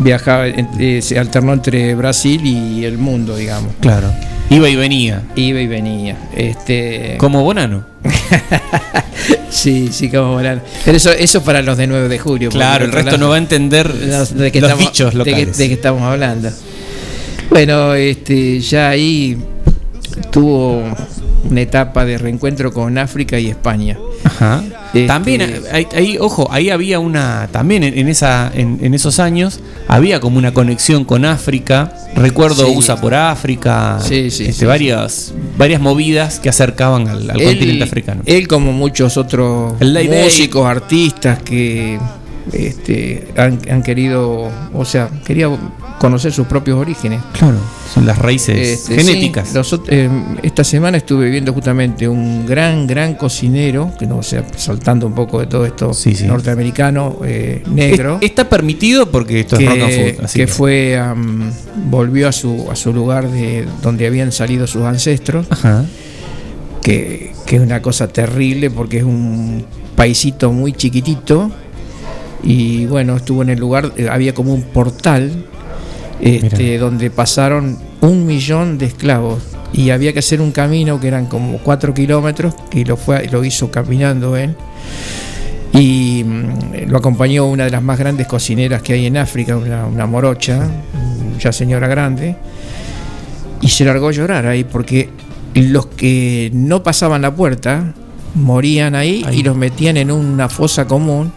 Viajaba, 0.00 0.46
eh, 0.48 1.00
se 1.02 1.18
alternó 1.18 1.52
entre 1.52 1.94
Brasil 1.94 2.40
y 2.44 2.84
el 2.84 2.98
mundo, 2.98 3.36
digamos. 3.36 3.72
Claro. 3.80 4.10
Iba 4.50 4.68
y 4.68 4.76
venía. 4.76 5.22
Iba 5.36 5.60
y 5.60 5.66
venía. 5.66 6.16
Este, 6.36 7.16
Como 7.18 7.42
Bonano. 7.42 7.84
Sí, 9.50 9.88
sí, 9.92 10.08
como 10.10 10.36
verán. 10.36 10.62
Pero 10.84 10.96
eso, 10.96 11.10
eso 11.10 11.42
para 11.42 11.62
los 11.62 11.76
de 11.76 11.86
9 11.86 12.08
de 12.08 12.18
julio. 12.18 12.50
Claro, 12.50 12.84
el 12.84 12.92
resto 12.92 13.18
no 13.18 13.28
va 13.30 13.36
a 13.36 13.38
entender 13.38 13.92
los- 13.92 14.34
de 14.36 14.52
que 14.52 14.60
los 14.60 14.70
estamos- 14.70 14.92
dichos 14.92 15.14
de 15.14 15.24
que- 15.24 15.30
locales. 15.30 15.58
De 15.58 15.68
que, 15.68 15.74
estamos 15.74 16.02
hablando. 16.02 16.50
Bueno, 17.50 17.94
este, 17.94 18.60
ya 18.60 18.90
ahí 18.90 19.36
tuvo 20.30 20.84
una 21.50 21.60
etapa 21.60 22.04
de 22.04 22.18
reencuentro 22.18 22.72
con 22.72 22.98
África 22.98 23.38
y 23.38 23.48
España. 23.48 23.96
Ajá. 24.24 24.62
Este- 24.88 25.06
También, 25.06 25.62
ahí, 25.72 26.16
ojo, 26.18 26.48
ahí 26.50 26.70
había 26.70 26.98
una, 26.98 27.48
también 27.52 27.82
en, 27.84 27.98
en 27.98 28.08
esa, 28.08 28.50
en, 28.54 28.78
en 28.82 28.94
esos 28.94 29.18
años, 29.18 29.60
había 29.86 30.20
como 30.20 30.38
una 30.38 30.52
conexión 30.54 31.04
con 31.04 31.24
África. 31.24 31.92
Recuerdo 32.14 32.66
Sí. 32.66 32.72
USA 32.76 32.96
por 33.00 33.14
África, 33.14 33.98
Sí, 34.02 34.30
sí, 34.30 34.46
este, 34.46 34.64
varias, 34.66 35.32
varias 35.56 35.80
movidas 35.80 36.40
que 36.40 36.48
acercaban 36.48 37.06
al, 37.08 37.30
al 37.30 37.42
continente 37.42 37.84
africano. 37.84 38.22
él, 38.26 38.48
como 38.48 38.72
muchos 38.72 39.16
otros 39.16 39.74
músicos, 39.80 40.66
artistas 40.66 41.38
que 41.42 41.98
este, 42.52 43.28
han, 43.36 43.58
han 43.70 43.82
querido, 43.82 44.50
o 44.74 44.84
sea, 44.84 45.08
quería 45.24 45.48
conocer 45.98 46.32
sus 46.32 46.46
propios 46.46 46.78
orígenes. 46.78 47.20
Claro, 47.32 47.56
son 47.92 48.06
las 48.06 48.18
raíces 48.18 48.56
Este, 48.56 48.94
genéticas. 48.96 49.48
sí, 49.48 49.76
eh, 49.88 50.08
esta 50.42 50.62
semana 50.62 50.96
estuve 50.98 51.28
viendo 51.30 51.52
justamente 51.52 52.06
un 52.08 52.46
gran, 52.46 52.86
gran 52.86 53.14
cocinero, 53.14 53.92
que 53.98 54.06
no 54.06 54.22
sé, 54.22 54.42
saltando 54.56 55.06
un 55.06 55.14
poco 55.14 55.40
de 55.40 55.46
todo 55.46 55.66
esto 55.66 55.92
Sí, 55.92 56.14
sí. 56.14 56.26
norteamericano, 56.26 57.18
eh, 57.24 57.62
negro, 57.70 58.18
Es- 58.20 58.28
Está 58.30 58.48
permitido 58.48 59.10
porque 59.10 59.40
esto 59.40 59.56
que, 59.58 59.64
es 59.64 59.70
rock 59.70 59.80
and 59.80 59.92
food. 60.16 60.24
así 60.24 60.38
que 60.38 60.46
fue, 60.46 61.00
volvió 61.90 62.28
a 62.28 62.32
su, 62.32 62.68
a 62.70 62.76
su 62.76 62.92
lugar 62.92 63.28
de 63.30 63.66
donde 63.82 64.06
habían 64.06 64.30
salido 64.30 64.66
sus 64.68 64.82
ancestros, 64.82 65.46
Ajá. 65.50 65.84
que, 66.82 67.32
que 67.46 67.56
es 67.56 67.62
una 67.62 67.82
cosa 67.82 68.08
terrible 68.08 68.70
porque 68.70 68.98
es 68.98 69.04
un 69.04 69.64
paisito 69.96 70.52
muy 70.52 70.72
chiquitito 70.72 71.50
y 72.42 72.86
bueno, 72.86 73.16
estuvo 73.16 73.42
en 73.42 73.50
el 73.50 73.58
lugar, 73.58 73.92
eh, 73.96 74.08
había 74.10 74.34
como 74.34 74.54
un 74.54 74.62
portal 74.62 75.44
este, 76.20 76.78
donde 76.78 77.10
pasaron 77.10 77.78
un 78.00 78.26
millón 78.26 78.78
de 78.78 78.86
esclavos. 78.86 79.42
Y 79.72 79.90
había 79.90 80.12
que 80.12 80.20
hacer 80.20 80.40
un 80.40 80.50
camino 80.50 80.98
que 80.98 81.08
eran 81.08 81.26
como 81.26 81.58
cuatro 81.58 81.92
kilómetros 81.92 82.54
y 82.72 82.84
lo, 82.84 82.96
fue, 82.96 83.28
lo 83.28 83.44
hizo 83.44 83.70
caminando 83.70 84.36
él. 84.36 84.54
Y 85.72 86.24
mm, 86.24 86.88
lo 86.88 86.98
acompañó 86.98 87.44
una 87.46 87.64
de 87.64 87.70
las 87.70 87.82
más 87.82 87.98
grandes 87.98 88.26
cocineras 88.26 88.80
que 88.82 88.94
hay 88.94 89.06
en 89.06 89.18
África, 89.18 89.56
una, 89.56 89.86
una 89.86 90.06
morocha, 90.06 90.66
ya 91.38 91.52
señora 91.52 91.86
grande, 91.86 92.36
y 93.60 93.68
se 93.68 93.84
largó 93.84 94.08
a 94.08 94.12
llorar 94.12 94.46
ahí 94.46 94.64
porque 94.64 95.10
los 95.54 95.86
que 95.86 96.50
no 96.54 96.82
pasaban 96.82 97.22
la 97.22 97.34
puerta 97.34 97.92
morían 98.34 98.94
ahí, 98.94 99.22
Ahí. 99.26 99.40
y 99.40 99.42
los 99.42 99.56
metían 99.56 99.96
en 99.96 100.10
una 100.10 100.48
fosa 100.48 100.86
común 100.86 101.32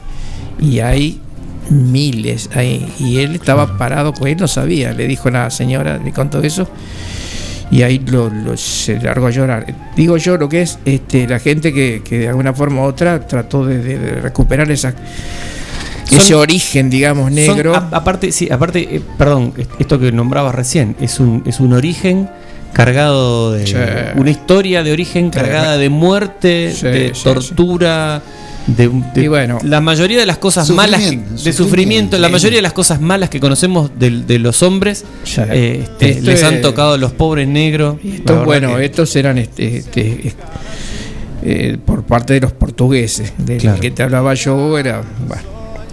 y 0.59 0.79
hay 0.79 1.19
miles 1.69 2.49
ahí 2.53 2.91
y 2.99 3.19
él 3.19 3.35
estaba 3.35 3.77
parado 3.77 4.13
pues 4.13 4.33
él 4.33 4.39
no 4.39 4.47
sabía 4.47 4.91
le 4.93 5.07
dijo 5.07 5.29
la 5.29 5.49
señora 5.49 5.97
le 6.03 6.11
contó 6.11 6.41
eso 6.41 6.67
y 7.71 7.83
ahí 7.83 7.99
lo, 7.99 8.29
lo- 8.29 8.57
se 8.57 8.99
largó 8.99 9.27
a 9.27 9.29
llorar. 9.29 9.65
Digo 9.95 10.17
yo 10.17 10.35
lo 10.37 10.49
que 10.49 10.61
es 10.63 10.77
este 10.83 11.25
la 11.27 11.39
gente 11.39 11.71
que, 11.71 12.01
que 12.03 12.19
de 12.19 12.27
alguna 12.27 12.53
forma 12.53 12.81
u 12.81 12.85
otra 12.85 13.25
trató 13.25 13.65
de, 13.65 13.77
de- 13.81 13.97
de 13.97 14.11
recuperar 14.21 14.69
esa 14.69 14.93
ese 16.11 16.35
origen 16.35 16.89
digamos 16.89 17.25
Son- 17.27 17.35
negro. 17.35 17.73
a- 17.73 17.87
aparte, 17.93 18.33
sí, 18.33 18.49
aparte, 18.51 18.97
eh, 18.97 19.01
perdón, 19.17 19.53
es- 19.57 19.67
esto 19.79 19.97
que 19.97 20.11
nombrabas 20.11 20.53
recién, 20.53 20.97
es 20.99 21.21
un, 21.21 21.41
es 21.45 21.61
un 21.61 21.71
origen 21.71 22.29
cargado 22.73 23.53
de 23.53 23.65
Sí. 23.67 23.75
una 24.15 24.29
historia 24.31 24.83
de 24.83 24.91
origen 24.91 25.29
cargada 25.29 25.77
de 25.77 25.87
muerte, 25.89 26.73
Sí, 26.75 26.85
de 26.87 27.11
sí, 27.15 27.23
tortura, 27.23 28.21
de, 28.67 28.89
de- 29.13 29.23
Y 29.23 29.27
bueno. 29.27 29.57
la 29.63 29.81
mayoría 29.81 30.19
de 30.19 30.25
las 30.25 30.37
cosas 30.37 30.69
malas, 30.69 31.01
de 31.01 31.07
sufrimiento, 31.17 31.51
sufrimiento, 31.53 32.17
la 32.19 32.29
mayoría 32.29 32.57
de 32.57 32.61
las 32.61 32.73
cosas 32.73 33.01
malas 33.01 33.29
que 33.29 33.39
conocemos 33.39 33.91
de, 33.97 34.09
de 34.23 34.39
los 34.39 34.61
hombres, 34.63 35.03
Sí. 35.23 35.41
eh, 35.49 35.79
este, 35.83 36.09
Esto 36.11 36.25
les 36.31 36.43
han 36.43 36.61
tocado 36.61 36.97
los 36.97 37.11
pobres 37.11 37.47
negros. 37.47 37.97
Verdad 38.03 38.45
bueno, 38.45 38.75
que- 38.77 38.85
estos 38.85 39.15
eran 39.15 39.37
este, 39.37 39.77
este, 39.77 40.35
eh, 41.43 41.77
por 41.85 42.03
parte 42.03 42.33
de 42.33 42.41
los 42.41 42.51
portugueses. 42.53 43.33
Del 43.37 43.57
Claro. 43.57 43.79
que 43.79 43.91
te 43.91 44.03
hablaba 44.03 44.33
yo 44.35 44.77
era, 44.77 45.01
bueno, 45.27 45.43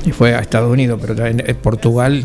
y 0.05 0.11
fue 0.13 0.35
a 0.35 0.41
Estados 0.41 0.71
Unidos, 0.71 0.99
pero 1.01 1.15
también 1.15 1.43
eh, 1.47 1.55
Portugal 1.55 2.25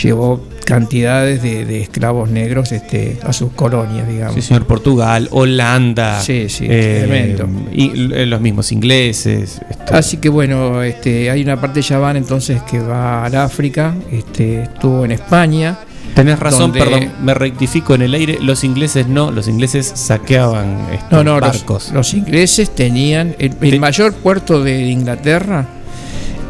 llevó 0.00 0.44
cantidades 0.66 1.42
de, 1.42 1.64
de 1.64 1.80
esclavos 1.80 2.28
negros 2.28 2.72
este, 2.72 3.18
a 3.22 3.32
sus 3.32 3.52
colonias, 3.52 4.06
digamos. 4.06 4.34
Sí, 4.34 4.42
señor, 4.42 4.66
Portugal, 4.66 5.28
Holanda, 5.30 6.20
Sí, 6.20 6.48
sí, 6.50 6.66
eh, 6.68 7.04
tremendo. 7.06 7.48
y 7.72 8.12
eh, 8.12 8.26
los 8.26 8.40
mismos 8.42 8.72
ingleses. 8.72 9.60
Así 9.90 10.18
que 10.18 10.28
bueno, 10.28 10.82
este, 10.82 11.30
hay 11.30 11.42
una 11.42 11.58
parte 11.60 11.80
de 11.80 11.86
Yaván 11.86 12.16
entonces 12.16 12.60
que 12.62 12.80
va 12.80 13.24
al 13.24 13.34
África, 13.36 13.94
este, 14.12 14.64
estuvo 14.64 15.04
en 15.04 15.12
España. 15.12 15.78
Tenés 16.14 16.38
razón, 16.38 16.72
donde- 16.72 16.78
perdón, 16.80 17.12
me 17.22 17.34
rectifico 17.34 17.94
en 17.94 18.02
el 18.02 18.14
aire. 18.14 18.38
Los 18.40 18.64
ingleses 18.64 19.06
no, 19.06 19.30
los 19.30 19.48
ingleses 19.48 19.86
saqueaban 19.94 20.88
este, 20.92 21.14
No, 21.14 21.22
no, 21.22 21.38
los, 21.38 21.50
barcos. 21.50 21.92
los 21.92 22.12
ingleses 22.14 22.74
tenían. 22.74 23.36
El, 23.38 23.54
el 23.60 23.78
mayor 23.80 24.14
puerto 24.14 24.62
de 24.62 24.86
Inglaterra 24.86 25.66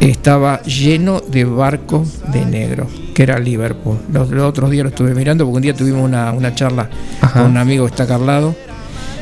estaba 0.00 0.62
lleno 0.62 1.20
de 1.20 1.44
barcos 1.44 2.20
de 2.32 2.44
negros, 2.44 2.88
que 3.14 3.22
era 3.22 3.38
Liverpool. 3.38 3.98
Los, 4.12 4.30
los 4.30 4.44
otros 4.44 4.70
días 4.70 4.84
lo 4.84 4.90
estuve 4.90 5.14
mirando 5.14 5.44
porque 5.44 5.56
un 5.56 5.62
día 5.62 5.74
tuvimos 5.74 6.02
una, 6.02 6.32
una 6.32 6.54
charla 6.54 6.88
Ajá. 7.20 7.42
con 7.42 7.50
un 7.50 7.56
amigo 7.56 7.84
que 7.86 7.90
está 7.90 8.04
acá 8.04 8.16
al 8.16 8.26
lado. 8.26 8.54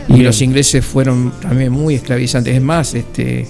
Y 0.09 0.15
Bien. 0.15 0.27
los 0.27 0.43
ingleses 0.43 0.85
fueron 0.85 1.33
también 1.41 1.73
muy 1.73 1.95
esclavizantes. 1.95 2.55
Es 2.55 2.63
más, 2.63 2.95
este. 2.95 3.47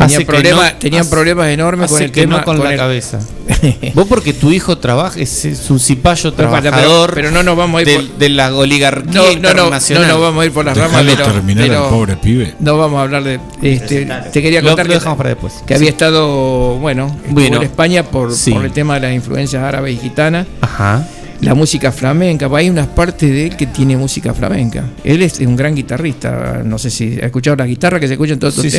Hace 0.00 0.14
Tenían, 0.14 0.18
que 0.20 0.24
problemas, 0.26 0.72
no- 0.72 0.78
tenían 0.78 1.00
hace- 1.02 1.10
problemas 1.10 1.48
enormes 1.48 1.90
con 1.90 2.02
el 2.02 2.10
que 2.10 2.20
tema. 2.22 2.38
no 2.38 2.44
con, 2.44 2.58
la 2.64 2.70
el- 2.72 2.76
cabeza. 2.78 3.18
Vos 3.94 4.06
porque 4.08 4.32
tu 4.32 4.50
hijo 4.50 4.78
trabaja, 4.78 5.20
es, 5.20 5.44
es 5.44 5.70
un 5.70 5.78
cipayo 5.78 6.34
Pero, 6.34 6.50
pero- 6.50 6.62
trabajador 6.62 7.12
pero 7.14 7.30
no 7.30 7.42
nos 7.42 7.56
vamos 7.56 7.78
a 7.78 7.82
ir 7.82 7.88
del- 7.88 8.06
por- 8.08 8.18
de 8.18 8.28
la 8.30 8.54
oligarquía 8.54 9.12
No, 9.12 9.20
no, 9.20 9.26
no, 9.26 9.32
no, 9.32 9.36
internacional. 9.36 10.08
no 10.08 10.20
vamos 10.20 10.42
a 10.42 10.46
ir 10.46 10.52
por 10.52 10.64
las 10.64 10.76
ramas, 10.78 11.02
pero, 11.06 11.24
terminar 11.32 11.66
pero 11.68 11.84
al 11.84 11.90
pobre 11.90 12.16
pibe. 12.16 12.54
no 12.60 12.78
vamos 12.78 12.98
a 12.98 13.02
hablar 13.02 13.24
de. 13.24 13.40
Este, 13.62 14.06
te 14.32 14.42
quería 14.42 14.62
contar 14.62 14.86
lo 14.86 14.92
que, 14.92 14.98
dejamos 14.98 15.16
para 15.18 15.28
después. 15.30 15.52
que 15.66 15.74
había 15.74 15.90
estado, 15.90 16.76
bueno, 16.78 17.14
Bueno, 17.28 17.56
en 17.58 17.62
España 17.64 18.02
por, 18.02 18.32
sí. 18.34 18.52
por 18.52 18.64
el 18.64 18.72
tema 18.72 18.94
de 18.94 19.00
las 19.00 19.12
influencias 19.14 19.62
árabes 19.62 19.94
y 19.94 19.98
gitanas, 19.98 20.46
Ajá. 20.62 21.06
la 21.42 21.54
música 21.54 21.92
flamenca, 21.92 22.48
hay 22.54 22.70
unas 22.70 22.86
partes 22.86 23.30
de 23.30 23.46
él 23.48 23.56
que 23.56 23.66
tiene 23.66 23.96
música 23.96 24.32
flamenca. 24.32 24.84
Él 25.04 25.22
es 25.22 25.38
un 25.40 25.56
gran 25.56 25.74
guitarrista, 25.74 26.62
no 26.64 26.78
sé 26.78 26.90
si 26.90 27.18
ha 27.20 27.26
escuchado 27.26 27.56
la 27.56 27.66
guitarra 27.66 28.00
que 28.00 28.06
se 28.06 28.14
escucha 28.14 28.32
en 28.34 28.38
todos 28.38 28.54
estos 28.54 28.64
Sí, 28.64 28.70
sí. 28.70 28.76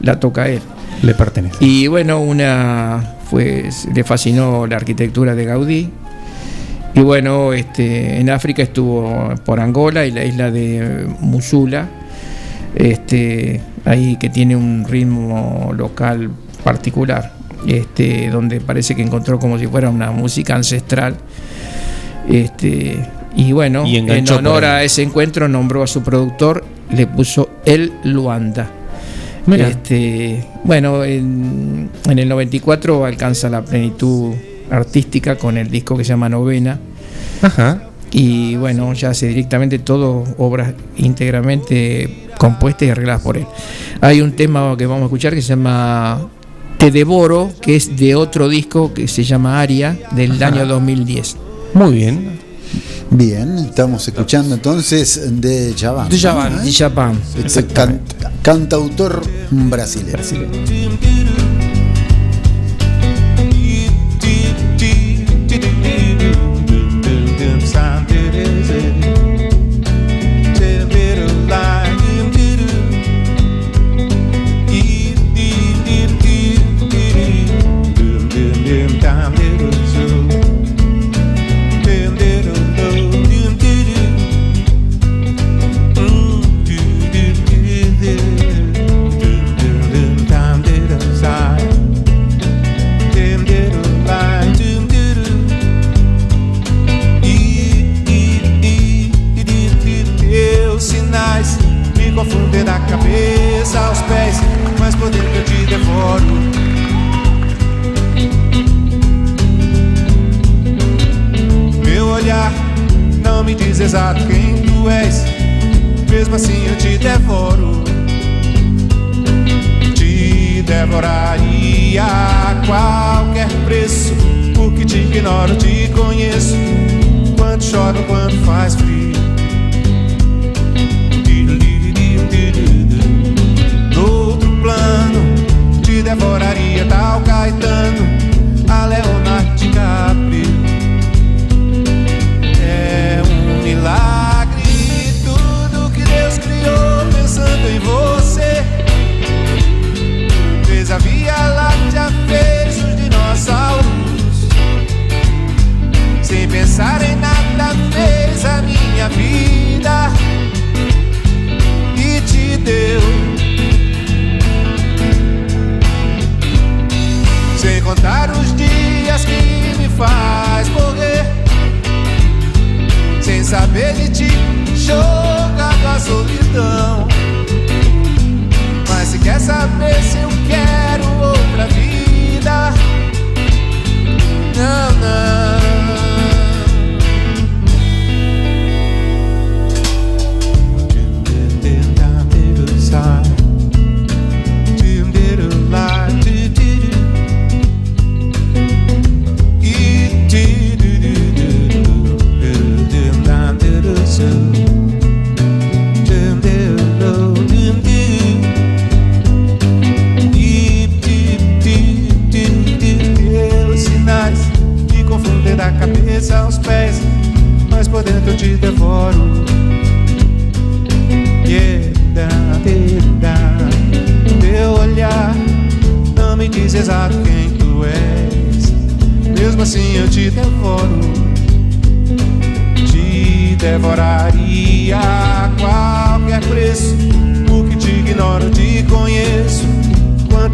La 0.00 0.18
toca 0.18 0.48
él. 0.48 0.60
Le 1.02 1.14
pertenece. 1.14 1.56
Y 1.60 1.86
bueno, 1.86 2.20
una 2.20 3.16
fue 3.30 3.70
le 3.94 4.04
fascinó 4.04 4.66
la 4.66 4.76
arquitectura 4.76 5.34
de 5.34 5.44
Gaudí. 5.44 5.90
Y 6.94 7.00
bueno, 7.00 7.52
este, 7.52 8.18
en 8.18 8.30
África 8.30 8.62
estuvo 8.62 9.32
por 9.44 9.60
Angola 9.60 10.04
y 10.06 10.10
la 10.10 10.24
isla 10.24 10.50
de 10.50 11.06
Musula, 11.20 11.88
este, 12.74 13.60
ahí 13.84 14.16
que 14.16 14.28
tiene 14.28 14.56
un 14.56 14.84
ritmo 14.88 15.72
local 15.76 16.30
particular, 16.64 17.32
este, 17.66 18.28
donde 18.30 18.60
parece 18.60 18.96
que 18.96 19.02
encontró 19.02 19.38
como 19.38 19.56
si 19.56 19.68
fuera 19.68 19.88
una 19.88 20.10
música 20.10 20.56
ancestral. 20.56 21.14
Este, 22.28 22.98
y 23.36 23.52
bueno, 23.52 23.86
Y 23.86 23.96
en 23.96 24.28
honor 24.32 24.64
a 24.64 24.82
ese 24.82 25.02
encuentro 25.02 25.46
nombró 25.46 25.84
a 25.84 25.86
su 25.86 26.02
productor, 26.02 26.64
le 26.90 27.06
puso 27.06 27.50
El 27.64 27.92
Luanda. 28.02 28.68
Mira. 29.46 29.68
Este, 29.68 30.44
bueno, 30.64 31.04
en, 31.04 31.90
en 32.08 32.18
el 32.18 32.28
94 32.28 33.04
alcanza 33.04 33.48
la 33.48 33.64
plenitud 33.64 34.34
artística 34.70 35.36
con 35.36 35.56
el 35.56 35.70
disco 35.70 35.96
que 35.96 36.04
se 36.04 36.10
llama 36.10 36.28
Novena. 36.28 36.78
Ajá. 37.42 37.84
Y 38.12 38.56
bueno, 38.56 38.92
ya 38.92 39.10
hace 39.10 39.28
directamente 39.28 39.78
todo 39.78 40.24
obras 40.38 40.74
íntegramente 40.96 42.26
compuestas 42.38 42.88
y 42.88 42.90
arregladas 42.90 43.22
por 43.22 43.36
él. 43.36 43.46
Hay 44.00 44.20
un 44.20 44.32
tema 44.32 44.74
que 44.76 44.86
vamos 44.86 45.02
a 45.02 45.04
escuchar 45.06 45.34
que 45.34 45.42
se 45.42 45.50
llama 45.50 46.28
Te 46.78 46.90
Devoro, 46.90 47.50
que 47.60 47.76
es 47.76 47.96
de 47.96 48.16
otro 48.16 48.48
disco 48.48 48.92
que 48.92 49.06
se 49.06 49.22
llama 49.22 49.60
Aria 49.60 49.96
del 50.12 50.32
Ajá. 50.32 50.46
año 50.46 50.66
2010. 50.66 51.36
Muy 51.74 51.92
bien. 51.94 52.49
Bien, 53.10 53.58
estamos 53.58 54.06
escuchando 54.06 54.54
entonces 54.54 55.20
de 55.40 55.74
Javan. 55.78 56.08
De 56.08 56.18
Javan. 56.18 56.64
De 56.64 56.72
Japan. 56.72 57.20
Este 57.44 57.66
can- 57.66 58.00
cantautor 58.42 59.22
brasileño. 59.50 60.12
Teus 60.16 61.19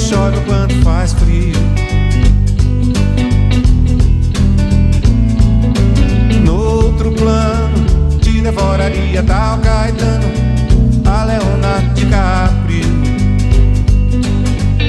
chove, 0.07 0.39
quanto 0.47 0.75
faz 0.85 1.13
frio. 1.15 1.57
No 6.45 6.55
outro 6.55 7.11
plano, 7.11 8.19
te 8.21 8.41
devoraria 8.41 9.23
tal 9.25 9.59
Caetano, 9.59 10.29
a 11.05 11.25
Leonardo 11.25 11.95
DiCaprio. 11.95 12.87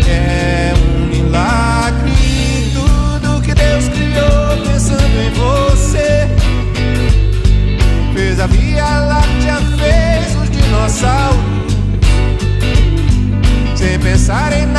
É 0.07 0.74
um 0.76 1.07
milagre 1.07 2.72
tudo 2.74 3.41
que 3.41 3.55
Deus 3.55 3.88
criou 3.88 4.72
pensando 4.72 5.18
em 5.20 5.32
você. 5.32 6.28
Fez 8.13 8.39
a 8.39 8.45
Via 8.45 8.99
Láctea, 8.99 9.55
fez 9.80 10.36
os 10.36 10.49
dinossauros. 10.51 11.57
Sem 13.76 13.99
pensar 13.99 14.53
em 14.53 14.65
nada, 14.65 14.76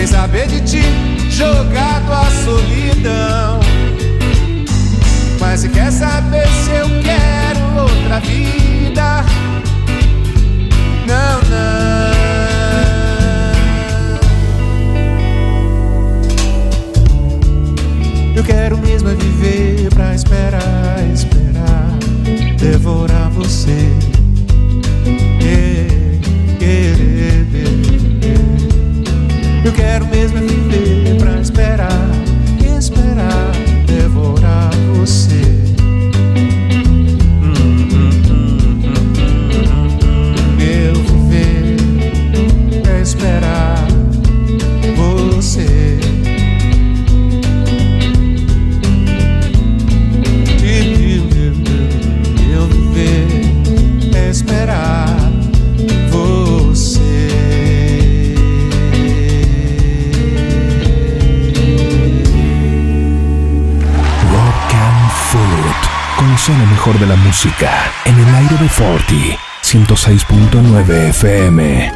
Sem 0.00 0.06
saber 0.06 0.46
de 0.46 0.60
ti, 0.62 0.82
jogado 1.28 2.10
à 2.10 2.24
solidão. 2.42 3.60
Mas 5.38 5.60
se 5.60 5.68
quer 5.68 5.92
saber 5.92 6.48
se 6.48 6.70
eu 6.70 6.86
quero 7.02 7.82
outra 7.82 8.18
vida, 8.20 9.22
não, 11.06 11.40
não. 11.50 12.10
Eu 18.34 18.42
quero 18.42 18.78
mesmo 18.78 19.10
é 19.10 19.14
viver 19.14 19.90
pra 19.90 20.14
esperar, 20.14 21.04
esperar, 21.12 21.90
devorar 22.58 23.28
você. 23.28 24.09
Mejor 66.80 66.98
de 66.98 67.06
la 67.06 67.16
música 67.16 67.92
en 68.06 68.18
el 68.18 68.34
aire 68.36 68.56
de 68.56 68.66
Forti 68.66 69.36
106.9 69.62 71.08
FM. 71.10 71.92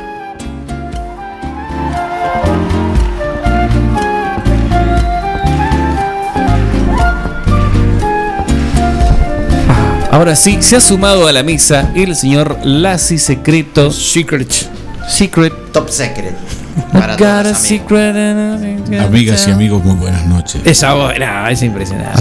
Ahora 10.10 10.36
sí, 10.36 10.58
se 10.60 10.76
ha 10.76 10.80
sumado 10.80 11.28
a 11.28 11.32
la 11.32 11.42
mesa 11.42 11.90
el 11.94 12.14
señor 12.14 12.58
Lassi 12.62 13.16
Secreto. 13.16 13.90
Secret. 13.90 14.52
Secret. 15.08 15.54
Top 15.72 15.88
secret. 15.88 16.34
Para 16.92 17.16
todos 17.16 17.56
secret 17.56 18.14
Amigas 19.00 19.48
y 19.48 19.50
amigos, 19.50 19.82
muy 19.82 19.94
buenas 19.94 20.26
noches. 20.26 20.60
Esa 20.66 20.92
voz, 20.92 21.14
no, 21.18 21.48
es 21.48 21.62
impresionante. 21.62 22.20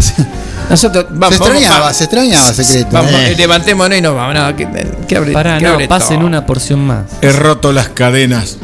Nosotros 0.70 1.05
vamos, 1.09 1.38
se 1.38 1.43
extrañaba, 1.43 1.80
vamos, 1.80 1.97
se 1.97 2.03
extrañaba 2.05 2.53
secreto. 2.53 2.89
vamos, 2.91 3.11
eh. 3.14 3.36
levantémonos 3.38 3.97
y 3.97 4.01
nos 4.01 4.16
vamos. 4.16 4.36
No, 4.36 4.55
que, 4.55 4.68
que 5.07 5.16
hable, 5.18 5.34
Pará, 5.34 5.57
que 5.57 5.66
no, 5.66 5.74
hable 5.74 5.88
pasen 5.88 6.18
todo. 6.18 6.28
una 6.28 6.45
porción 6.45 6.86
más. 6.86 7.05
He 7.22 7.32
roto 7.32 7.72
las 7.74 7.89
cadenas. 7.89 8.57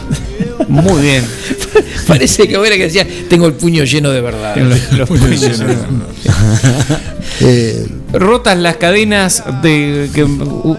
Muy 0.67 1.01
bien. 1.01 1.25
Parece 2.07 2.47
que 2.47 2.57
fuera 2.57 2.75
que 2.75 2.83
decía, 2.83 3.05
tengo 3.29 3.47
el 3.47 3.53
puño 3.53 3.83
lleno 3.83 4.09
de 4.11 4.21
verdad. 4.21 4.55
Eh, 7.41 7.87
Rotas 8.11 8.57
las 8.57 8.77
cadenas 8.77 9.43
de 9.61 10.09
que 10.13 10.25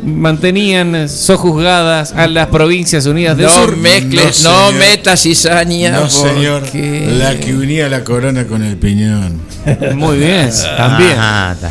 mantenían 0.05 1.09
sojuzgadas 1.09 2.13
a 2.13 2.27
las 2.27 2.49
provincias 2.49 3.07
unidas 3.07 3.37
del 3.37 3.47
No 3.47 3.53
sur. 3.53 3.77
mezcles, 3.77 4.43
No, 4.43 4.73
no, 4.73 4.79
metas 4.79 5.23
cizaña. 5.23 5.93
No, 5.93 6.11
señor. 6.11 6.63
porque- 6.63 7.07
La 7.19 7.39
que 7.39 7.55
unía 7.55 7.89
la 7.89 8.03
corona 8.05 8.47
con 8.47 8.63
el 8.65 8.77
piñón. 8.77 9.41
Muy 9.95 10.19
bien, 10.19 10.51
también. 10.77 11.13
Ajá, 11.19 11.53
está. 11.53 11.71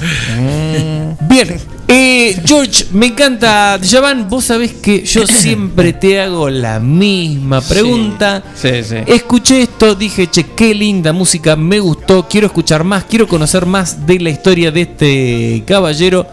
Bien, 1.27 1.57
Eh, 1.91 2.39
George, 2.45 2.85
me 2.91 3.07
encanta. 3.07 3.79
Javan, 3.83 4.29
vos 4.29 4.45
sabés 4.45 4.73
que 4.73 5.01
yo 5.03 5.25
siempre 5.25 5.91
te 5.93 6.21
hago 6.21 6.47
la 6.47 6.79
misma 6.79 7.61
pregunta. 7.61 8.43
Sí, 8.55 8.69
sí. 8.87 8.97
Escuché 9.07 9.67
dije, 9.87 10.27
che, 10.29 10.45
qué 10.55 10.73
linda 10.75 11.13
música, 11.13 11.55
me 11.55 11.79
gustó, 11.79 12.27
quiero 12.27 12.47
escuchar 12.47 12.83
más, 12.83 13.05
quiero 13.05 13.27
conocer 13.27 13.65
más 13.65 14.05
de 14.05 14.19
la 14.19 14.29
historia 14.29 14.71
de 14.71 14.81
este 14.81 15.63
caballero. 15.65 16.27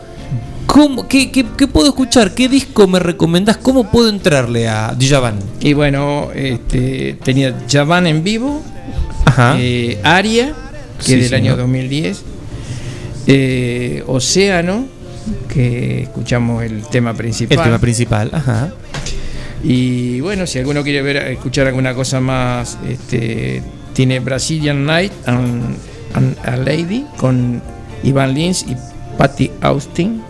¿Cómo, 0.66 1.06
qué, 1.06 1.30
qué- 1.30 1.46
qué 1.56 1.68
puedo 1.68 1.88
escuchar? 1.88 2.34
¿Qué 2.34 2.48
disco 2.48 2.86
me 2.88 2.98
recomendás? 2.98 3.56
¿Cómo 3.56 3.88
puedo 3.90 4.08
entrarle 4.08 4.68
a 4.68 4.94
Djavan? 4.98 5.38
Y 5.60 5.72
bueno, 5.74 6.28
este, 6.34 7.16
tenía 7.22 7.56
Javan 7.70 8.06
en 8.08 8.24
vivo, 8.24 8.62
Ajá. 9.24 9.54
eh, 9.58 10.00
Aria, 10.02 10.52
que 10.98 11.04
Sí, 11.04 11.14
es 11.14 11.30
del 11.30 11.34
año 11.40 11.52
¿no? 11.52 11.58
2010, 11.58 12.22
eh, 13.28 14.02
Océano, 14.06 14.86
que 15.48 16.02
escuchamos 16.02 16.62
el 16.64 16.82
tema 16.88 17.14
principal. 17.14 17.58
El 17.58 17.64
tema 17.64 17.78
principal, 17.78 18.30
ajá. 18.32 18.72
Y 19.62 20.20
bueno, 20.20 20.46
si 20.46 20.58
alguno 20.58 20.82
quiere 20.82 21.02
ver, 21.02 21.16
escuchar 21.16 21.66
alguna 21.66 21.94
cosa 21.94 22.20
más, 22.20 22.78
este, 22.88 23.62
tiene 23.92 24.20
Brazilian 24.20 24.84
Night 24.84 25.12
and, 25.26 25.76
and 26.14 26.36
a 26.44 26.56
Lady 26.56 27.04
con 27.16 27.62
Ivan 28.02 28.34
Lins 28.34 28.64
y 28.68 28.76
Patty 29.16 29.50
Austin. 29.62 30.22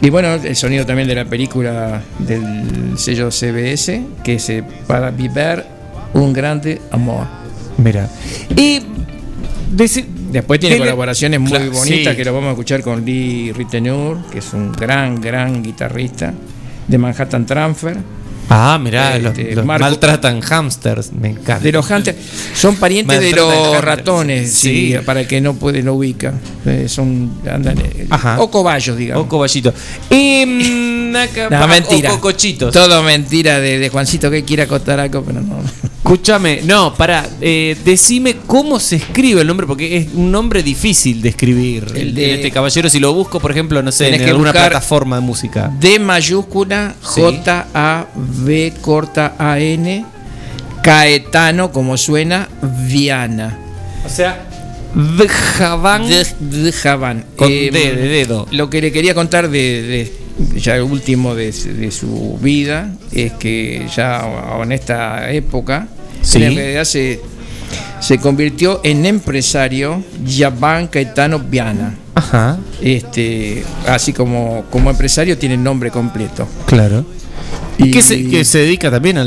Y 0.00 0.08
bueno, 0.08 0.34
el 0.34 0.56
sonido 0.56 0.86
también 0.86 1.06
de 1.06 1.14
la 1.14 1.26
película 1.26 2.02
del 2.18 2.96
sello 2.96 3.30
CBS, 3.30 4.02
que 4.24 4.34
es 4.34 4.48
eh, 4.48 4.64
Para 4.86 5.10
Vivir 5.10 5.64
un 6.14 6.32
Grande 6.32 6.80
Amor. 6.90 7.26
Mira. 7.78 8.08
Y. 8.56 8.82
Después 10.32 10.58
tiene 10.58 10.78
colaboraciones 10.78 11.38
muy 11.38 11.50
Claro, 11.50 11.70
bonitas 11.70 12.12
sí. 12.12 12.16
que 12.16 12.24
lo 12.24 12.32
vamos 12.32 12.48
a 12.48 12.50
escuchar 12.52 12.82
con 12.82 13.04
Lee 13.04 13.52
Ritenour, 13.52 14.18
que 14.30 14.38
es 14.38 14.52
un 14.52 14.72
gran, 14.72 15.20
gran 15.20 15.62
guitarrista 15.62 16.34
de 16.86 16.98
Manhattan 16.98 17.46
Transfer. 17.46 17.96
Ah, 18.52 18.78
mirá, 18.82 19.16
Este, 19.16 19.54
los 19.54 19.64
Marco- 19.64 19.84
maltratan 19.84 20.40
hamsters, 20.40 21.12
me 21.12 21.28
encanta. 21.28 21.60
De 21.60 21.70
los 21.70 21.88
hunters, 21.88 22.16
son 22.54 22.74
parientes 22.76 23.20
de 23.20 23.30
los 23.30 23.80
ratones, 23.82 24.52
Sí. 24.52 24.90
sí, 24.92 24.98
para 25.06 25.20
el 25.20 25.28
que 25.28 25.40
no 25.40 25.54
puede, 25.54 25.82
no 25.84 25.94
ubica. 25.94 26.34
Eh, 26.66 26.86
son, 26.88 27.30
andan, 27.48 27.78
eh, 27.78 28.06
Ajá. 28.10 28.40
o 28.40 28.50
cobayos, 28.50 28.96
digamos. 28.98 29.24
O 29.24 29.28
coballito. 29.28 29.72
Em, 30.10 31.14
acá- 31.16 31.48
No, 31.48 31.68
mentira. 31.68 32.12
O 32.12 32.16
cocochitos. 32.16 32.72
Todo 32.72 33.02
mentira 33.04 33.60
de, 33.60 33.78
de 33.78 33.88
Juancito 33.88 34.30
que 34.30 34.44
quiere 34.44 34.64
acotar 34.64 34.98
algo, 35.00 35.22
pero 35.22 35.40
no. 35.40 35.60
Escúchame, 36.02 36.62
no, 36.64 36.92
pará, 36.94 37.24
eh, 37.40 37.76
decime 37.84 38.34
cómo 38.46 38.80
se 38.80 38.96
escribe 38.96 39.42
el 39.42 39.46
nombre, 39.46 39.64
porque 39.66 39.96
es 39.98 40.08
un 40.14 40.32
nombre 40.32 40.60
difícil 40.62 41.22
de 41.22 41.28
escribir. 41.28 41.86
El 41.94 42.14
de- 42.16 42.34
este 42.34 42.50
caballero, 42.50 42.90
si 42.90 42.98
lo 42.98 43.12
busco, 43.14 43.38
por 43.38 43.52
ejemplo, 43.52 43.80
no 43.80 43.92
sé, 43.92 44.12
en 44.12 44.28
alguna 44.28 44.50
plataforma 44.50 45.16
de 45.16 45.22
música. 45.22 45.70
D 45.78 46.00
mayúscula, 46.00 46.96
Sí. 47.14 47.20
V 48.44 48.72
corta 48.80 49.34
A 49.38 49.58
N, 49.58 50.04
Caetano, 50.82 51.70
como 51.72 51.96
suena, 51.96 52.48
Viana. 52.86 53.58
O 54.04 54.08
sea, 54.08 54.46
Djavan 54.94 56.08
De, 56.08 56.26
de 56.40 56.72
Javán. 56.72 57.24
con 57.36 57.48
Eh, 57.50 57.70
D 57.72 57.94
de 57.94 58.08
dedo. 58.08 58.46
Lo 58.50 58.68
que 58.70 58.80
le 58.80 58.90
quería 58.92 59.14
contar 59.14 59.48
de, 59.48 59.82
de- 59.82 60.12
ya 60.60 60.76
el 60.76 60.82
último 60.82 61.34
de, 61.34 61.52
de 61.52 61.90
su 61.90 62.38
vida 62.40 62.90
es 63.12 63.32
que 63.34 63.86
ya 63.94 64.24
en 64.62 64.72
esta 64.72 65.30
época 65.30 65.86
Sí. 66.22 66.42
en 66.42 66.54
realidad 66.56 66.84
se, 66.84 67.20
se 68.00 68.18
convirtió 68.18 68.80
en 68.84 69.04
empresario 69.06 70.02
Yaván 70.24 70.86
Caetano 70.88 71.38
Viana. 71.38 71.94
Ajá, 72.14 72.58
Este, 72.82 73.62
así 73.86 74.12
como, 74.12 74.64
como 74.70 74.90
empresario 74.90 75.38
tiene 75.38 75.54
el 75.54 75.62
nombre 75.62 75.90
completo. 75.90 76.48
claro. 76.66 77.04
¿Y 77.82 77.88
Y- 77.88 77.90
qué 77.90 78.02
se, 78.02 78.28
que 78.28 78.44
se 78.44 78.58
dedica 78.58 78.90
también 78.90 79.18
a 79.18 79.22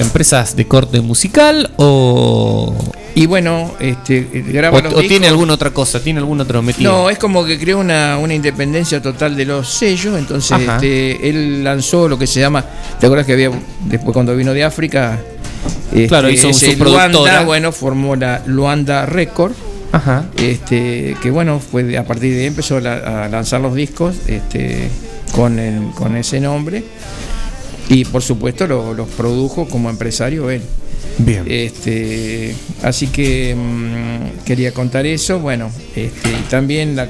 empresas 0.00 0.56
de 0.56 0.66
corte 0.66 1.00
musical 1.00 1.70
o, 1.76 2.74
Y 3.14 3.26
bueno, 3.26 3.72
este, 3.80 4.26
o, 4.48 4.52
graba 4.52 4.80
los 4.80 4.94
o 4.94 5.00
tiene 5.02 5.28
alguna 5.28 5.54
otra 5.54 5.70
cosa? 5.70 6.00
¿Tiene 6.02 6.18
algún 6.20 6.40
otro 6.40 6.60
metido? 6.62 6.90
No, 6.92 7.10
es 7.10 7.18
como 7.18 7.44
que 7.44 7.58
creó 7.58 7.78
una, 7.78 8.18
una 8.18 8.34
independencia 8.34 9.00
total 9.02 9.36
de 9.36 9.44
los 9.44 9.68
sellos. 9.68 10.18
Entonces, 10.18 10.58
este, 10.60 11.28
él 11.28 11.62
lanzó 11.64 12.08
lo 12.08 12.18
que 12.18 12.26
se 12.26 12.40
llama. 12.40 12.64
¿Te 12.98 13.06
acuerdas 13.06 13.26
que 13.26 13.32
había, 13.34 13.50
después 13.86 14.12
cuando 14.12 14.34
vino 14.36 14.52
de 14.52 14.64
África? 14.64 15.18
este, 15.92 16.06
Claro, 16.08 16.30
hizo 16.30 16.48
ese 16.50 16.72
su 16.72 16.78
productora. 16.78 17.08
Luanda, 17.08 17.44
bueno, 17.44 17.72
formó 17.72 18.14
la 18.16 18.42
Luanda 18.46 19.06
Record. 19.06 19.52
Ajá. 19.90 20.26
Este, 20.36 21.16
que 21.22 21.30
bueno, 21.30 21.60
fue 21.60 21.96
a 21.96 22.04
partir 22.04 22.34
de 22.34 22.40
ahí 22.40 22.46
empezó 22.46 22.78
la- 22.78 23.24
a 23.24 23.28
lanzar 23.28 23.60
los 23.62 23.74
discos 23.74 24.16
este, 24.26 24.90
con, 25.32 25.58
el- 25.58 25.90
con 25.94 26.14
ese 26.16 26.40
nombre. 26.40 26.84
Y 27.88 28.04
por 28.04 28.22
supuesto 28.22 28.66
lo- 28.66 28.94
los 28.94 29.08
produjo 29.08 29.66
como 29.68 29.88
empresario 29.90 30.50
él. 30.50 30.62
Bien. 31.18 31.44
Este, 31.46 32.54
así 32.82 33.06
que 33.08 33.54
mm, 33.56 34.44
quería 34.44 34.72
contar 34.72 35.06
eso. 35.06 35.38
Bueno, 35.40 35.70
este, 35.96 36.30
y 36.30 36.42
también 36.50 36.96
la- 36.96 37.08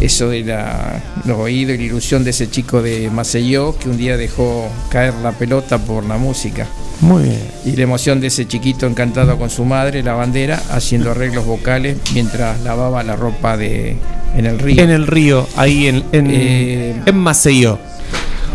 eso 0.00 0.28
de 0.30 0.44
la, 0.44 1.02
los 1.24 1.36
oídos 1.38 1.74
y 1.74 1.78
la 1.78 1.84
ilusión 1.84 2.22
de 2.24 2.30
ese 2.30 2.48
chico 2.48 2.80
de 2.82 3.10
Maceió 3.10 3.76
que 3.76 3.88
un 3.88 3.98
día 3.98 4.16
dejó 4.16 4.68
caer 4.90 5.12
la 5.22 5.32
pelota 5.32 5.78
por 5.78 6.04
la 6.04 6.16
música. 6.18 6.66
Muy 7.00 7.24
bien. 7.24 7.40
Y 7.64 7.72
la 7.76 7.82
emoción 7.82 8.20
de 8.20 8.28
ese 8.28 8.46
chiquito 8.46 8.86
encantado 8.86 9.36
con 9.38 9.50
su 9.50 9.64
madre, 9.64 10.02
la 10.02 10.14
bandera, 10.14 10.62
haciendo 10.70 11.10
arreglos 11.10 11.44
vocales 11.46 11.96
mientras 12.14 12.60
lavaba 12.62 13.02
la 13.02 13.16
ropa 13.16 13.56
de, 13.56 13.96
en 14.36 14.46
el 14.46 14.58
río. 14.60 14.82
En 14.82 14.90
el 14.90 15.06
río, 15.06 15.46
ahí 15.56 15.88
en, 15.88 16.04
en, 16.12 16.26
Eh, 16.30 16.94
en 17.04 17.16
Maceió. 17.18 17.78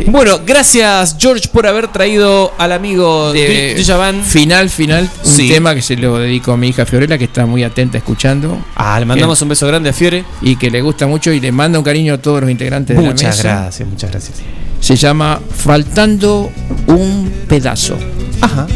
Bueno, 0.08 0.39
gracias 0.46 1.16
George 1.20 1.48
por 1.52 1.68
haber 1.68 1.88
traído 1.89 2.52
al 2.58 2.72
amigo 2.72 3.32
de, 3.32 3.76
de 3.76 3.84
Javan. 3.86 4.24
Final, 4.24 4.70
final, 4.70 5.10
un 5.24 5.32
Sí. 5.32 5.48
tema 5.50 5.74
que 5.76 5.82
se 5.82 5.96
lo 5.96 6.18
dedico 6.18 6.52
a 6.52 6.58
mi 6.58 6.70
hija 6.70 6.86
Fiorella, 6.86 7.18
que 7.18 7.26
está 7.26 7.46
muy 7.46 7.64
atenta 7.64 7.98
escuchando. 7.98 8.58
Ah, 8.76 9.00
le 9.00 9.06
mandamos 9.06 9.41
un 9.41 9.50
beso 9.50 9.68
grande 9.68 9.89
a 9.89 9.94
Fiore. 9.94 10.24
y 10.41 10.56
que 10.56 10.70
le 10.72 10.82
gusta 10.82 11.06
mucho 11.08 11.32
y 11.32 11.39
le 11.39 11.52
manda 11.52 11.78
un 11.80 11.86
cariño 11.86 12.16
a 12.16 12.18
todos 12.18 12.41
los 12.41 12.50
integrantes 12.50 12.96
de 12.98 13.04
la 13.04 13.10
Muchas 13.10 13.38
mesa. 13.38 13.62
gracias, 13.62 13.88
muchas 13.89 14.12
gracias. 14.12 14.38
Se 14.80 14.96
llama 14.96 15.39
Faltando 15.56 16.52
un 16.88 17.32
pedazo. 17.48 17.98
Ajá. 18.41 18.68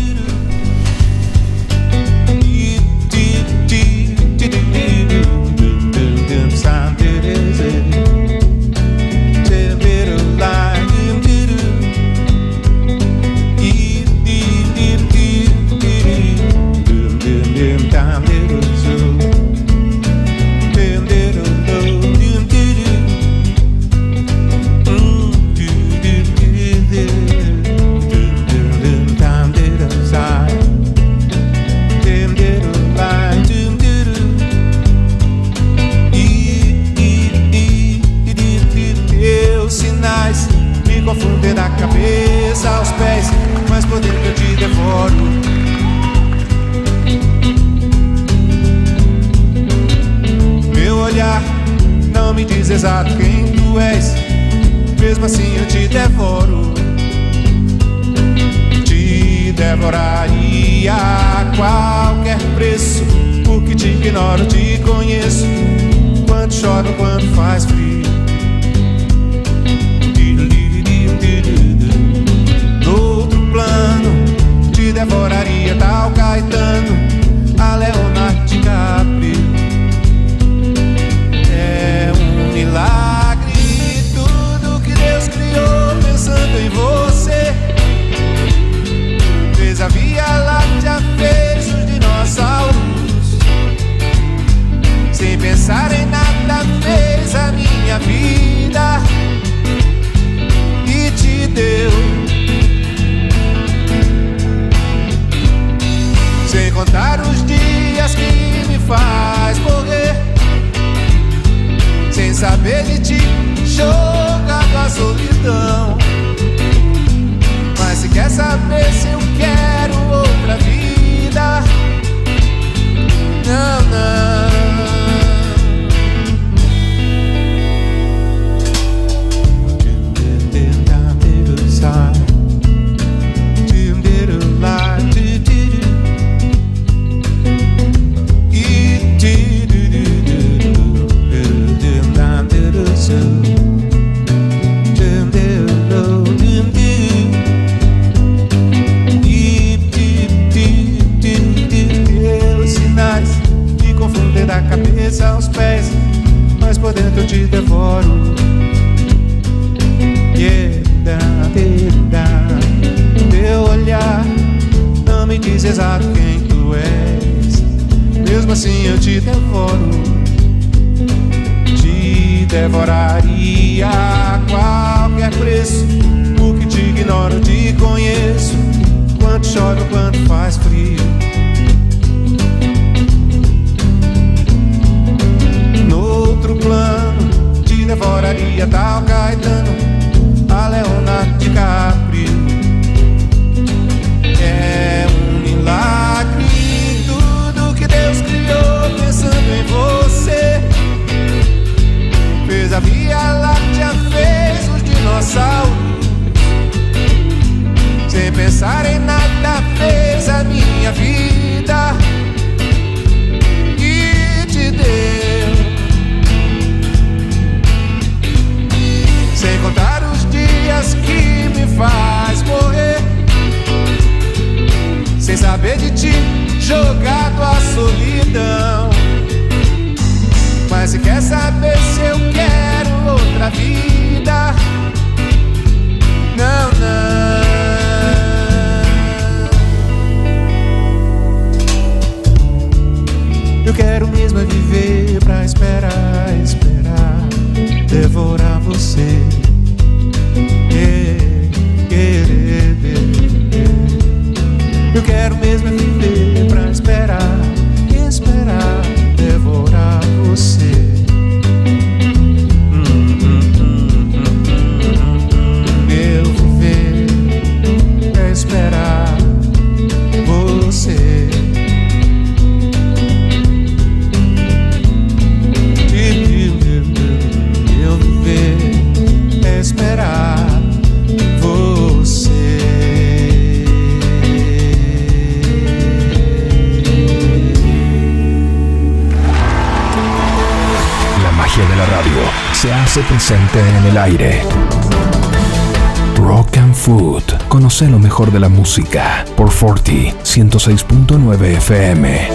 Mejor 298.17 298.33
de 298.33 298.39
la 298.39 298.49
música 298.49 299.25
por 299.35 299.51
Forti 299.51 300.11
106.9 300.23 301.57
FM. 301.57 302.29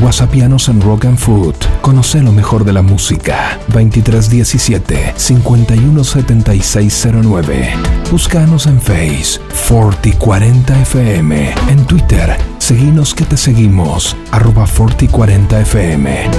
Whatsappianos 0.00 0.70
en 0.70 0.80
Rock 0.80 1.04
and 1.04 1.18
Food. 1.18 1.54
Conoce 1.82 2.22
lo 2.22 2.32
mejor 2.32 2.64
de 2.64 2.72
la 2.72 2.80
música. 2.80 3.58
2317 3.68 5.12
517609. 5.14 7.74
Búscanos 8.10 8.66
en 8.66 8.80
Face. 8.80 9.38
Forti 9.50 10.12
40 10.12 10.80
FM. 10.80 11.54
En 11.68 11.84
Twitter. 11.84 12.34
Seguinos 12.56 13.12
que 13.12 13.26
te 13.26 13.36
seguimos. 13.36 14.16
Arroba 14.30 14.66
Forti 14.66 15.08
40 15.08 15.60
FM. 15.60 16.30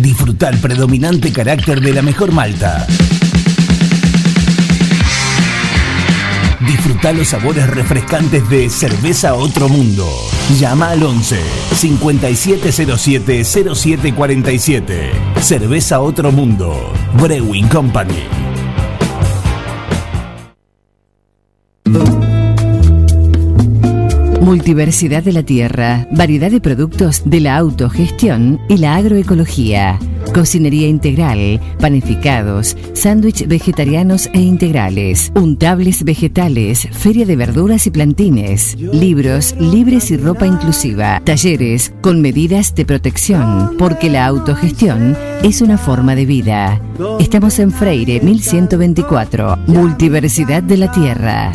Disfruta 0.00 0.48
el 0.48 0.56
predominante 0.60 1.30
carácter 1.30 1.82
de 1.82 1.92
la 1.92 2.00
mejor 2.00 2.32
malta. 2.32 2.86
Disfruta 6.70 7.12
los 7.12 7.26
sabores 7.26 7.68
refrescantes 7.68 8.48
de 8.48 8.70
Cerveza 8.70 9.34
Otro 9.34 9.68
Mundo. 9.68 10.06
Llama 10.56 10.90
al 10.90 11.02
11 11.02 11.36
5707 11.74 13.42
0747. 13.44 15.10
Cerveza 15.40 16.00
Otro 16.00 16.30
Mundo. 16.30 16.92
Brewing 17.20 17.66
Company. 17.66 18.22
Multiversidad 24.40 25.24
de 25.24 25.32
la 25.32 25.42
tierra, 25.42 26.06
variedad 26.12 26.52
de 26.52 26.60
productos 26.60 27.22
de 27.24 27.40
la 27.40 27.56
autogestión 27.56 28.60
y 28.68 28.76
la 28.76 28.94
agroecología. 28.94 29.98
Cocinería 30.32 30.88
integral, 30.88 31.60
panificados, 31.80 32.76
sándwich 32.92 33.46
vegetarianos 33.46 34.28
e 34.32 34.40
integrales, 34.40 35.32
untables 35.34 36.04
vegetales, 36.04 36.88
feria 36.92 37.26
de 37.26 37.36
verduras 37.36 37.86
y 37.86 37.90
plantines, 37.90 38.76
libros 38.78 39.54
libres 39.58 40.10
y 40.10 40.16
ropa 40.16 40.46
inclusiva, 40.46 41.20
talleres 41.24 41.92
con 42.00 42.20
medidas 42.20 42.74
de 42.74 42.84
protección, 42.84 43.76
porque 43.78 44.10
la 44.10 44.26
autogestión 44.26 45.16
es 45.42 45.60
una 45.62 45.78
forma 45.78 46.14
de 46.14 46.26
vida. 46.26 46.80
Estamos 47.18 47.58
en 47.58 47.72
Freire 47.72 48.20
1124, 48.20 49.58
Multiversidad 49.66 50.62
de 50.62 50.76
la 50.76 50.92
Tierra. 50.92 51.52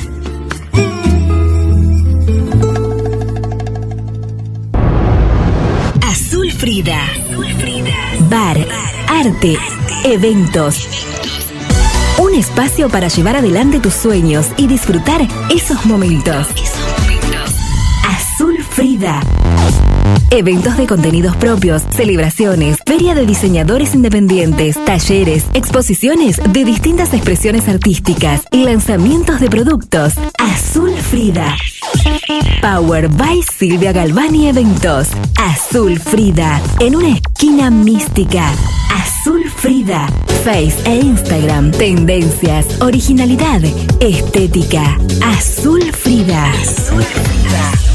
Azul 6.02 6.52
Frida. 6.52 7.25
Bar, 8.30 8.58
arte, 9.08 9.58
eventos. 10.04 10.88
Un 12.18 12.34
espacio 12.34 12.90
para 12.90 13.08
llevar 13.08 13.36
adelante 13.36 13.80
tus 13.80 13.94
sueños 13.94 14.48
y 14.58 14.68
disfrutar 14.68 15.28
esos 15.54 15.86
momentos. 15.86 16.48
Azul 18.08 18.64
Frida. 18.64 19.22
Eventos 20.32 20.78
de 20.78 20.88
contenidos 20.88 21.36
propios, 21.38 21.84
celebraciones, 21.92 22.78
feria 22.86 23.16
de 23.16 23.26
diseñadores 23.26 23.96
independientes, 23.96 24.78
talleres, 24.84 25.46
exposiciones 25.54 26.42
de 26.52 26.66
distintas 26.66 27.14
expresiones 27.14 27.68
artísticas 27.70 28.42
y 28.52 28.64
lanzamientos 28.66 29.40
de 29.40 29.50
productos. 29.50 30.14
Azul 30.40 30.92
Frida. 30.92 31.56
Power 32.62 33.08
by 33.10 33.42
Silvia 33.44 33.92
Galvani 33.94 34.50
Eventos. 34.50 35.10
Azul 35.38 36.00
Frida. 36.00 36.62
En 36.80 36.96
una 36.96 37.10
esquina 37.10 37.70
mística. 37.70 38.52
Azul 38.92 39.44
Frida. 39.50 40.08
Face 40.44 40.76
e 40.86 41.00
Instagram. 41.00 41.72
Tendencias. 41.72 42.82
Originalidad. 42.82 43.62
Estética. 44.00 44.98
Azul 45.24 45.82
Frida. 45.94 46.52
Azul 46.52 47.04
Frida. 47.04 47.95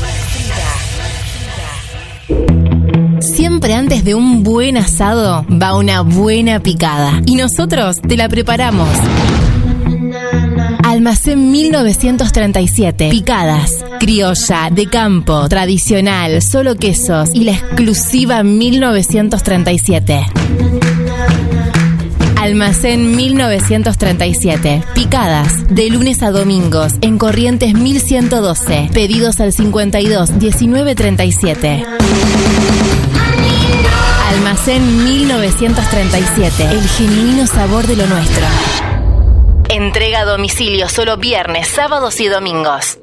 Siempre 3.21 3.75
antes 3.75 4.05
de 4.05 4.15
un 4.15 4.43
buen 4.43 4.77
asado 4.77 5.45
va 5.51 5.77
una 5.77 6.01
buena 6.03 6.61
picada. 6.61 7.23
Y 7.27 7.37
nosotros 7.37 8.01
te 8.01 8.17
la 8.17 8.29
preparamos. 8.29 8.89
Almacén 10.83 11.51
1937. 11.51 13.11
Picadas. 13.11 13.85
Criolla, 14.01 14.71
de 14.73 14.87
campo, 14.87 15.49
tradicional, 15.49 16.43
solo 16.43 16.75
quesos 16.77 17.31
y 17.35 17.45
la 17.45 17.53
exclusiva 17.53 18.43
1937. 18.43 20.27
Almacén 22.41 23.17
1937. 23.17 24.83
Picadas. 24.95 25.69
De 25.69 25.91
lunes 25.91 26.23
a 26.23 26.31
domingos. 26.31 26.95
En 27.03 27.19
Corrientes 27.19 27.75
1112. 27.75 28.89
Pedidos 28.95 29.41
al 29.41 29.53
52 29.53 30.39
19 30.39 30.95
37. 30.95 31.85
Almacén 34.31 35.05
1937. 35.05 36.63
El 36.65 36.89
genuino 36.89 37.47
sabor 37.47 37.87
de 37.87 37.97
lo 37.97 38.07
nuestro. 38.07 38.47
Entrega 39.69 40.21
a 40.21 40.25
domicilio 40.25 40.89
solo 40.89 41.19
viernes, 41.19 41.69
sábados 41.69 42.21
y 42.21 42.29
domingos. 42.29 43.01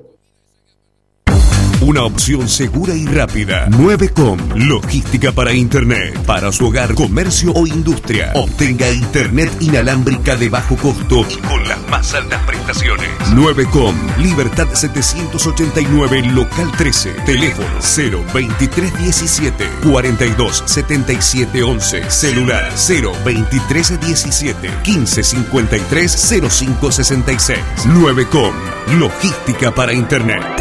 Una 1.88 2.04
opción 2.04 2.48
segura 2.50 2.94
y 2.96 3.06
rápida. 3.06 3.70
9com, 3.70 4.38
logística 4.56 5.32
para 5.32 5.54
Internet. 5.54 6.22
Para 6.26 6.52
su 6.52 6.68
hogar, 6.68 6.94
comercio 6.96 7.54
o 7.54 7.66
industria. 7.66 8.34
Obtenga 8.36 8.92
Internet 8.92 9.50
inalámbrica 9.62 10.36
de 10.36 10.50
bajo 10.50 10.76
costo 10.76 11.26
y 11.30 11.38
con 11.48 11.66
las 11.66 11.80
más 11.88 12.14
altas 12.14 12.44
prestaciones. 12.44 13.08
9com, 13.34 13.96
Libertad 14.18 14.68
789, 14.74 16.24
local 16.34 16.70
13. 16.78 17.12
Teléfono 17.26 17.70
02317 17.80 19.70
427711. 19.90 22.12
Celular 22.12 22.70
02317 22.76 24.70
1553 24.86 26.12
0566. 26.50 27.60
9com, 27.86 28.52
logística 29.00 29.74
para 29.74 29.94
Internet. 29.94 30.57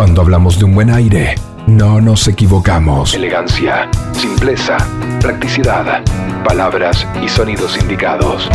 Cuando 0.00 0.22
hablamos 0.22 0.58
de 0.58 0.64
un 0.64 0.74
buen 0.74 0.88
aire, 0.88 1.34
no 1.66 2.00
nos 2.00 2.26
equivocamos. 2.26 3.12
Elegancia, 3.12 3.86
simpleza, 4.14 4.78
practicidad, 5.20 6.02
palabras 6.42 7.06
y 7.22 7.28
sonidos 7.28 7.76
indicados. 7.78 8.48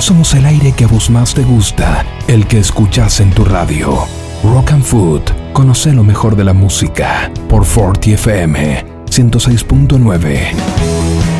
Somos 0.00 0.34
el 0.34 0.44
aire 0.44 0.72
que 0.72 0.84
a 0.84 0.86
vos 0.86 1.08
más 1.08 1.32
te 1.32 1.40
gusta, 1.40 2.04
el 2.28 2.46
que 2.46 2.58
escuchas 2.58 3.20
en 3.20 3.30
tu 3.30 3.46
radio. 3.46 4.06
Rock 4.44 4.72
and 4.72 4.84
Food, 4.84 5.22
conoce 5.54 5.94
lo 5.94 6.04
mejor 6.04 6.36
de 6.36 6.44
la 6.44 6.52
música 6.52 7.32
por 7.48 7.66
40 7.66 8.10
FM 8.10 8.84
106.9. 9.06 11.31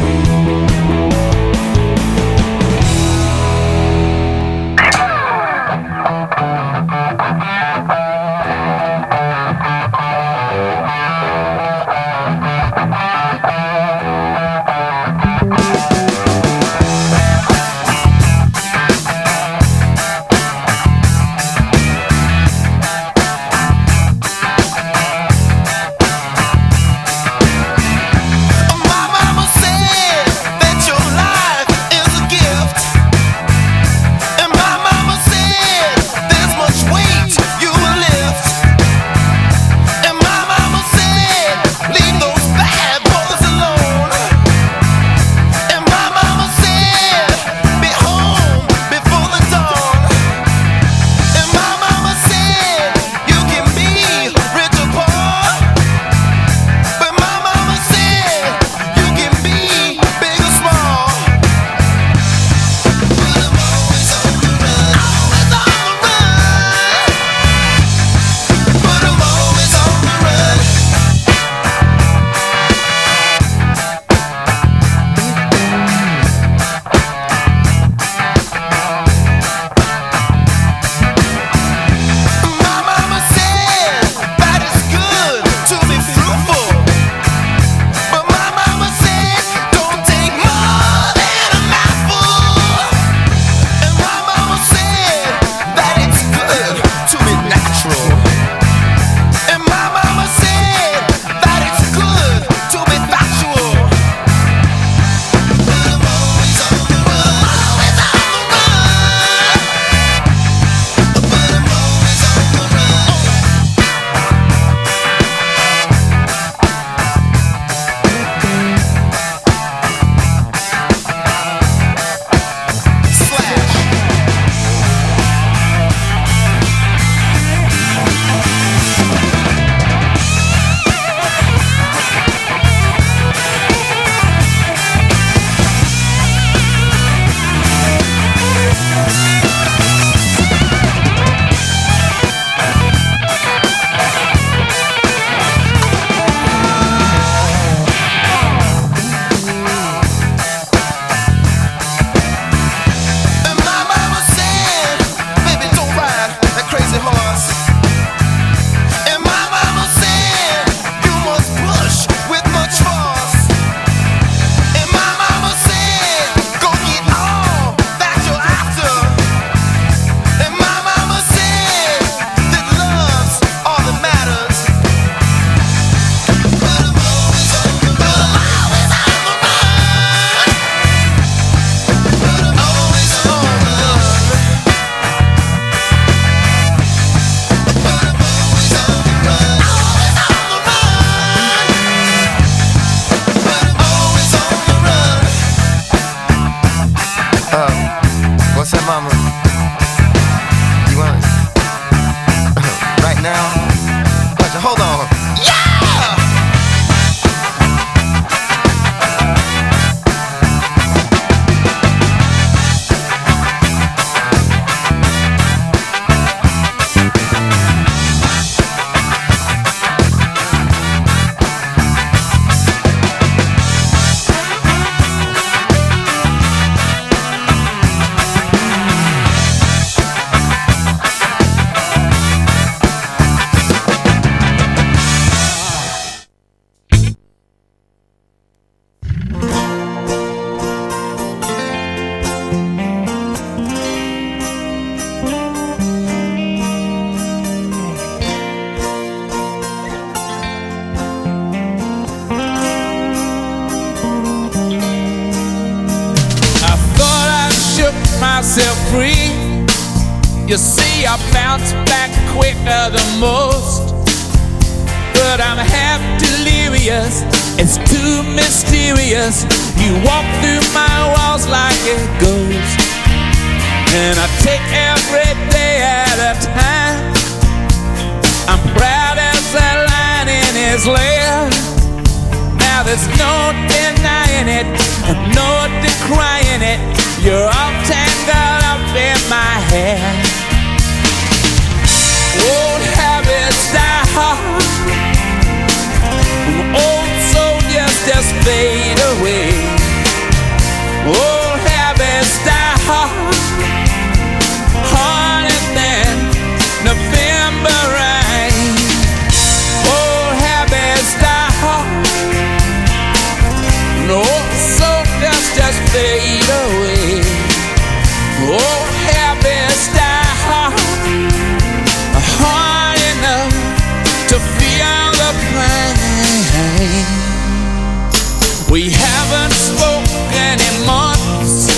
We 328.72 328.88
haven't 328.88 329.52
spoken 329.52 330.56
in 330.56 330.86
months. 330.86 331.68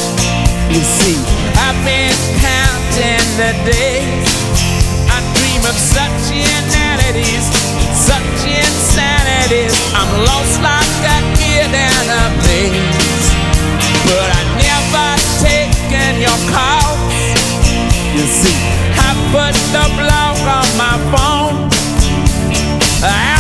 You 0.71 0.79
see, 0.79 1.19
I've 1.59 1.75
been 1.83 2.15
counting 2.39 3.27
the 3.35 3.51
days. 3.67 4.31
I 5.11 5.19
dream 5.35 5.67
of 5.67 5.75
such 5.75 6.31
inanities, 6.31 7.51
such 7.99 8.47
insanities. 8.47 9.75
I'm 9.91 10.07
lost 10.23 10.63
like 10.63 10.95
a 11.03 11.19
kid 11.35 11.67
in 11.67 12.07
a 12.15 12.25
maze. 12.47 13.27
But 14.07 14.31
I 14.31 14.43
never 14.63 15.09
taken 15.43 16.23
your 16.23 16.39
calls. 16.47 17.11
You 18.15 18.23
see, 18.23 18.55
I 19.03 19.11
put 19.35 19.55
the 19.75 19.87
block 19.99 20.39
on 20.47 20.69
my 20.79 20.95
phone. 21.11 21.71
I 23.03 23.34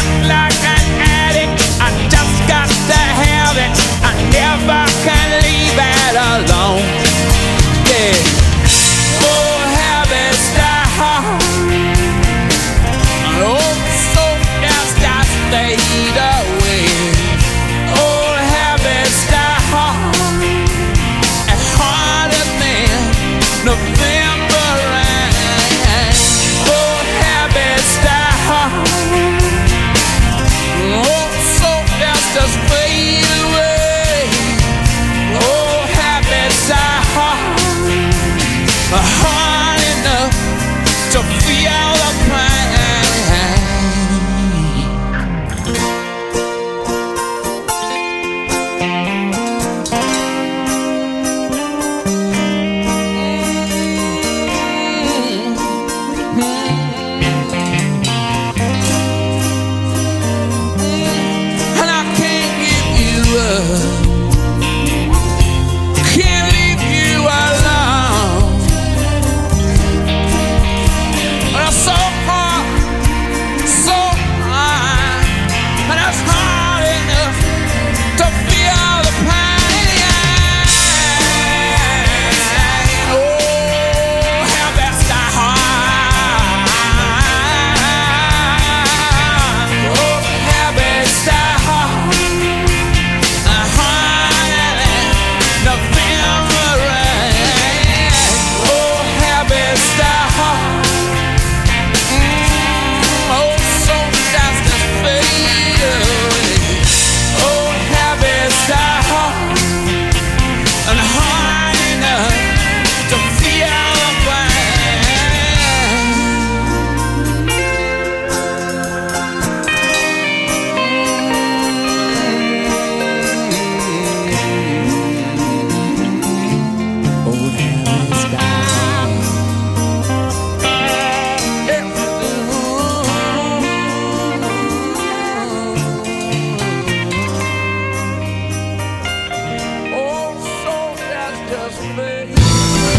era 6.14 6.38
la 6.38 6.53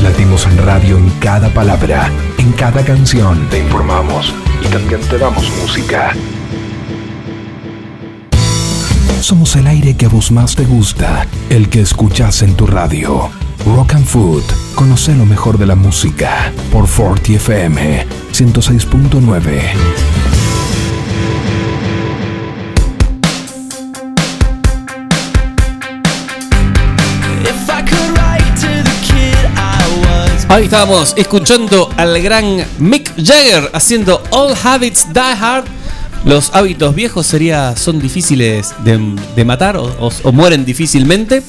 informamos 0.01 0.45
en 0.45 0.57
radio 0.57 0.97
en 0.97 1.09
cada 1.19 1.49
palabra, 1.49 2.09
en 2.37 2.51
cada 2.53 2.83
canción. 2.83 3.47
Te 3.49 3.59
informamos 3.59 4.33
y 4.63 4.67
también 4.67 5.01
te 5.01 5.17
damos 5.17 5.49
música. 5.61 6.11
Somos 9.21 9.55
el 9.55 9.67
aire 9.67 9.95
que 9.95 10.05
a 10.05 10.09
vos 10.09 10.31
más 10.31 10.55
te 10.55 10.65
gusta, 10.65 11.25
el 11.49 11.69
que 11.69 11.81
escuchas 11.81 12.41
en 12.41 12.55
tu 12.55 12.67
radio. 12.67 13.29
Rock 13.65 13.95
and 13.95 14.05
Food. 14.05 14.43
Conoce 14.75 15.15
lo 15.15 15.25
mejor 15.25 15.57
de 15.57 15.65
la 15.65 15.75
música 15.75 16.51
por 16.71 16.87
40 16.87 17.33
FM 17.33 18.05
106.9. 18.31 20.34
Ahí 30.47 30.65
estábamos 30.65 31.13
escuchando 31.17 31.89
al 31.97 32.21
gran 32.21 32.65
Mick 32.79 33.11
Jagger 33.17 33.69
haciendo 33.73 34.21
All 34.31 34.53
Habits 34.63 35.11
Die 35.13 35.19
Hard. 35.19 35.65
Los 36.23 36.51
hábitos 36.53 36.95
viejos 36.95 37.27
sería, 37.27 37.75
son 37.75 37.99
difíciles 37.99 38.73
de, 38.83 38.99
de 39.35 39.45
matar 39.45 39.77
o, 39.77 39.91
o- 40.23 40.31
mueren 40.31 40.63
difícilmente. 40.65 41.43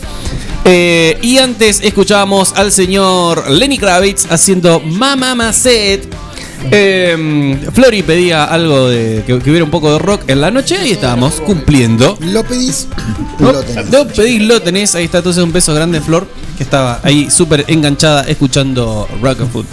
Eh, 0.65 1.19
y 1.23 1.39
antes 1.39 1.81
escuchábamos 1.83 2.53
al 2.57 2.73
señor 2.73 3.49
Lenny 3.51 3.79
Kravitz 3.79 4.27
haciendo 4.31 4.81
Mama 4.81 5.53
Said. 5.53 6.01
Eh, 6.71 7.59
Flori 7.73 8.03
pedía 8.03 8.45
algo 8.45 8.89
de 8.89 9.23
que, 9.27 9.39
que 9.39 9.51
hubiera 9.51 9.65
un 9.65 9.71
poco 9.71 9.93
de 9.93 9.99
rock 9.99 10.23
en 10.29 10.41
la 10.41 10.51
noche 10.51 10.77
y 10.85 10.91
estábamos 10.93 11.35
cumpliendo. 11.41 12.17
Lo 12.21 12.43
pedís, 12.45 12.89
No, 13.39 13.53
lo 13.53 13.63
tenés. 13.63 13.91
no 13.91 14.07
pedís, 14.07 14.43
lo 14.43 14.61
tenés. 14.63 14.95
Ahí 14.95 15.05
está 15.05 15.19
entonces 15.19 15.43
un 15.43 15.53
beso 15.53 15.75
grande, 15.75 16.01
Flor, 16.01 16.27
que 16.57 16.63
estaba 16.65 17.01
ahí 17.03 17.31
súper 17.31 17.65
enganchada 17.69 18.23
escuchando 18.23 19.09
Rock 19.23 19.41
and 19.43 19.53
Food. 19.53 19.67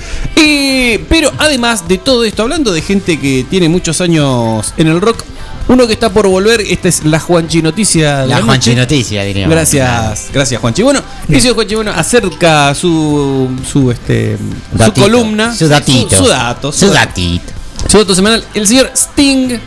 Pero 1.10 1.32
además 1.38 1.88
de 1.88 1.98
todo 1.98 2.24
esto, 2.24 2.44
hablando 2.44 2.72
de 2.72 2.82
gente 2.82 3.20
que 3.20 3.46
tiene 3.50 3.70
muchos 3.70 4.02
años 4.02 4.74
en 4.78 4.88
el 4.88 5.02
rock, 5.02 5.24
uno 5.68 5.88
que 5.88 5.94
está 5.94 6.12
por 6.12 6.28
volver, 6.28 6.62
esta 6.62 6.90
es 6.90 7.06
la 7.06 7.20
Juanchi 7.20 7.62
Noticia. 7.62 8.20
de 8.22 8.28
La. 8.28 8.42
Juanchi 8.42 8.76
Noticia, 8.76 9.24
diríamos. 9.24 9.54
Gracias, 9.56 10.28
gracias 10.34 10.60
Juanchi. 10.60 10.84
Bueno, 10.84 11.02
dice 11.28 11.52
Juanchi, 11.52 11.76
bueno, 11.76 11.92
acerca 11.96 12.74
su, 12.76 13.50
su, 13.70 13.92
este, 13.92 14.38
su 14.84 14.94
columna, 14.94 15.56
su 15.56 15.68
datito. 15.68 16.18
su, 16.18 16.24
su 16.24 16.30
dato, 16.30 16.72
Su 16.72 16.88
datito. 16.90 17.52
su 17.90 17.98
dato 17.98 18.14
semanal. 18.16 18.44
El 18.54 18.68
señor 18.68 18.92
Sting 18.96 19.58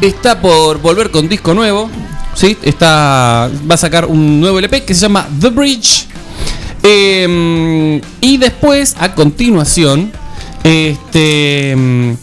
está 0.00 0.40
por 0.40 0.78
volver 0.78 1.10
con 1.10 1.28
disco 1.28 1.54
nuevo. 1.54 1.88
¿sí? 2.34 2.56
Está, 2.62 3.50
va 3.68 3.74
a 3.74 3.78
sacar 3.78 4.04
un 4.06 4.40
nuevo 4.40 4.58
LP 4.58 4.84
que 4.84 4.94
se 4.94 5.00
llama 5.00 5.26
The 5.40 5.48
Bridge. 5.48 6.06
Eh, 6.82 8.00
y 8.20 8.36
después, 8.36 8.94
a 9.00 9.14
continuación, 9.14 10.12
este 10.62 12.16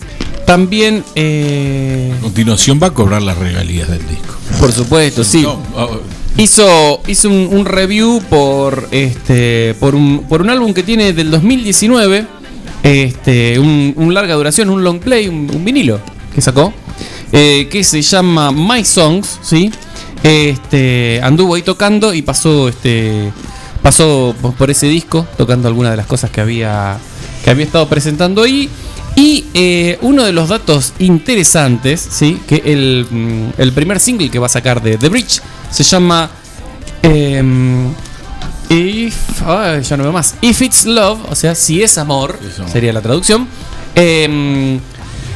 también. 0.45 1.03
eh, 1.15 2.13
A 2.17 2.21
continuación 2.21 2.79
va 2.81 2.87
a 2.87 2.93
cobrar 2.93 3.21
las 3.21 3.37
regalías 3.37 3.89
del 3.89 4.05
disco. 4.07 4.35
por 4.59 4.71
supuesto, 4.71 5.23
sí. 5.23 5.41
No, 5.41 5.59
oh, 5.75 5.99
Hizo, 6.37 7.01
hizo 7.07 7.29
un, 7.29 7.47
un 7.51 7.65
review 7.65 8.21
por 8.29 8.89
este 8.91 9.73
por 9.79 9.95
un, 9.95 10.25
por 10.27 10.41
un 10.41 10.49
álbum 10.49 10.73
que 10.73 10.83
tiene 10.83 11.13
del 11.13 11.31
2019, 11.31 12.25
este, 12.83 13.57
un, 13.57 13.93
un 13.95 14.13
larga 14.13 14.33
duración, 14.35 14.69
un 14.69 14.83
long 14.83 14.99
play, 14.99 15.29
un, 15.29 15.49
un 15.53 15.63
vinilo 15.63 16.01
que 16.33 16.41
sacó, 16.41 16.73
eh, 17.31 17.69
que 17.71 17.85
se 17.85 18.01
llama 18.01 18.51
My 18.51 18.83
Songs, 18.83 19.39
¿sí? 19.43 19.71
Este, 20.23 21.21
anduvo 21.23 21.55
ahí 21.55 21.61
tocando 21.61 22.13
y 22.13 22.21
pasó 22.21 22.67
este 22.67 23.31
pasó 23.81 24.35
por- 24.57 24.69
ese 24.71 24.87
disco 24.87 25.25
tocando 25.37 25.67
algunas 25.69 25.91
de 25.91 25.97
las 25.97 26.07
cosas 26.07 26.31
que 26.31 26.41
había 26.41 26.97
que 27.43 27.49
había 27.51 27.63
estado 27.65 27.87
presentando 27.87 28.41
ahí 28.43 28.63
y 28.63 28.69
eh, 29.57 29.97
uno 30.01 30.23
de 30.23 30.33
los 30.33 30.49
datos 30.49 30.93
interesantes, 30.99 32.05
¿sí? 32.11 32.41
que 32.45 32.61
el, 32.65 33.07
mm, 33.09 33.61
el 33.61 33.71
primer 33.71 33.99
single 34.01 34.29
que 34.29 34.37
va 34.37 34.47
a 34.47 34.49
sacar 34.49 34.81
de 34.81 34.97
The 34.97 35.07
Bridge 35.07 35.41
se 35.71 35.83
llama 35.83 36.29
em, 37.01 37.93
If, 38.67 39.41
ay, 39.45 39.81
ya 39.81 39.95
no 39.95 40.03
veo 40.03 40.11
más. 40.11 40.35
If 40.41 40.61
It's 40.61 40.85
Love, 40.85 41.19
o 41.29 41.35
sea, 41.35 41.55
si 41.55 41.81
es 41.81 41.97
amor, 41.97 42.37
sería 42.71 42.91
la 42.91 43.01
traducción. 43.01 43.47
Em, 43.95 44.79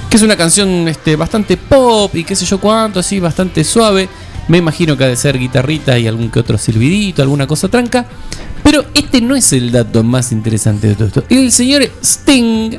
que 0.10 0.18
es 0.18 0.23
una 0.23 0.35
canción 0.35 0.88
este, 0.88 1.15
bastante 1.15 1.56
pop 1.56 2.14
y 2.15 2.23
qué 2.23 2.35
sé 2.35 2.45
yo 2.45 2.60
cuánto, 2.60 2.99
así, 2.99 3.19
bastante 3.19 3.64
suave. 3.64 4.10
Me 4.49 4.57
imagino 4.57 4.97
que 4.97 5.03
ha 5.03 5.07
de 5.07 5.15
ser 5.15 5.38
guitarrita 5.38 5.97
y 5.99 6.07
algún 6.07 6.31
que 6.31 6.39
otro 6.39 6.57
silbidito, 6.57 7.22
alguna 7.22 7.45
cosa 7.45 7.68
tranca. 7.69 8.06
Pero 8.64 8.84
este 8.93 9.22
no 9.22 9.35
es 9.35 9.53
el 9.53 9.72
dato 9.72 10.03
más 10.03 10.31
interesante 10.31 10.88
de 10.88 10.95
todo 10.95 11.07
esto. 11.07 11.23
El 11.30 11.51
señor 11.51 11.84
Sting 12.03 12.77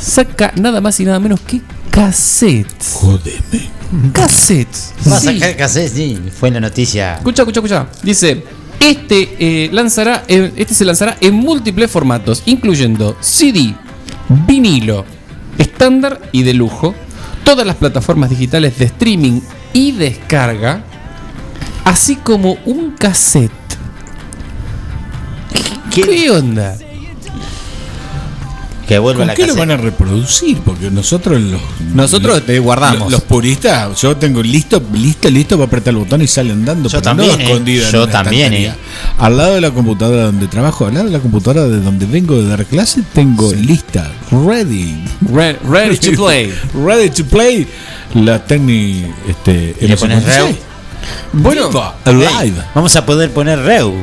saca 0.00 0.52
nada 0.56 0.80
más 0.80 0.98
y 1.00 1.04
nada 1.04 1.18
menos 1.20 1.40
que 1.40 1.60
cassettes. 1.90 2.92
Jodeme. 2.94 3.70
Cassettes. 4.12 4.92
Va 5.10 5.16
a 5.16 5.20
Sí. 5.20 5.26
sacar 5.38 5.56
cassette, 5.56 5.92
sí. 5.92 6.18
Fue 6.38 6.50
la 6.50 6.60
noticia. 6.60 7.14
Escucha, 7.16 7.42
escucha, 7.42 7.60
escucha. 7.60 7.86
Dice, 8.02 8.44
este, 8.80 9.36
eh, 9.38 9.70
lanzará, 9.72 10.24
en- 10.28 10.52
este 10.56 10.74
se 10.74 10.84
lanzará 10.84 11.16
en 11.20 11.34
múltiples 11.34 11.90
formatos, 11.90 12.42
incluyendo 12.46 13.16
CD, 13.20 13.74
vinilo, 14.46 15.04
estándar 15.58 16.20
y 16.32 16.42
de 16.42 16.52
lujo, 16.54 16.94
todas 17.44 17.66
las 17.66 17.76
plataformas 17.76 18.28
digitales 18.30 18.76
de 18.78 18.86
streaming 18.86 19.40
y 19.72 19.92
descarga, 19.92 20.82
así 21.84 22.16
como 22.16 22.58
un 22.66 22.90
cassette. 22.92 23.52
¿Qué, 25.94 26.30
onda? 26.30 26.76
Que 28.86 28.98
vuelva 29.00 29.20
¿Con 29.22 29.26
la 29.26 29.34
qué 29.34 29.42
lo 29.42 29.48
cassette. 29.54 29.58
van 29.68 29.70
a 29.72 29.76
reproducir? 29.82 30.58
Porque 30.58 30.90
nosotros 30.92 31.40
los. 31.40 31.60
Nosotros 31.92 32.36
los- 32.36 32.46
te 32.46 32.58
guardamos. 32.60 33.00
Los, 33.00 33.10
los 33.12 33.22
puristas, 33.22 34.00
yo 34.00 34.16
tengo 34.16 34.40
listo, 34.42 34.80
listo, 34.92 35.28
listo 35.28 35.56
para 35.56 35.66
apretar 35.66 35.92
el 35.92 35.98
botón 35.98 36.22
y 36.22 36.28
salen 36.28 36.64
dando. 36.64 36.88
Yo 36.88 36.98
no 36.98 37.02
también, 37.02 37.40
eh. 37.40 37.82
Yo 37.90 38.06
también, 38.06 38.52
estantería. 38.52 38.76
Al 39.18 39.36
lado 39.36 39.54
de 39.56 39.60
la 39.60 39.72
computadora 39.72 40.22
donde 40.26 40.46
trabajo, 40.46 40.86
al 40.86 40.94
lado 40.94 41.06
de 41.06 41.12
la 41.12 41.18
computadora 41.18 41.66
de 41.66 41.80
donde 41.80 42.06
vengo 42.06 42.40
de 42.40 42.48
dar 42.48 42.64
clase, 42.64 43.02
tengo 43.12 43.52
lista, 43.52 44.08
ready. 44.30 45.02
Re- 45.32 45.58
ready 45.68 45.96
to 45.98 46.12
play. 46.12 46.54
ready 46.72 47.10
to 47.10 47.24
play. 47.24 47.66
La 48.14 48.44
Tecni 48.44 49.04
este, 49.28 49.74
¿Y 49.80 49.88
le 49.88 49.96
pones 49.96 50.24
M56. 50.24 50.36
Reu? 50.36 50.56
Bueno, 51.32 51.70
alive. 52.04 52.54
Vamos 52.72 52.94
a 52.94 53.04
poder 53.04 53.32
poner 53.32 53.58
Reu. 53.58 53.94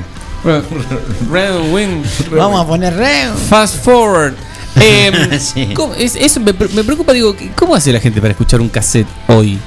Red 1.31 1.71
Wing. 1.71 2.03
Vamos 2.31 2.61
a 2.61 2.67
poner 2.67 2.93
Reu. 2.95 3.33
Fast 3.49 3.81
forward. 3.83 4.33
Em, 4.79 5.39
Sí. 5.39 5.69
¿cómo- 5.73 5.93
es- 5.95 6.15
eso 6.15 6.39
me, 6.39 6.53
pre- 6.53 6.69
me 6.69 6.83
preocupa, 6.83 7.13
digo, 7.13 7.35
¿cómo 7.55 7.75
hace 7.75 7.91
la 7.93 7.99
gente 7.99 8.19
para 8.21 8.31
escuchar 8.31 8.61
un 8.61 8.69
cassette 8.69 9.07
hoy? 9.27 9.57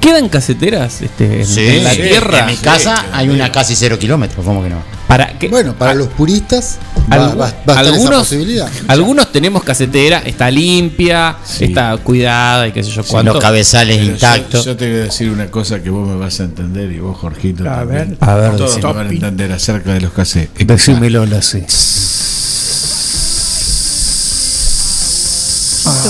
¿Quedan 0.00 0.30
caseteras 0.30 1.02
este, 1.02 1.40
en, 1.40 1.46
Sí, 1.46 1.60
en 1.60 1.84
la 1.84 1.90
sí. 1.90 2.00
tierra? 2.00 2.38
En 2.40 2.46
mi 2.46 2.56
casa 2.56 3.04
hay 3.12 3.28
una 3.28 3.52
casi 3.52 3.76
cero 3.76 3.98
kilómetros, 3.98 4.42
¿cómo 4.44 4.62
que 4.62 4.70
no? 4.70 4.78
Para 5.06 5.38
que, 5.38 5.48
Bueno, 5.48 5.74
para 5.74 5.92
los 5.92 6.08
puristas 6.08 6.78
va, 7.12 7.16
Algu- 7.16 7.30
va- 7.32 7.34
va 7.34 7.44
a 7.46 7.48
estar 7.50 7.84
esa 7.84 7.92
algunos, 7.94 8.18
posibilidad. 8.20 8.68
algunos 8.88 9.30
tenemos 9.30 9.62
casetera, 9.62 10.22
está 10.24 10.50
limpia, 10.50 11.36
está 11.60 11.98
cuidada 11.98 12.66
y 12.68 12.72
qué 12.72 12.82
sé 12.82 12.90
yo 12.92 13.04
cuánto. 13.04 13.34
Los 13.34 13.42
cabezales 13.42 13.98
yo- 13.98 14.04
intactos. 14.12 14.64
Yo, 14.64 14.74
te 14.76 14.88
voy 14.90 15.00
a 15.00 15.04
decir 15.04 15.28
una 15.30 15.48
cosa 15.50 15.82
que 15.82 15.90
vos 15.90 16.08
me 16.08 16.14
vas 16.16 16.40
a 16.40 16.44
entender 16.44 16.90
y 16.92 16.98
vos, 17.00 17.18
Jorgito. 17.18 17.64
A 17.70 17.80
también. 17.80 18.16
ver. 18.20 18.28
A 18.28 18.34
ver, 18.36 18.56
Todos 18.56 18.76
me 18.76 18.82
van 18.94 19.06
a 19.06 19.10
entender 19.10 19.52
acerca 19.52 19.92
de 19.92 20.00
los 20.00 20.12
cassettes. 20.12 20.66
Decímelo, 20.66 21.26
sí. 21.42 21.62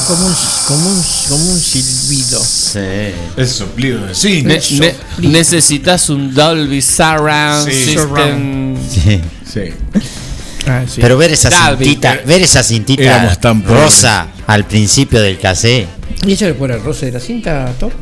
Como 0.06 0.27
un, 0.27 0.35
como 0.66 0.89
un, 0.90 1.02
como 1.28 1.44
un 1.52 1.59
silbido. 1.60 2.40
Sí. 2.44 2.78
El 3.36 3.48
soplido 3.48 4.06
de 4.06 4.14
sí. 4.14 4.43
Ne- 4.43 4.60
ne- 4.78 4.94
necesitas 5.28 6.09
un 6.10 6.35
Dolby 6.35 6.82
Surround 6.82 7.70
Sí. 7.70 7.85
System. 7.85 8.77
Sí. 8.90 9.20
Sí. 9.52 9.60
Ah, 10.66 10.82
sí. 10.86 11.01
Pero 11.01 11.16
ver 11.16 11.32
esa 11.32 11.48
Dalby. 11.51 11.85
cintita, 11.85 12.20
ver 12.27 12.43
esa 12.43 12.62
cintita 12.62 13.35
tan 13.36 13.62
rosa 13.64 14.28
al 14.47 14.64
principio 14.66 15.20
del 15.20 15.39
cassette. 15.39 15.89
¿Y 16.27 16.32
eso 16.32 16.44
le 16.44 16.55
pone 16.55 16.74
el 16.74 16.82
roce 16.82 17.06
de 17.06 17.12
la 17.12 17.20
cinta, 17.20 17.72
Top? 17.78 17.93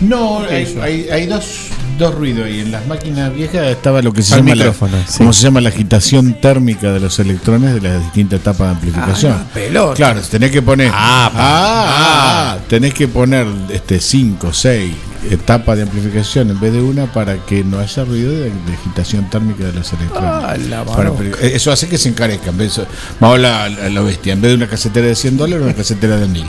No, 0.00 0.44
¿Qué 0.48 0.54
hay, 0.54 0.78
hay, 0.82 1.10
hay 1.10 1.26
dos, 1.26 1.44
dos 2.02 2.14
ruidos 2.14 2.48
y 2.50 2.60
en 2.60 2.70
las 2.72 2.86
máquinas 2.86 3.32
viejas 3.34 3.66
estaba 3.68 4.02
lo 4.02 4.12
que 4.12 4.22
se 4.22 4.34
Al 4.34 4.40
llama 4.44 4.54
la, 4.56 4.72
sí. 5.06 5.18
¿cómo 5.18 5.32
se 5.32 5.42
llama 5.42 5.60
la 5.60 5.68
agitación 5.70 6.34
térmica 6.40 6.92
de 6.92 7.00
los 7.00 7.18
electrones 7.18 7.74
de 7.74 7.80
las 7.80 8.00
distintas 8.02 8.40
etapas 8.40 8.68
de 8.68 8.74
amplificación. 8.74 9.32
Ah, 9.32 9.44
pelota. 9.54 9.94
Claro, 9.94 10.20
tenés 10.22 10.50
que 10.50 10.60
poner 10.62 10.90
Ah, 10.92 11.30
ah, 11.34 12.58
tenés 12.68 12.94
que 12.94 13.08
poner 13.08 13.46
este 13.70 14.00
5, 14.00 14.52
6 14.52 14.92
etapas 15.30 15.76
de 15.76 15.84
amplificación 15.84 16.50
en 16.50 16.58
vez 16.60 16.72
de 16.72 16.80
una 16.80 17.06
para 17.12 17.36
que 17.46 17.62
no 17.62 17.78
haya 17.78 18.04
ruido 18.04 18.32
de, 18.32 18.50
de 18.50 18.72
agitación 18.80 19.30
térmica 19.30 19.64
de 19.64 19.72
los 19.72 19.92
electrones. 19.92 20.30
Ah, 20.32 20.56
la 20.68 20.84
Para- 20.84 21.10
mano. 21.12 21.24
eso 21.40 21.70
hace 21.70 21.88
que 21.88 21.96
se 21.98 22.08
encarezca. 22.08 22.50
En 22.50 22.58
vez 22.58 22.76
de- 22.76 22.86
vamos 23.20 23.36
a 23.38 23.40
la, 23.40 23.68
la 23.68 24.00
bestia. 24.00 24.32
En 24.32 24.40
vez 24.42 24.50
de 24.50 24.56
una 24.56 24.66
casetera 24.68 25.06
de 25.06 25.14
100 25.14 25.36
dólares, 25.36 25.64
una 25.64 25.74
casetera 25.74 26.16
de 26.16 26.26
1000. 26.26 26.44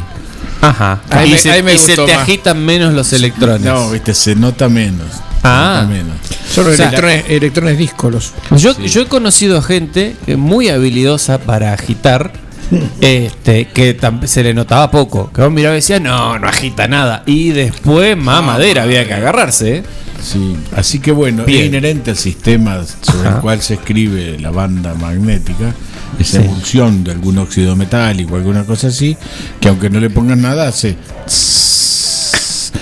Ajá. 0.70 1.02
Ahí 1.10 1.30
y 1.30 1.32
me- 1.34 1.38
se, 1.38 1.52
ahí 1.52 1.64
me 1.64 1.74
y 1.74 1.78
se 1.78 1.96
te 1.96 2.02
más. 2.02 2.18
agitan 2.24 2.64
menos 2.66 2.94
los 2.94 3.12
electrones. 3.14 3.62
No, 3.62 3.90
viste, 3.92 4.14
se 4.14 4.36
nota 4.36 4.70
menos. 4.70 5.08
Ah. 5.44 5.86
Menos. 5.90 6.16
Son 6.50 6.68
O 6.68 6.72
sea, 6.74 6.88
electrones, 6.88 7.26
electrones 7.28 7.78
díscolos. 7.78 8.34
Yo, 8.52 8.80
yo 8.80 9.02
he 9.02 9.06
conocido 9.08 9.62
gente 9.62 10.16
eh, 10.28 10.36
muy 10.38 10.70
habilidosa 10.70 11.38
para 11.40 11.74
agitar, 11.74 12.32
este, 13.02 13.66
que 13.68 13.98
se 14.26 14.44
le 14.44 14.54
notaba 14.54 14.90
poco. 14.90 15.32
Que 15.34 15.42
vos 15.42 15.52
mirabas 15.52 15.76
y 15.76 15.82
decías, 15.82 16.02
no, 16.02 16.40
no 16.40 16.48
agita 16.48 16.88
nada. 16.88 17.24
Y 17.26 17.50
después, 17.50 18.16
mamadera, 18.18 18.84
había 18.84 19.06
que 19.08 19.14
agarrarse. 19.16 19.78
¿eh? 19.78 19.84
Sí, 20.24 20.56
así 20.76 21.00
que 21.00 21.12
bueno, 21.12 21.44
Bien. 21.44 21.62
es 21.64 21.68
inherente 21.68 22.12
al 22.12 22.18
sistema 22.18 22.82
sobre 23.02 23.28
Ajá. 23.28 23.36
el 23.38 23.42
cual 23.42 23.62
se 23.62 23.74
escribe 23.74 24.40
la 24.40 24.52
banda 24.52 24.94
magnética, 24.94 25.74
esa 26.20 26.40
Sí. 26.40 26.46
emulsión 26.46 27.04
de 27.04 27.12
algún 27.12 27.38
óxido 27.38 27.76
metálico, 27.76 28.36
alguna 28.36 28.64
cosa 28.66 28.88
así, 28.88 29.18
que 29.60 29.68
aunque 29.70 29.90
no 29.90 30.00
le 30.00 30.10
pongan 30.10 30.42
nada, 30.42 30.68
hace. 30.68 30.96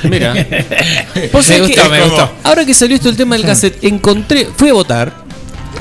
Mira. 0.09 0.33
Vos 1.33 1.47
Me 1.49 1.59
gustó, 1.61 1.83
que- 1.83 1.89
me 1.89 2.01
gustó. 2.03 2.31
Ahora 2.43 2.65
que 2.65 2.73
salió 2.73 2.95
esto 2.95 3.09
el 3.09 3.15
tema 3.17 3.35
del 3.35 3.45
cassette, 3.45 3.83
encontré, 3.83 4.47
fui 4.55 4.69
a 4.69 4.73
votar, 4.73 5.13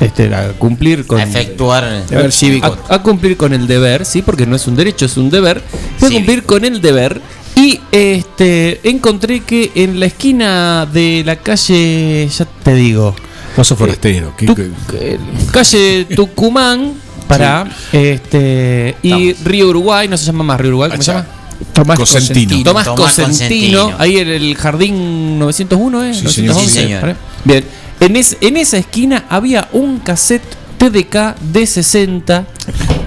este, 0.01 0.35
a 0.35 0.53
cumplir 0.53 1.07
con. 1.07 1.21
A 1.21 1.25
efectuar. 1.25 2.07
Deber 2.09 2.33
cívico. 2.33 2.77
A, 2.89 2.97
a 2.97 3.03
cumplir 3.03 3.37
con 3.37 3.53
el 3.53 3.67
deber, 3.67 4.05
sí, 4.05 4.23
porque 4.23 4.47
no 4.47 4.57
es 4.57 4.67
un 4.67 4.77
derecho, 4.77 5.07
es 5.07 5.17
un 5.17 5.31
deber. 5.31 5.63
Fui 5.99 6.09
a 6.09 6.13
cumplir 6.13 6.43
con 6.45 6.65
el 6.65 6.81
deber 6.81 7.21
y 7.57 7.81
este 7.93 8.81
encontré 8.89 9.41
que 9.41 9.71
en 9.75 9.99
la 10.01 10.07
esquina 10.07 10.87
de 10.91 11.23
la 11.25 11.37
calle, 11.37 12.29
ya 12.29 12.45
te 12.63 12.75
digo, 12.75 13.15
Vos 13.57 13.67
sos 13.67 13.77
forastero. 13.79 14.35
¿qué- 14.37 14.47
Tu- 14.47 14.55
qué- 14.55 14.71
eh, 14.95 15.19
calle 15.51 16.07
Tucumán 16.15 16.93
para 17.39 17.67
este 17.93 18.97
y 19.03 19.33
Río 19.45 19.69
Uruguay, 19.69 20.09
no 20.09 20.17
se 20.17 20.27
llama 20.27 20.45
más 20.45 20.61
Río 20.61 20.71
Uruguay, 20.71 20.91
¿cómo 20.91 21.03
se 21.03 21.13
llama? 21.13 21.27
Tomás 21.73 21.99
Cosentino. 21.99 22.31
Cosentino. 22.51 22.65
Tomás, 22.65 22.85
Tomás 22.87 23.01
Cosentino, 23.15 23.79
Cosentino. 23.83 23.97
ahí 23.99 24.17
en 24.19 24.29
el 24.29 24.57
jardín 24.57 25.39
901, 25.39 26.05
¿eh? 26.05 26.15
Sí, 26.15 26.27
señor. 26.29 26.55
911, 26.55 26.71
Sí, 26.71 26.81
señor. 26.81 27.01
¿vale? 27.03 27.17
Bien, 27.45 27.65
en, 28.01 28.17
es- 28.17 28.37
en 28.41 28.57
esa 28.57 28.79
esquina 28.79 29.27
había 29.29 29.69
un 29.73 29.99
cassette 29.99 30.43
TDK 30.79 31.37
D60 31.53 32.45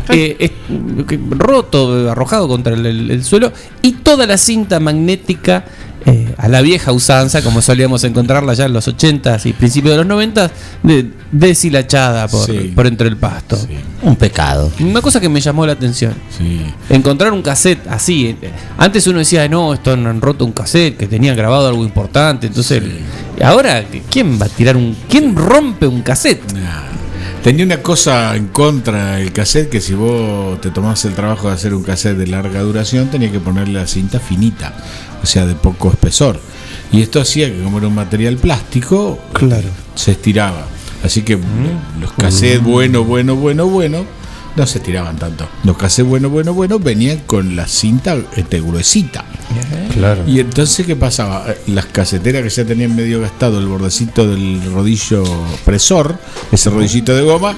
eh, 0.09 0.51
roto, 1.31 2.11
arrojado 2.11 2.47
contra 2.47 2.73
el, 2.73 2.85
el- 2.85 3.11
el 3.11 3.23
suelo 3.23 3.51
y 3.81 3.93
toda 3.93 4.27
la 4.27 4.37
cinta 4.37 4.79
magnética 4.79 5.65
eh, 6.05 6.33
a 6.37 6.47
la 6.47 6.61
vieja 6.61 6.91
usanza, 6.91 7.41
como 7.41 7.61
solíamos 7.61 8.03
encontrarla 8.03 8.53
ya 8.53 8.65
en 8.65 8.73
los 8.73 8.87
80s 8.87 9.45
y 9.45 9.53
principios 9.53 9.95
de 9.97 10.03
los 10.03 10.07
90s, 10.17 10.51
de, 10.83 11.09
deshilachada 11.31 12.27
por, 12.27 12.45
Sí. 12.45 12.71
por 12.75 12.87
entre 12.87 13.07
el 13.07 13.17
pasto. 13.17 13.55
Sí, 13.57 13.77
Un 14.01 14.15
pecado. 14.15 14.71
Una 14.79 15.01
cosa 15.01 15.19
que 15.21 15.29
me 15.29 15.39
llamó 15.41 15.65
la 15.65 15.73
atención. 15.73 16.13
sí. 16.37 16.61
Encontrar 16.89 17.31
un 17.31 17.41
cassette 17.41 17.87
así. 17.87 18.35
eh, 18.41 18.51
Antes 18.77 19.07
uno 19.07 19.19
decía, 19.19 19.47
no, 19.47 19.73
esto 19.73 19.91
han 19.93 20.19
roto 20.21 20.43
un 20.45 20.51
cassette, 20.51 20.97
que 20.97 21.07
tenía 21.07 21.33
grabado 21.35 21.67
algo 21.67 21.83
importante. 21.83 22.47
Entonces, 22.47 22.81
ahora, 23.41 23.83
¿quién 24.09 24.39
va 24.41 24.45
a 24.47 24.49
tirar 24.49 24.75
un. 24.77 24.95
¿Quién 25.09 25.35
rompe 25.35 25.87
un 25.87 26.01
cassette? 26.01 26.51
Nah. 26.53 26.83
Tenía 27.43 27.65
una 27.65 27.81
cosa 27.81 28.37
en 28.37 28.47
contra 28.47 29.19
el 29.19 29.33
cassette 29.33 29.69
que 29.69 29.81
si 29.81 29.93
vos 29.93 30.61
te 30.61 30.69
tomás 30.71 31.03
el 31.03 31.13
trabajo 31.13 31.49
de 31.49 31.53
hacer 31.55 31.73
un 31.73 31.83
cassette 31.83 32.15
de 32.17 32.25
larga 32.27 32.61
duración 32.61 33.09
tenía 33.09 33.29
que 33.33 33.41
ponerle 33.41 33.79
la 33.81 33.85
cinta 33.87 34.21
finita, 34.21 34.73
o 35.23 35.25
sea, 35.25 35.45
de 35.45 35.55
poco 35.55 35.89
espesor. 35.89 36.39
Y 36.91 37.01
esto 37.01 37.19
hacía 37.21 37.47
que 37.51 37.63
como 37.63 37.77
era 37.79 37.87
un 37.87 37.95
material 37.95 38.35
plástico, 38.37 39.17
Claro. 39.33 39.69
se 39.95 40.11
estiraba. 40.11 40.65
Así 41.03 41.21
que 41.23 41.37
los 41.99 42.11
cassettes 42.13 42.61
bueno, 42.63 43.03
bueno, 43.03 43.35
bueno, 43.35 43.65
bueno, 43.67 44.05
no 44.55 44.67
se 44.67 44.77
estiraban 44.79 45.17
tanto. 45.17 45.47
Los 45.63 45.77
cassettes 45.77 46.07
bueno, 46.09 46.29
bueno, 46.29 46.53
bueno 46.53 46.79
venían 46.79 47.19
con 47.25 47.55
la 47.55 47.67
cinta 47.67 48.15
este, 48.35 48.61
gruesita. 48.61 49.25
Claro. 49.93 50.23
Y 50.27 50.39
entonces, 50.39 50.85
¿qué 50.85 50.95
pasaba? 50.95 51.45
Las 51.67 51.85
caseteras 51.87 52.43
que 52.43 52.49
ya 52.49 52.65
tenían 52.65 52.95
medio 52.95 53.19
gastado 53.21 53.59
el 53.59 53.67
bordecito 53.67 54.27
del 54.27 54.61
rodillo 54.73 55.23
presor, 55.65 56.17
ese 56.51 56.69
rodillito 56.69 57.15
de 57.15 57.21
goma, 57.21 57.55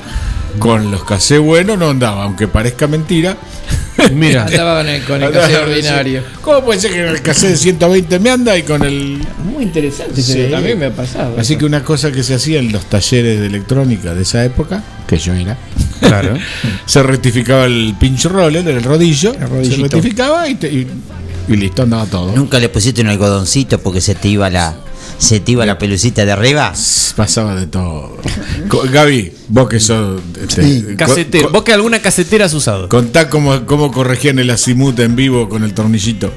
con 0.60 0.90
los 0.92 1.04
casés 1.04 1.40
buenos 1.40 1.78
no 1.78 1.90
andaba, 1.90 2.24
aunque 2.24 2.48
parezca 2.48 2.88
mentira. 2.88 3.38
Mira. 4.14 4.46
Andaba 4.46 4.80
con 4.82 4.90
el, 4.90 5.04
con 5.04 5.16
el 5.18 5.24
Andaba 5.24 5.46
cassette 5.48 5.62
con 5.64 5.72
ese- 5.72 5.80
ordinario. 5.90 6.24
¿Cómo 6.42 6.64
puede 6.66 6.80
ser 6.80 6.92
que 6.92 7.08
el 7.08 7.22
cassette 7.22 7.52
de 7.52 7.58
120 7.58 8.20
me 8.20 8.30
anda 8.30 8.58
y 8.58 8.64
con 8.64 8.84
el. 8.84 9.22
Muy 9.44 9.64
interesante, 9.64 10.22
Sí. 10.22 10.48
también 10.52 10.78
me 10.78 10.86
ha 10.88 10.92
pasado. 10.96 11.36
Así 11.40 11.54
eso. 11.54 11.60
que 11.60 11.66
una 11.66 11.84
cosa 11.84 12.12
que 12.12 12.24
se 12.24 12.36
hacía 12.36 12.60
en 12.60 12.72
los 12.72 12.86
talleres 12.86 13.40
de 13.40 13.48
electrónica 13.48 14.14
de 14.14 14.22
esa 14.24 14.44
época, 14.46 14.84
que 15.08 15.18
yo 15.18 15.34
era, 15.34 15.58
Claro. 16.00 16.34
se 16.86 17.04
rectificaba 17.04 17.66
el 17.66 17.96
pinch 18.00 18.26
roller, 18.26 18.68
el 18.68 18.84
rodillo, 18.84 19.34
El 19.34 19.66
se 19.66 19.78
rectificaba 19.78 20.48
y, 20.50 20.56
te- 20.56 20.72
y- 20.72 20.88
y 21.48 21.56
listo, 21.56 21.84
andaba 21.84 22.06
todo. 22.06 22.32
Nunca 22.36 22.60
le 22.60 22.70
pusiste 22.70 23.02
un 23.02 23.08
algodoncito 23.08 23.80
porque 23.80 24.02
se 24.02 24.16
te 24.16 24.28
iba 24.30 24.50
la. 24.50 24.76
Se 25.18 25.40
te 25.40 25.54
iba 25.54 25.66
la 25.66 25.78
pelucita 25.78 26.26
de 26.26 26.32
arriba. 26.34 26.74
Pasaba 27.16 27.56
de 27.56 27.68
todo. 27.68 28.18
Gaby, 28.92 29.32
vos 29.48 29.70
que 29.70 29.80
sos. 29.80 30.20
este, 30.42 30.64
Sí. 30.64 30.86
Casetero. 30.98 31.48
co- 31.48 31.54
¿Vos 31.54 31.64
que 31.64 31.72
alguna 31.74 32.02
casetera 32.02 32.46
has 32.46 32.54
usado? 32.54 32.90
Contá 32.90 33.30
cómo, 33.30 33.66
cómo 33.66 33.92
corregían 33.92 34.40
el 34.40 34.50
azimut 34.50 35.00
en 35.00 35.16
vivo 35.16 35.48
con 35.48 35.64
el 35.64 35.74
tornillito. 35.74 36.34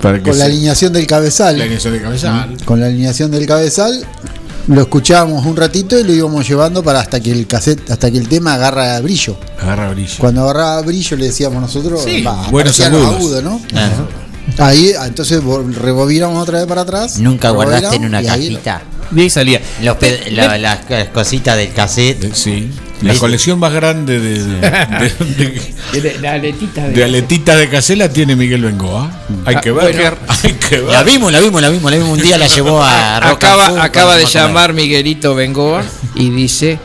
Para 0.00 0.18
que 0.18 0.30
Con 0.30 0.38
la 0.38 0.44
alineación 0.44 0.92
del 0.92 1.06
cabezal. 1.06 1.56
la 1.58 1.64
alineación 1.64 1.94
de 1.94 2.00
cabezal. 2.02 2.56
Con 2.64 2.80
la 2.80 2.86
alineación 2.86 3.30
del 3.30 3.46
cabezal. 3.46 4.04
Lo 4.68 4.80
escuchábamos 4.82 5.44
un 5.44 5.56
ratito 5.56 5.98
y 5.98 6.04
lo 6.04 6.12
íbamos 6.12 6.46
llevando 6.48 6.82
para 6.82 7.00
hasta 7.00 7.18
que 7.20 7.32
el 7.32 7.46
cassette, 7.46 7.90
hasta 7.90 8.10
que 8.10 8.18
el 8.18 8.28
tema 8.28 8.54
agarra 8.54 9.00
brillo. 9.00 9.36
Agarra 9.60 9.90
brillo. 9.90 10.14
Cuando 10.18 10.42
agarraba 10.44 10.82
brillo 10.82 11.16
le 11.16 11.26
decíamos 11.26 11.60
nosotros, 11.60 12.02
Sí, 12.04 12.22
va, 12.22 12.48
buenos 12.48 12.78
agudos, 12.80 13.42
¿no? 13.42 13.60
Ah, 13.74 13.90
Ahí, 14.58 14.92
ah, 14.98 15.06
entonces 15.06 15.42
rebobinamos 15.42 16.42
otra 16.42 16.58
vez 16.58 16.66
para 16.66 16.82
atrás. 16.82 17.18
Nunca 17.18 17.50
guardaste 17.50 17.96
en 17.96 18.04
una 18.04 18.22
cajita. 18.22 18.82
Ahí 19.16 19.30
salía. 19.30 19.60
Los 19.82 19.96
la- 20.32 20.58
las, 20.58 20.78
cositas 21.12 21.56
del 21.56 21.72
cassette. 21.72 22.32
Sí. 22.34 22.70
La 23.02 23.14
colección 23.14 23.58
más 23.58 23.72
grande 23.72 24.18
de, 24.20 24.44
de, 24.44 24.60
de- 24.60 26.00
De- 26.00 26.18
La 26.20 26.32
aletita 26.34 26.86
de. 26.88 26.94
de 26.94 27.04
aletitas 27.04 27.58
de 27.58 27.68
casela 27.68 28.08
tiene 28.08 28.36
Miguel 28.36 28.62
Bengoa. 28.64 29.10
Hay 29.44 29.56
que 29.56 29.72
ver. 29.72 29.94
bueno. 29.94 30.16
hay 30.44 30.52
que 30.52 30.76
ver. 30.80 30.90
La 30.92 31.02
vimos, 31.02 31.32
la 31.32 31.40
vimos, 31.40 31.60
la 31.60 31.68
vimos, 31.68 31.90
la 31.90 31.96
vimos. 31.98 32.18
Un 32.18 32.22
día 32.22 32.38
la 32.38 32.46
llevó 32.46 32.82
a 32.82 33.16
acaba 33.28 33.82
acaba 33.82 34.16
de 34.16 34.26
llamar 34.26 34.72
Miguelito 34.72 35.34
Bengoa 35.34 35.82
y 36.14 36.30
dice 36.30 36.78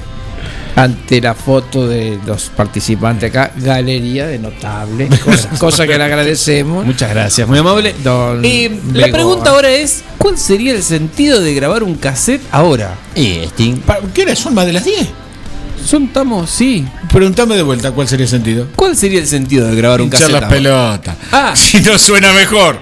ante 0.75 1.19
la 1.21 1.33
foto 1.33 1.87
de 1.87 2.19
los 2.27 2.49
participantes 2.49 3.31
acá, 3.31 3.51
galería 3.55 4.27
de 4.27 4.37
notable, 4.37 5.07
cosa, 5.25 5.49
cosa 5.59 5.87
que 5.87 5.97
le 5.97 6.03
agradecemos. 6.03 6.85
Muchas 6.85 7.09
gracias, 7.09 7.47
muy 7.47 7.57
amable. 7.57 7.95
Don 8.03 8.41
Eh, 8.45 8.79
la 8.93 9.07
pregunta 9.07 9.49
ahora 9.51 9.71
es: 9.71 10.03
¿cuál 10.19 10.37
sería 10.37 10.73
el 10.73 10.83
sentido 10.83 11.41
de 11.41 11.53
grabar 11.55 11.81
un 11.81 11.95
cassette 11.95 12.43
ahora? 12.51 12.93
Sting. 13.15 13.77
¿Qué 14.13 14.21
hora 14.23 14.35
son 14.35 14.53
más 14.53 14.67
de 14.67 14.73
las 14.73 14.85
10? 14.85 15.07
Son, 15.85 16.03
estamos, 16.05 16.49
sí. 16.49 16.85
Preguntame 17.11 17.55
de 17.55 17.61
vuelta 17.63 17.91
cuál 17.91 18.07
sería 18.07 18.25
el 18.25 18.29
sentido. 18.29 18.67
¿Cuál 18.75 18.95
sería 18.97 19.19
el 19.19 19.27
sentido 19.27 19.67
de 19.67 19.75
grabar 19.75 20.01
un 20.01 20.09
cassette? 20.09 20.31
las 20.31 20.49
pelotas. 20.49 21.15
Ah. 21.31 21.53
Si 21.55 21.79
no 21.81 21.97
suena 21.97 22.31
mejor. 22.33 22.79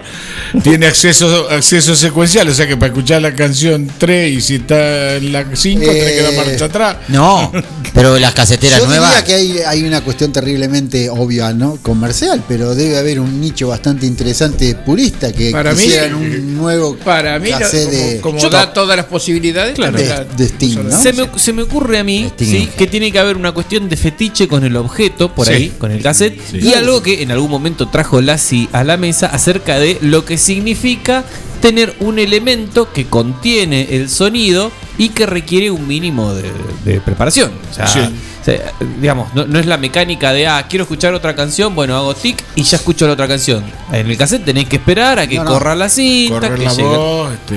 Tiene 0.63 0.87
acceso, 0.87 1.49
acceso 1.49 1.95
secuencial, 1.95 2.47
o 2.47 2.53
sea 2.53 2.67
que 2.67 2.77
para 2.77 2.87
escuchar 2.93 3.21
la 3.21 3.33
canción 3.33 3.89
3 3.97 4.31
y 4.31 4.41
si 4.41 4.55
está 4.55 5.15
en 5.15 5.33
la 5.33 5.45
5 5.53 5.81
tenés 5.85 6.11
que 6.13 6.21
dar 6.21 6.33
Eh, 6.33 6.37
marcha 6.37 6.65
atrás. 6.65 6.97
No, 7.09 7.51
pero 7.95 8.19
las 8.19 8.33
caseteras 8.33 8.79
Yo 8.79 8.85
nuevas. 8.87 9.09
diría 9.09 9.23
que 9.23 9.33
hay, 9.33 9.57
hay 9.59 9.83
una 9.83 10.01
cuestión 10.01 10.31
terriblemente 10.31 11.09
obvia, 11.09 11.53
¿no? 11.53 11.77
Comercial, 11.81 12.43
pero 12.47 12.75
debe 12.75 12.97
haber 12.97 13.19
un 13.21 13.39
nicho 13.41 13.69
bastante 13.69 14.05
interesante 14.05 14.75
purista 14.75 15.31
que 15.31 15.49
Para 15.51 15.73
mí- 15.73 15.81
quisieran 15.81 16.13
un 16.15 16.55
nuevo 16.57 16.97
Para 16.97 17.39
mí, 17.39 17.49
lo- 17.49 17.57
cassette 17.59 17.85
como, 17.89 17.97
de, 18.09 18.21
como 18.21 18.39
Yo 18.39 18.49
da 18.49 18.65
no. 18.67 18.71
todas 18.73 18.97
las 18.97 19.05
posibilidades, 19.05 19.73
Claro. 19.75 19.97
de, 19.97 20.05
la- 20.07 20.23
de 20.25 20.45
Sting, 20.45 20.77
¿no? 20.89 21.01
Se 21.01 21.13
me, 21.13 21.29
se 21.37 21.53
me 21.53 21.61
ocurre 21.63 21.97
a 21.99 22.03
mí 22.03 22.31
que 22.77 22.85
tiene 22.87 23.11
que 23.11 23.19
haber 23.19 23.37
una 23.37 23.53
cuestión 23.53 23.87
de 23.89 23.95
fetiche 23.97 24.47
con 24.47 24.63
el 24.65 24.75
objeto, 24.75 25.33
por 25.33 25.47
Sí. 25.47 25.53
ahí, 25.53 25.69
con 25.79 25.91
el 25.91 26.03
cassette, 26.03 26.37
Sí. 26.51 26.59
y 26.59 26.73
algo 26.73 27.01
que 27.01 27.21
en 27.23 27.31
algún 27.31 27.49
momento 27.49 27.87
trajo 27.87 28.19
Lassie 28.21 28.67
a 28.73 28.83
la 28.83 28.97
mesa 28.97 29.27
acerca 29.27 29.79
de 29.79 29.97
lo 30.01 30.25
que 30.25 30.37
significa 30.37 31.23
tener 31.65 31.95
un 31.99 32.19
elemento 32.19 32.93
que 32.93 33.07
contiene 33.07 33.87
el 33.95 34.07
sonido 34.07 34.71
y 34.99 35.09
que 35.09 35.25
requiere 35.25 35.71
un 35.71 35.87
mínimo 35.87 36.31
de, 36.35 36.51
de 36.83 37.01
preparación. 37.01 37.51
O 37.71 37.73
sea, 37.73 37.87
Sí. 37.87 37.99
o 38.01 38.45
sea, 38.45 38.71
digamos, 39.01 39.33
no, 39.33 39.45
no 39.47 39.57
es 39.57 39.65
la 39.65 39.77
mecánica 39.77 40.31
de, 40.31 40.45
ah, 40.45 40.63
quiero 40.69 40.83
escuchar 40.83 41.15
otra 41.15 41.35
canción, 41.35 41.73
bueno, 41.73 41.95
hago 41.97 42.13
tic 42.13 42.43
y 42.53 42.61
ya 42.61 42.77
escucho 42.77 43.07
la 43.07 43.13
otra 43.13 43.27
canción. 43.27 43.63
En 43.91 44.07
el 44.07 44.15
cassette 44.15 44.45
tenés 44.45 44.69
que 44.69 44.75
esperar 44.75 45.17
a 45.17 45.25
que 45.25 45.37
No, 45.37 45.43
no. 45.45 45.49
corra 45.53 45.73
la 45.73 45.89
cinta, 45.89 46.35
Correr 46.39 46.59
que 46.59 46.65
la 46.65 46.71
llegue- 46.73 46.83
voz, 46.97 47.33
este, 47.33 47.55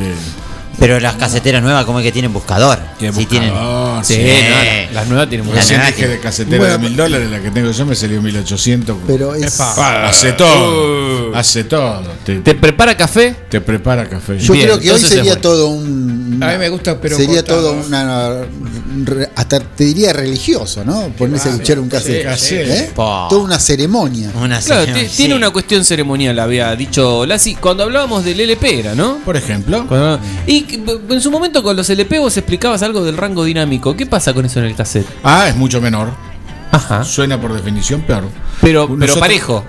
Pero 0.78 1.00
las 1.00 1.16
caseteras 1.16 1.62
nuevas, 1.62 1.84
como 1.84 1.98
es 1.98 2.04
que 2.04 2.12
tienen 2.12 2.32
buscador? 2.32 2.78
Tiene 2.98 3.12
Sí, 3.16 3.26
tienen. 3.26 3.50
buscador, 3.50 4.04
Sí, 4.04 4.14
sí. 4.14 4.20
no, 4.22 4.94
las 4.94 5.06
nuevas 5.08 5.28
tienen 5.28 5.48
La 5.48 5.54
Recién 5.56 5.80
dije 5.86 6.06
de 6.08 6.20
casetera 6.20 6.56
Bueno, 6.58 6.72
de 6.74 6.78
mil 6.78 6.96
dólares, 6.96 7.30
la 7.30 7.40
que 7.40 7.50
tengo 7.50 7.70
yo 7.72 7.84
me 7.86 7.94
salió 7.96 8.22
1800. 8.22 8.96
Pero 9.06 9.34
es, 9.34 9.54
Pa, 9.56 10.06
hace 10.08 10.32
todo. 10.32 11.34
Hace 11.34 11.64
todo. 11.64 12.02
Te, 12.24 12.36
¿Te 12.40 12.54
prepara 12.54 12.96
café? 12.96 13.34
te 13.48 13.60
prepara 13.60 14.08
café. 14.08 14.38
yo 14.38 14.52
Bien, 14.52 14.66
creo 14.66 14.78
que 14.78 14.92
hoy 14.92 15.00
sería 15.00 15.40
todo 15.40 15.68
un. 15.68 16.38
A 16.42 16.52
mí 16.52 16.58
me 16.58 16.68
gusta, 16.68 17.00
pero 17.00 17.16
Sería 17.16 17.42
cortado. 17.42 17.72
todo 17.72 17.72
una 17.86 18.42
hasta 19.36 19.60
te 19.60 19.84
diría 19.84 20.12
religioso, 20.12 20.84
¿no? 20.84 21.08
Ponerse 21.16 21.48
a 21.48 21.52
escuchar 21.52 21.78
un 21.78 21.88
cassette. 21.88 22.26
¿Eh? 22.52 22.90
Toda 22.94 23.38
una 23.38 23.58
ceremonia. 23.58 24.30
Claro, 24.64 24.92
ti- 24.92 25.06
tiene 25.16 25.34
una 25.34 25.50
cuestión 25.50 25.84
ceremonial, 25.84 26.38
había 26.38 26.74
dicho 26.76 27.26
Lassi, 27.26 27.54
cuando 27.56 27.82
hablábamos 27.84 28.24
del 28.24 28.40
LP 28.40 28.78
era, 28.80 28.94
¿no? 28.94 29.18
Por 29.24 29.36
ejemplo. 29.36 29.86
Cuando- 29.86 30.20
y 30.46 30.62
en 30.74 31.20
su 31.20 31.30
momento 31.30 31.62
con 31.62 31.76
los 31.76 31.88
LP 31.88 32.18
vos 32.18 32.36
explicabas 32.36 32.82
algo 32.82 33.04
del 33.04 33.16
rango 33.16 33.44
dinámico. 33.44 33.96
¿Qué 33.96 34.06
pasa 34.06 34.32
con 34.34 34.44
eso 34.44 34.60
en 34.60 34.66
el 34.66 34.74
cassette? 34.74 35.06
Ah, 35.22 35.48
es 35.48 35.56
mucho 35.56 35.80
menor. 35.80 36.10
Ajá. 36.70 37.04
Suena 37.04 37.40
por 37.40 37.52
definición 37.52 38.02
peor. 38.02 38.24
Pero, 38.60 38.88
pero 38.98 39.14
parejo. 39.16 39.64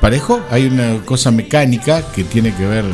¿Parejo? 0.00 0.40
Hay 0.50 0.66
una 0.66 1.04
cosa 1.04 1.30
mecánica 1.30 2.02
que 2.12 2.24
tiene 2.24 2.54
que 2.54 2.66
ver, 2.66 2.84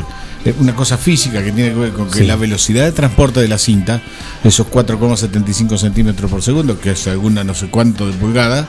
una 0.59 0.73
cosa 0.73 0.97
física 0.97 1.43
que 1.43 1.51
tiene 1.51 1.71
que 1.71 1.79
ver 1.79 1.91
con 1.91 2.09
que 2.09 2.19
Sí. 2.19 2.25
la 2.25 2.35
velocidad 2.37 2.85
de 2.85 2.91
transporte 2.93 3.39
de 3.41 3.47
la 3.49 3.57
cinta, 3.57 4.01
esos 4.43 4.67
4,75 4.67 5.77
centímetros 5.77 6.31
por 6.31 6.41
segundo, 6.41 6.79
que 6.79 6.91
es 6.91 7.07
alguna 7.07 7.43
no 7.43 7.53
sé 7.53 7.67
cuánto 7.67 8.07
de 8.07 8.13
pulgada, 8.13 8.67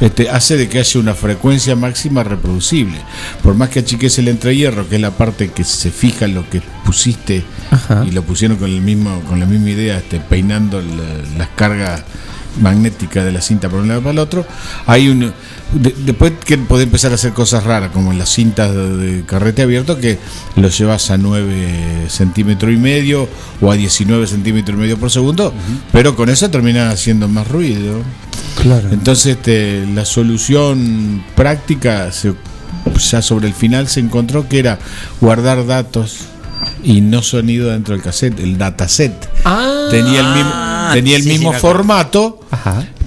este, 0.00 0.28
hace 0.28 0.56
de 0.56 0.68
que 0.68 0.80
haya 0.80 1.00
una 1.00 1.14
frecuencia 1.14 1.76
máxima 1.76 2.24
reproducible. 2.24 2.98
Por 3.42 3.54
más 3.54 3.68
que 3.68 3.80
achiques 3.80 4.18
el 4.18 4.28
entrehierro, 4.28 4.88
que 4.88 4.96
es 4.96 5.00
la 5.00 5.12
parte 5.12 5.50
que 5.52 5.62
se 5.64 5.90
fija 5.90 6.26
lo 6.26 6.48
que 6.50 6.60
pusiste 6.84 7.44
y 8.06 8.10
lo 8.10 8.22
pusieron 8.22 8.56
con 8.56 8.70
el 8.70 8.80
mismo, 8.80 9.20
con 9.28 9.38
la 9.40 9.46
misma 9.46 9.70
idea, 9.70 9.98
este, 9.98 10.18
peinando 10.20 10.80
la- 10.80 11.38
las 11.38 11.48
cargas 11.56 12.02
magnética 12.60 13.24
de 13.24 13.32
la 13.32 13.40
cinta 13.40 13.68
por 13.68 13.80
un 13.80 13.88
lado 13.88 14.00
para 14.00 14.12
el 14.12 14.18
otro, 14.18 14.46
hay 14.86 15.08
un 15.08 15.32
de- 15.72 15.94
después 16.04 16.32
que 16.44 16.56
puede 16.58 16.84
empezar 16.84 17.12
a 17.12 17.16
hacer 17.16 17.32
cosas 17.32 17.64
raras 17.64 17.90
como 17.92 18.12
en 18.12 18.18
las 18.18 18.28
cintas 18.28 18.72
de, 18.72 18.96
de 18.96 19.24
carrete 19.24 19.62
abierto 19.62 19.98
que 19.98 20.18
lo 20.56 20.68
llevas 20.68 21.10
a 21.10 21.16
9 21.18 22.06
centímetros 22.08 22.72
y 22.72 22.76
medio 22.76 23.28
o 23.60 23.70
a 23.70 23.74
19 23.74 24.26
centímetros 24.26 24.76
y 24.76 24.80
medio 24.80 24.98
por 24.98 25.10
segundo 25.10 25.52
pero 25.92 26.14
con 26.16 26.28
eso 26.28 26.50
terminan 26.50 26.88
haciendo 26.90 27.28
más 27.28 27.48
ruido 27.48 28.02
Claro. 28.62 28.88
entonces 28.92 29.36
este, 29.36 29.84
la 29.94 30.04
solución 30.04 31.24
práctica 31.34 32.12
se- 32.12 32.34
ya 33.10 33.20
sobre 33.22 33.48
el 33.48 33.54
final 33.54 33.88
se 33.88 33.98
encontró 34.00 34.48
que 34.48 34.58
era 34.60 34.78
guardar 35.20 35.66
datos 35.66 36.26
y 36.82 37.00
no 37.00 37.22
sonido 37.22 37.70
dentro 37.70 37.94
del 37.94 38.02
cassette 38.02 38.38
el 38.40 38.58
dataset 38.58 39.12
Ah, 39.44 39.88
tenía 39.90 40.20
el 40.20 40.34
mismo, 40.34 40.52
tenía 40.92 41.16
el 41.16 41.22
sí, 41.22 41.28
mismo 41.28 41.52
formato, 41.52 42.40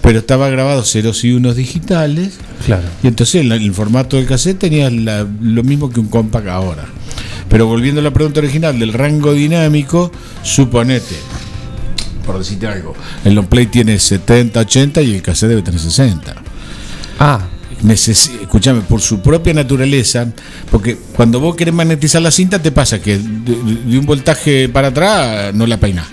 pero 0.01 0.19
estaba 0.19 0.49
grabado 0.49 0.84
ceros 0.84 1.23
y 1.23 1.31
unos 1.34 1.55
digitales. 1.55 2.39
Claro. 2.65 2.84
Y 3.03 3.07
entonces 3.07 3.41
el, 3.41 3.51
el 3.51 3.73
formato 3.73 4.17
del 4.17 4.25
cassette 4.25 4.59
tenía 4.59 4.89
la- 4.89 5.25
lo 5.41 5.63
mismo 5.63 5.89
que 5.89 5.99
un 5.99 6.07
compact 6.07 6.47
ahora. 6.47 6.85
Pero 7.49 7.65
volviendo 7.65 8.01
a 8.01 8.03
la 8.03 8.11
pregunta 8.11 8.39
original 8.39 8.77
del 8.77 8.93
rango 8.93 9.34
dinámico, 9.34 10.11
suponete, 10.43 11.15
por 12.25 12.38
decirte 12.38 12.67
algo, 12.67 12.93
el 13.23 13.35
long 13.35 13.47
play 13.47 13.67
tiene 13.67 13.97
70, 13.99 14.59
80 14.59 15.01
y 15.01 15.15
el 15.15 15.21
cassette 15.21 15.49
debe 15.49 15.61
tener 15.61 15.79
60. 15.79 16.35
Ah. 17.19 17.39
Necesi- 17.84 18.41
escúchame, 18.41 18.82
por 18.82 19.02
su 19.02 19.20
propia 19.22 19.54
naturaleza, 19.54 20.28
porque 20.72 20.98
cuando 21.16 21.40
vos 21.40 21.56
querés 21.56 21.74
magnetizar 21.74 22.22
la 22.22 22.32
cinta, 22.32 22.60
te 22.62 22.72
pasa 22.72 22.99
que 22.99 23.18
de, 23.18 23.54
de- 23.56 23.84
de 23.86 23.99
un 23.99 24.06
voltaje 24.06 24.68
para 24.70 24.88
atrás 24.88 25.54
no 25.54 25.68
la 25.68 25.78
peinás. 25.78 26.08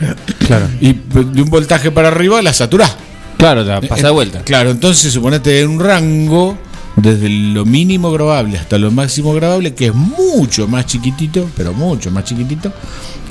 Claro. 0.47 0.69
Y 0.81 0.93
de 0.93 1.43
un 1.43 1.49
voltaje 1.51 1.91
para 1.91 2.09
arriba 2.09 2.43
la 2.43 2.53
saturás. 2.53 2.95
Claro, 3.39 3.65
la 3.65 3.81
pasa 3.81 4.09
de 4.09 4.13
vuelta. 4.13 4.43
Claro, 4.43 4.71
entonces 4.71 5.13
suponete 5.13 5.61
en 5.61 5.69
un 5.71 5.81
rango 5.81 6.57
desde 6.97 7.29
lo 7.29 7.65
mínimo 7.65 8.13
grabable 8.13 8.57
hasta 8.59 8.79
lo 8.79 8.91
máximo 8.91 9.33
grabable, 9.35 9.75
que 9.75 9.87
es 9.87 9.95
mucho 9.95 10.69
más 10.69 10.87
chiquitito, 10.87 11.51
pero 11.57 11.73
mucho 11.73 12.11
más 12.11 12.25
chiquitito, 12.25 12.73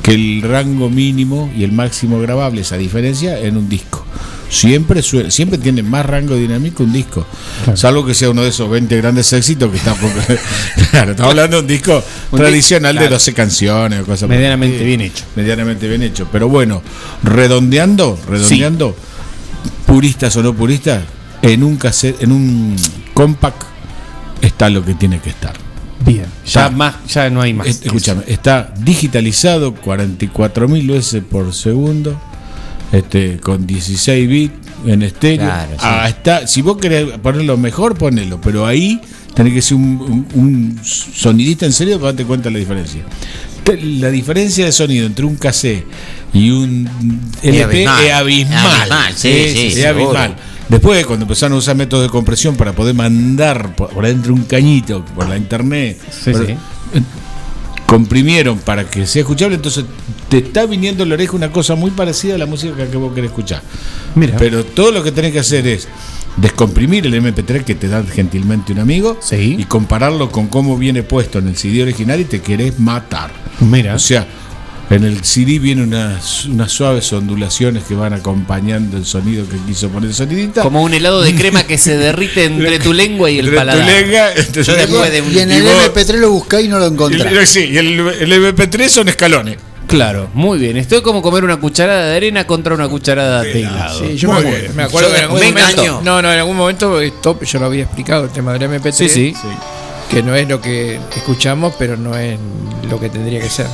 que 0.01 0.11
el 0.15 0.41
rango 0.41 0.89
mínimo 0.89 1.49
y 1.57 1.63
el 1.63 1.71
máximo 1.71 2.19
grabable, 2.19 2.61
esa 2.61 2.77
diferencia 2.77 3.39
en 3.39 3.55
un 3.57 3.69
disco. 3.69 4.02
Siempre 4.53 5.01
suena, 5.01 5.31
siempre 5.31 5.57
tiene 5.57 5.81
más 5.83 6.05
rango 6.05 6.35
dinámico 6.35 6.83
un 6.83 6.93
disco. 6.93 7.25
Salvo 7.75 8.05
que 8.05 8.13
sea 8.13 8.29
uno 8.29 8.43
de 8.43 8.49
esos 8.49 8.69
20 8.69 8.95
grandes 8.97 9.31
éxitos 9.33 9.71
que 9.71 9.77
está 9.77 9.95
Claro, 10.91 11.11
estamos 11.11 11.31
hablando 11.31 11.57
de 11.57 11.61
un 11.63 11.67
disco 11.67 12.03
Un 12.31 12.39
tradicional 12.39 12.93
di- 12.93 12.99
de 12.99 13.05
claro. 13.07 13.15
12 13.15 13.33
canciones 13.33 13.99
o 14.01 14.05
cosas 14.05 14.29
Medianamente 14.29 14.83
bien 14.83 15.01
hecho. 15.01 15.23
Medianamente 15.35 15.87
bien 15.87 16.03
hecho. 16.03 16.27
Pero 16.31 16.49
bueno, 16.49 16.81
redondeando, 17.23 18.17
redondeando, 18.29 18.95
puristas 19.85 20.35
o 20.35 20.43
no 20.43 20.53
puristas, 20.53 21.03
en 21.41 21.63
un 21.63 21.77
cassette, 21.77 22.21
en 22.23 22.31
un 22.31 22.75
compact 23.13 23.63
está 24.41 24.69
lo 24.69 24.83
que 24.85 24.93
tiene 24.93 25.19
que 25.19 25.29
estar. 25.31 25.53
Bien. 26.05 26.25
Ya 26.45 26.65
Está- 26.65 26.69
más, 26.69 26.95
ya 27.07 27.29
no 27.29 27.41
hay 27.41 27.53
más. 27.53 27.67
Es- 27.67 27.81
escúchame, 27.83 28.23
está 28.27 28.73
digitalizado 28.79 29.73
44.000 29.75 30.87
veces 30.91 31.23
por 31.23 31.53
segundo, 31.53 32.19
este, 32.93 33.37
con 33.41 33.67
16 33.67 34.29
bits 34.29 34.53
en 34.85 35.01
estéreo. 35.01 35.45
Claro, 35.47 35.71
sí. 35.73 35.77
Ah, 35.81 36.07
está, 36.07 36.47
si 36.47 36.61
vos 36.61 36.77
querés 36.77 37.17
ponerlo 37.21 37.57
mejor, 37.57 37.97
ponelo, 37.97 38.39
pero 38.39 38.65
ahí 38.65 39.01
tenés 39.33 39.53
que 39.53 39.61
ser 39.61 39.75
un, 39.77 39.99
un- 40.01 40.27
un 40.35 40.79
sonidista 40.83 41.65
en 41.65 41.73
serio 41.73 41.95
para 41.97 42.11
darte 42.13 42.23
cuenta 42.25 42.45
de 42.49 42.53
la 42.53 42.59
diferencia. 42.59 43.01
La 43.81 44.09
diferencia 44.09 44.65
de 44.65 44.71
sonido 44.71 45.05
entre 45.05 45.25
un 45.25 45.35
cassette 45.37 45.85
y 46.33 46.49
un 46.49 46.87
LP 47.41 47.87
abismal. 47.87 48.05
es 48.05 48.11
abismal. 48.13 49.13
Sí, 49.15 49.45
sí, 49.53 49.67
es 49.79 49.85
abismal. 49.85 50.35
Después, 50.69 51.05
cuando 51.05 51.23
empezaron 51.23 51.55
a 51.55 51.59
usar 51.59 51.75
métodos 51.75 52.03
de 52.05 52.09
compresión 52.09 52.55
para 52.55 52.73
poder 52.73 52.93
mandar 52.95 53.75
por, 53.75 53.89
por 53.89 54.05
adentro 54.05 54.33
un 54.33 54.43
cañito 54.43 55.03
por 55.05 55.27
la 55.29 55.37
internet, 55.37 55.97
Sí, 56.11 56.31
por- 56.31 56.45
sí. 56.47 56.55
Comprimieron 57.93 58.57
para 58.57 58.89
que 58.89 59.05
sea 59.05 59.21
escuchable, 59.21 59.53
entonces 59.53 59.85
te 60.27 60.39
está 60.39 60.65
viniendo 60.65 61.03
a 61.03 61.05
la 61.05 61.13
oreja 61.13 61.33
una 61.33 61.51
cosa 61.51 61.75
muy 61.75 61.91
parecida 61.91 62.33
a 62.33 62.37
la 62.39 62.47
música 62.47 62.89
que 62.89 62.97
vos 62.97 63.13
querés 63.13 63.29
escuchar. 63.29 63.61
Mira. 64.15 64.35
Pero 64.39 64.65
todo 64.65 64.91
lo 64.91 65.03
que 65.03 65.11
tenés 65.11 65.31
que 65.31 65.37
hacer 65.37 65.67
es 65.67 65.87
descomprimir 66.37 67.05
el 67.05 67.13
MP3 67.13 67.63
que 67.63 67.75
te 67.75 67.87
da 67.87 68.03
gentilmente 68.03 68.73
un 68.73 68.79
amigo 68.79 69.19
y 69.31 69.63
compararlo 69.65 70.31
con 70.31 70.47
cómo 70.47 70.75
viene 70.75 71.03
puesto 71.03 71.37
en 71.37 71.49
el 71.49 71.55
CD 71.55 71.83
original 71.83 72.19
y 72.19 72.25
te 72.25 72.41
querés 72.41 72.79
matar. 72.79 73.29
Mira. 73.59 73.93
O 73.93 73.99
sea, 73.99 74.25
en 74.95 75.03
el 75.03 75.23
CD 75.23 75.59
vienen 75.59 75.87
unas, 75.87 76.45
unas 76.45 76.71
suaves 76.71 77.11
ondulaciones 77.13 77.83
que 77.83 77.95
van 77.95 78.13
acompañando 78.13 78.97
el 78.97 79.05
sonido 79.05 79.47
que 79.47 79.57
quiso 79.57 79.89
poner 79.89 80.09
el 80.09 80.15
sonidista. 80.15 80.61
Como 80.61 80.83
un 80.83 80.93
helado 80.93 81.21
de 81.21 81.33
crema 81.35 81.63
que 81.63 81.77
se 81.77 81.97
derrite 81.97 82.45
entre 82.45 82.79
tu 82.79 82.93
lengua 82.93 83.29
y 83.31 83.39
el 83.39 83.45
Entre 83.47 83.59
tu 83.59 83.65
paladar. 83.65 83.85
lengua, 84.01 84.29
entre 84.35 84.63
tu 84.63 84.71
Yo 84.71 84.75
lengua. 84.77 85.09
de 85.09 85.21
un- 85.21 85.31
Y 85.33 85.39
en 85.39 85.51
el 85.51 85.57
Y 85.59 85.61
vos- 85.61 85.71
MP3 85.85 86.19
lo 86.19 86.31
buscáis 86.31 86.65
y 86.65 86.69
no 86.69 86.79
lo 86.79 86.87
encontrás. 86.87 87.31
Y 87.31 87.35
el- 87.37 87.47
sí, 87.47 87.69
y 87.71 87.77
el, 87.77 87.99
el 87.99 88.33
MP3 88.33 88.89
son 88.89 89.07
escalones. 89.09 89.57
Claro, 89.87 90.29
muy 90.33 90.57
bien. 90.59 90.77
Esto 90.77 90.95
es 90.95 91.01
como 91.01 91.21
comer 91.21 91.43
una 91.43 91.57
cucharada 91.57 92.05
de 92.09 92.15
arena 92.15 92.47
contra 92.47 92.73
una 92.73 92.87
cucharada 92.87 93.41
de 93.43 93.59
helado. 93.61 93.99
Sí, 93.99 94.15
yo 94.15 94.29
me 94.29 94.35
Muy 94.35 94.43
acuerdo, 94.45 94.61
bien. 94.63 94.75
me 94.77 94.83
acuerdo 94.83 95.09
Yo 95.09 95.13
que 95.13 95.19
en 95.19 95.23
algún 95.25 95.39
me 95.39 95.51
momento. 95.51 96.01
No, 96.03 96.21
no, 96.21 96.31
en 96.33 96.39
algún 96.39 96.57
momento 96.57 97.01
esto 97.01 97.39
yo 97.43 97.59
lo 97.59 97.65
había 97.65 97.83
explicado, 97.83 98.25
el 98.25 98.31
tema 98.31 98.53
del 98.53 98.63
MP3. 98.63 98.93
Sí, 99.11 99.33
sí. 99.33 99.33
Que 100.09 100.23
no 100.23 100.35
es 100.35 100.47
lo 100.47 100.61
que 100.61 100.99
escuchamos, 101.15 101.73
pero 101.77 101.97
no 101.97 102.15
es 102.17 102.37
lo 102.89 102.99
que 102.99 103.09
tendría 103.09 103.39
que 103.41 103.49
ser. 103.49 103.67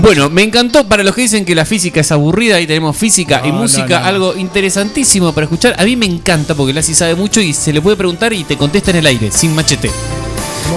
Bueno, 0.00 0.30
me 0.30 0.42
encantó 0.42 0.86
para 0.88 1.02
los 1.02 1.14
que 1.14 1.22
dicen 1.22 1.44
que 1.44 1.54
la 1.54 1.64
física 1.64 2.00
es 2.00 2.12
aburrida. 2.12 2.56
Ahí 2.56 2.66
tenemos 2.66 2.96
física 2.96 3.42
y 3.44 3.52
música, 3.52 3.98
no, 3.98 4.00
no. 4.00 4.06
algo 4.06 4.36
interesantísimo 4.36 5.32
para 5.32 5.44
escuchar. 5.44 5.74
A 5.78 5.84
mí 5.84 5.96
me 5.96 6.06
encanta 6.06 6.54
porque 6.54 6.72
Lassi 6.72 6.94
sabe 6.94 7.14
mucho 7.14 7.40
y 7.40 7.52
se 7.52 7.72
le 7.72 7.80
puede 7.80 7.96
preguntar 7.96 8.32
y 8.32 8.44
te 8.44 8.56
contesta 8.56 8.90
en 8.90 8.98
el 8.98 9.06
aire, 9.06 9.30
sin 9.30 9.54
machete. 9.54 9.90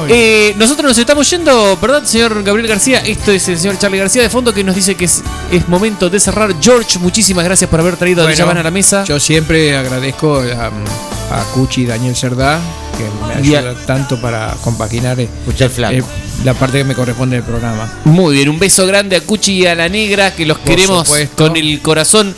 Eh, 0.09 0.53
nosotros 0.57 0.85
nos 0.89 0.97
estamos 0.97 1.29
yendo, 1.29 1.77
¿verdad, 1.81 2.03
señor 2.03 2.43
Gabriel 2.43 2.67
García? 2.67 2.99
Esto 2.99 3.31
es 3.31 3.47
el 3.47 3.57
señor 3.57 3.77
Charlie 3.77 3.97
García 3.99 4.21
de 4.21 4.29
fondo 4.29 4.53
que 4.53 4.63
nos 4.63 4.75
dice 4.75 4.95
que 4.95 5.05
es, 5.05 5.21
es 5.51 5.67
momento 5.67 6.09
de 6.09 6.19
cerrar. 6.19 6.53
George, 6.61 6.99
muchísimas 6.99 7.43
gracias 7.45 7.69
por 7.69 7.79
haber 7.79 7.97
traído 7.97 8.21
a 8.21 8.25
Bueno, 8.25 8.35
Villaban 8.35 8.57
a 8.57 8.63
la 8.63 8.71
mesa. 8.71 9.03
Yo 9.03 9.19
siempre 9.19 9.75
agradezco 9.77 10.37
a, 10.39 10.67
a 10.67 11.43
Cuchi 11.53 11.81
y 11.81 11.85
Daniel 11.85 12.15
Cerdá, 12.15 12.59
que 12.97 13.03
me 13.43 13.47
Y 13.47 13.55
a- 13.55 13.59
ayuda 13.59 13.75
tanto 13.85 14.19
para 14.21 14.55
compaginar 14.63 15.19
eh, 15.19 15.27
eh, 15.59 16.03
la 16.43 16.53
parte 16.53 16.79
que 16.79 16.83
me 16.83 16.95
corresponde 16.95 17.35
del 17.37 17.45
programa. 17.45 17.91
Muy 18.05 18.35
bien, 18.35 18.49
un 18.49 18.59
beso 18.59 18.85
grande 18.87 19.15
a 19.15 19.21
Cuchi 19.21 19.53
y 19.63 19.65
a 19.67 19.75
la 19.75 19.87
negra, 19.89 20.33
que 20.35 20.45
los 20.45 20.57
Por 20.57 20.67
queremos 20.67 21.07
supuesto. 21.07 21.47
con 21.47 21.57
el 21.57 21.81
corazón. 21.81 22.35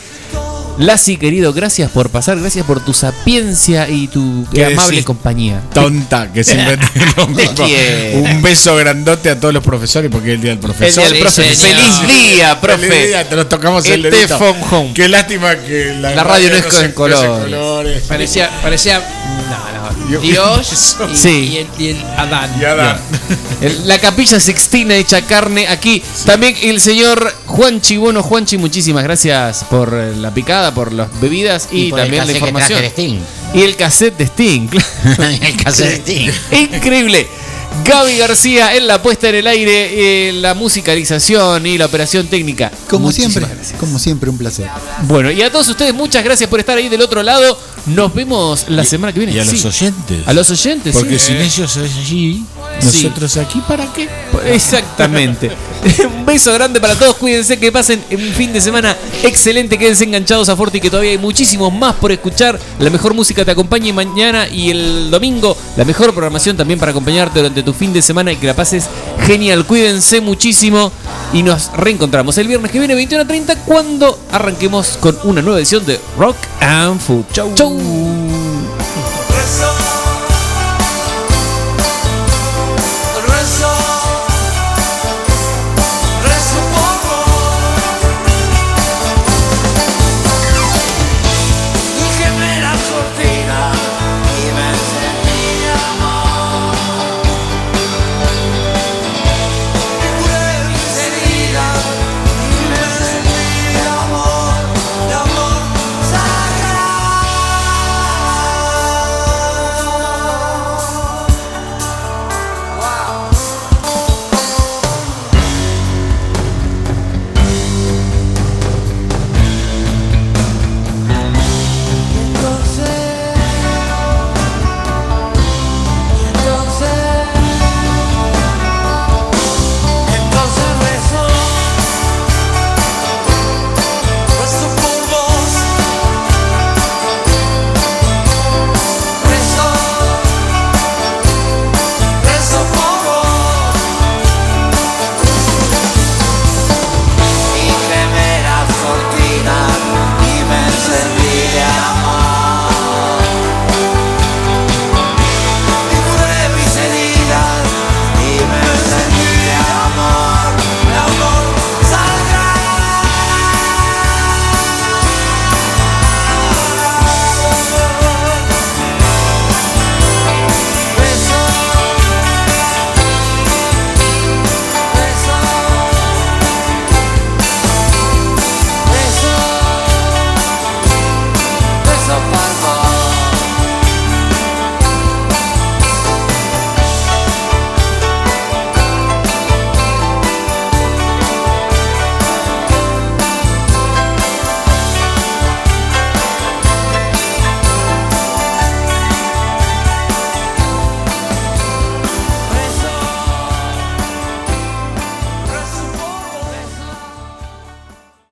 Lassi, 0.77 1.17
querido, 1.17 1.53
gracias 1.53 1.91
por 1.91 2.09
pasar, 2.09 2.39
gracias 2.39 2.65
por 2.65 2.79
tu 2.83 2.93
sapiencia 2.93 3.87
y 3.89 4.07
tu 4.07 4.45
¿Qué 4.51 4.65
amable 4.65 4.89
decís? 4.91 5.05
compañía. 5.05 5.61
Tonta, 5.73 6.31
que 6.33 6.43
siempre 6.43 6.77
quiero. 6.93 7.27
Un 8.23 8.41
beso 8.41 8.75
grandote 8.75 9.29
a 9.29 9.39
todos 9.39 9.53
los 9.53 9.63
profesores 9.63 10.09
porque 10.11 10.29
es 10.29 10.35
el 10.35 10.41
día 10.41 10.49
del 10.51 10.59
profesor. 10.59 11.03
El 11.03 11.09
día 11.11 11.19
del 11.19 11.19
profe. 11.21 11.55
Sí, 11.55 11.65
Feliz 11.67 12.07
día, 12.07 12.59
profe. 12.59 12.87
Feliz 12.87 13.07
día, 13.07 13.29
te 13.29 13.35
lo 13.35 13.45
tocamos 13.47 13.85
el 13.85 14.03
Este 14.05 14.33
home. 14.33 14.91
Qué 14.95 15.07
lástima 15.07 15.55
que 15.57 15.93
la, 15.99 16.15
La 16.15 16.23
radio 16.23 16.49
no 16.49 16.55
es 16.55 16.65
con 16.65 16.83
no 16.87 16.93
colores. 16.95 17.43
colores. 17.43 18.03
Parecía, 18.07 18.49
parecía 18.61 18.99
no, 18.99 19.81
no, 19.82 19.82
Dios 20.21 20.97
y, 21.11 21.15
Sí. 21.15 21.29
y 21.29 21.57
el, 21.57 21.67
y 21.77 21.87
el 21.89 22.03
Adán. 22.17 22.49
Y 22.59 22.65
Adán. 22.65 22.97
El- 23.61 23.87
La 23.87 23.99
capilla 23.99 24.39
sextina 24.39 24.95
hecha 24.95 25.21
carne 25.21 25.67
aquí. 25.67 26.01
También 26.25 26.55
el 26.61 26.79
señor 26.81 27.33
Juanchi. 27.45 27.97
Bueno, 27.97 28.21
Juanchi, 28.23 28.57
muchísimas 28.57 29.03
gracias 29.03 29.63
por 29.69 29.93
la 29.93 30.33
picada, 30.33 30.73
por 30.73 30.91
las 30.91 31.07
bebidas 31.21 31.69
y, 31.71 31.91
también 31.91 32.25
la 32.27 32.33
que 32.33 32.39
información. 32.39 32.79
traje 32.79 32.83
de 32.83 32.89
Sting. 32.89 33.19
Y 33.53 33.61
el 33.61 33.75
cassette 33.75 34.17
de 34.17 34.25
Sting. 34.25 34.69
el 35.41 35.63
cassette 35.63 36.03
de 36.05 36.27
Sting. 36.29 36.73
Increíble. 36.75 37.27
Gaby 37.85 38.17
García 38.17 38.75
en 38.75 38.85
la 38.85 39.01
puesta 39.01 39.29
en 39.29 39.35
el 39.35 39.47
aire, 39.47 40.29
eh, 40.29 40.33
la 40.33 40.53
musicalización 40.53 41.65
y 41.65 41.77
la 41.79 41.87
operación 41.87 42.27
técnica. 42.27 42.71
Como 42.87 43.07
Muchísimas 43.07 43.33
siempre, 43.33 43.55
gracias. 43.55 43.79
como 43.79 43.97
siempre, 43.97 44.29
un 44.29 44.37
placer. 44.37 44.67
Bueno, 45.07 45.31
y 45.31 45.41
a 45.41 45.51
todos 45.51 45.67
ustedes, 45.69 45.91
muchas 45.91 46.23
gracias 46.23 46.47
por 46.49 46.59
estar 46.59 46.77
ahí 46.77 46.87
del 46.87 47.01
otro 47.01 47.23
lado. 47.23 47.57
Nos 47.85 48.13
vemos 48.13 48.65
la 48.69 48.85
semana 48.85 49.11
que 49.11 49.19
viene. 49.19 49.33
Y 49.33 49.39
a 49.39 49.45
Sí. 49.45 49.51
los 49.57 49.65
oyentes. 49.65 50.25
A 50.27 50.33
los 50.33 50.49
oyentes, 50.49 50.95
Porque 50.95 51.19
sí. 51.19 51.25
sin 51.27 51.35
Eh. 51.37 51.43
ellos 51.45 51.77
allí, 51.77 52.43
Sí. 52.79 53.03
nosotros 53.03 53.35
aquí, 53.37 53.61
¿para 53.67 53.91
qué? 53.91 54.07
Exactamente. 54.45 55.51
un 56.17 56.25
beso 56.25 56.53
grande 56.53 56.79
para 56.79 56.95
todos. 56.95 57.15
Cuídense 57.17 57.59
que 57.59 57.71
pasen 57.71 58.01
un 58.11 58.19
fin 58.33 58.53
de 58.53 58.61
semana 58.61 58.95
excelente. 59.23 59.77
Quédense 59.77 60.05
enganchados 60.05 60.47
a 60.47 60.55
Forti 60.55 60.79
que 60.79 60.89
todavía 60.89 61.11
hay 61.11 61.17
muchísimos 61.17 61.73
más 61.73 61.95
por 61.95 62.11
escuchar. 62.11 62.57
La 62.79 62.89
mejor 62.89 63.13
música 63.13 63.43
te 63.43 63.51
acompañe 63.51 63.91
mañana 63.91 64.47
y 64.47 64.69
el 64.69 65.11
domingo. 65.11 65.57
La 65.75 65.83
mejor 65.83 66.13
programación 66.13 66.55
también 66.55 66.79
para 66.79 66.91
acompañarte 66.91 67.39
durante 67.39 67.63
tu 67.63 67.73
fin 67.73 67.91
de 67.91 68.01
semana 68.01 68.31
y 68.31 68.37
que 68.37 68.47
la 68.47 68.55
pases 68.55 68.85
genial. 69.25 69.65
Cuídense 69.65 70.21
muchísimo 70.21 70.91
y 71.33 71.43
nos 71.43 71.71
reencontramos 71.75 72.37
el 72.37 72.47
viernes 72.47 72.71
que 72.71 72.79
viene 72.79 72.95
21.30 72.95 73.57
cuando 73.65 74.19
arranquemos 74.31 74.97
con 74.97 75.17
una 75.23 75.41
nueva 75.41 75.57
edición 75.57 75.85
de 75.85 75.99
Rock 76.17 76.37
and 76.61 77.01
Food. 77.01 77.25
Chau. 77.33 77.53
Chau. 77.55 78.22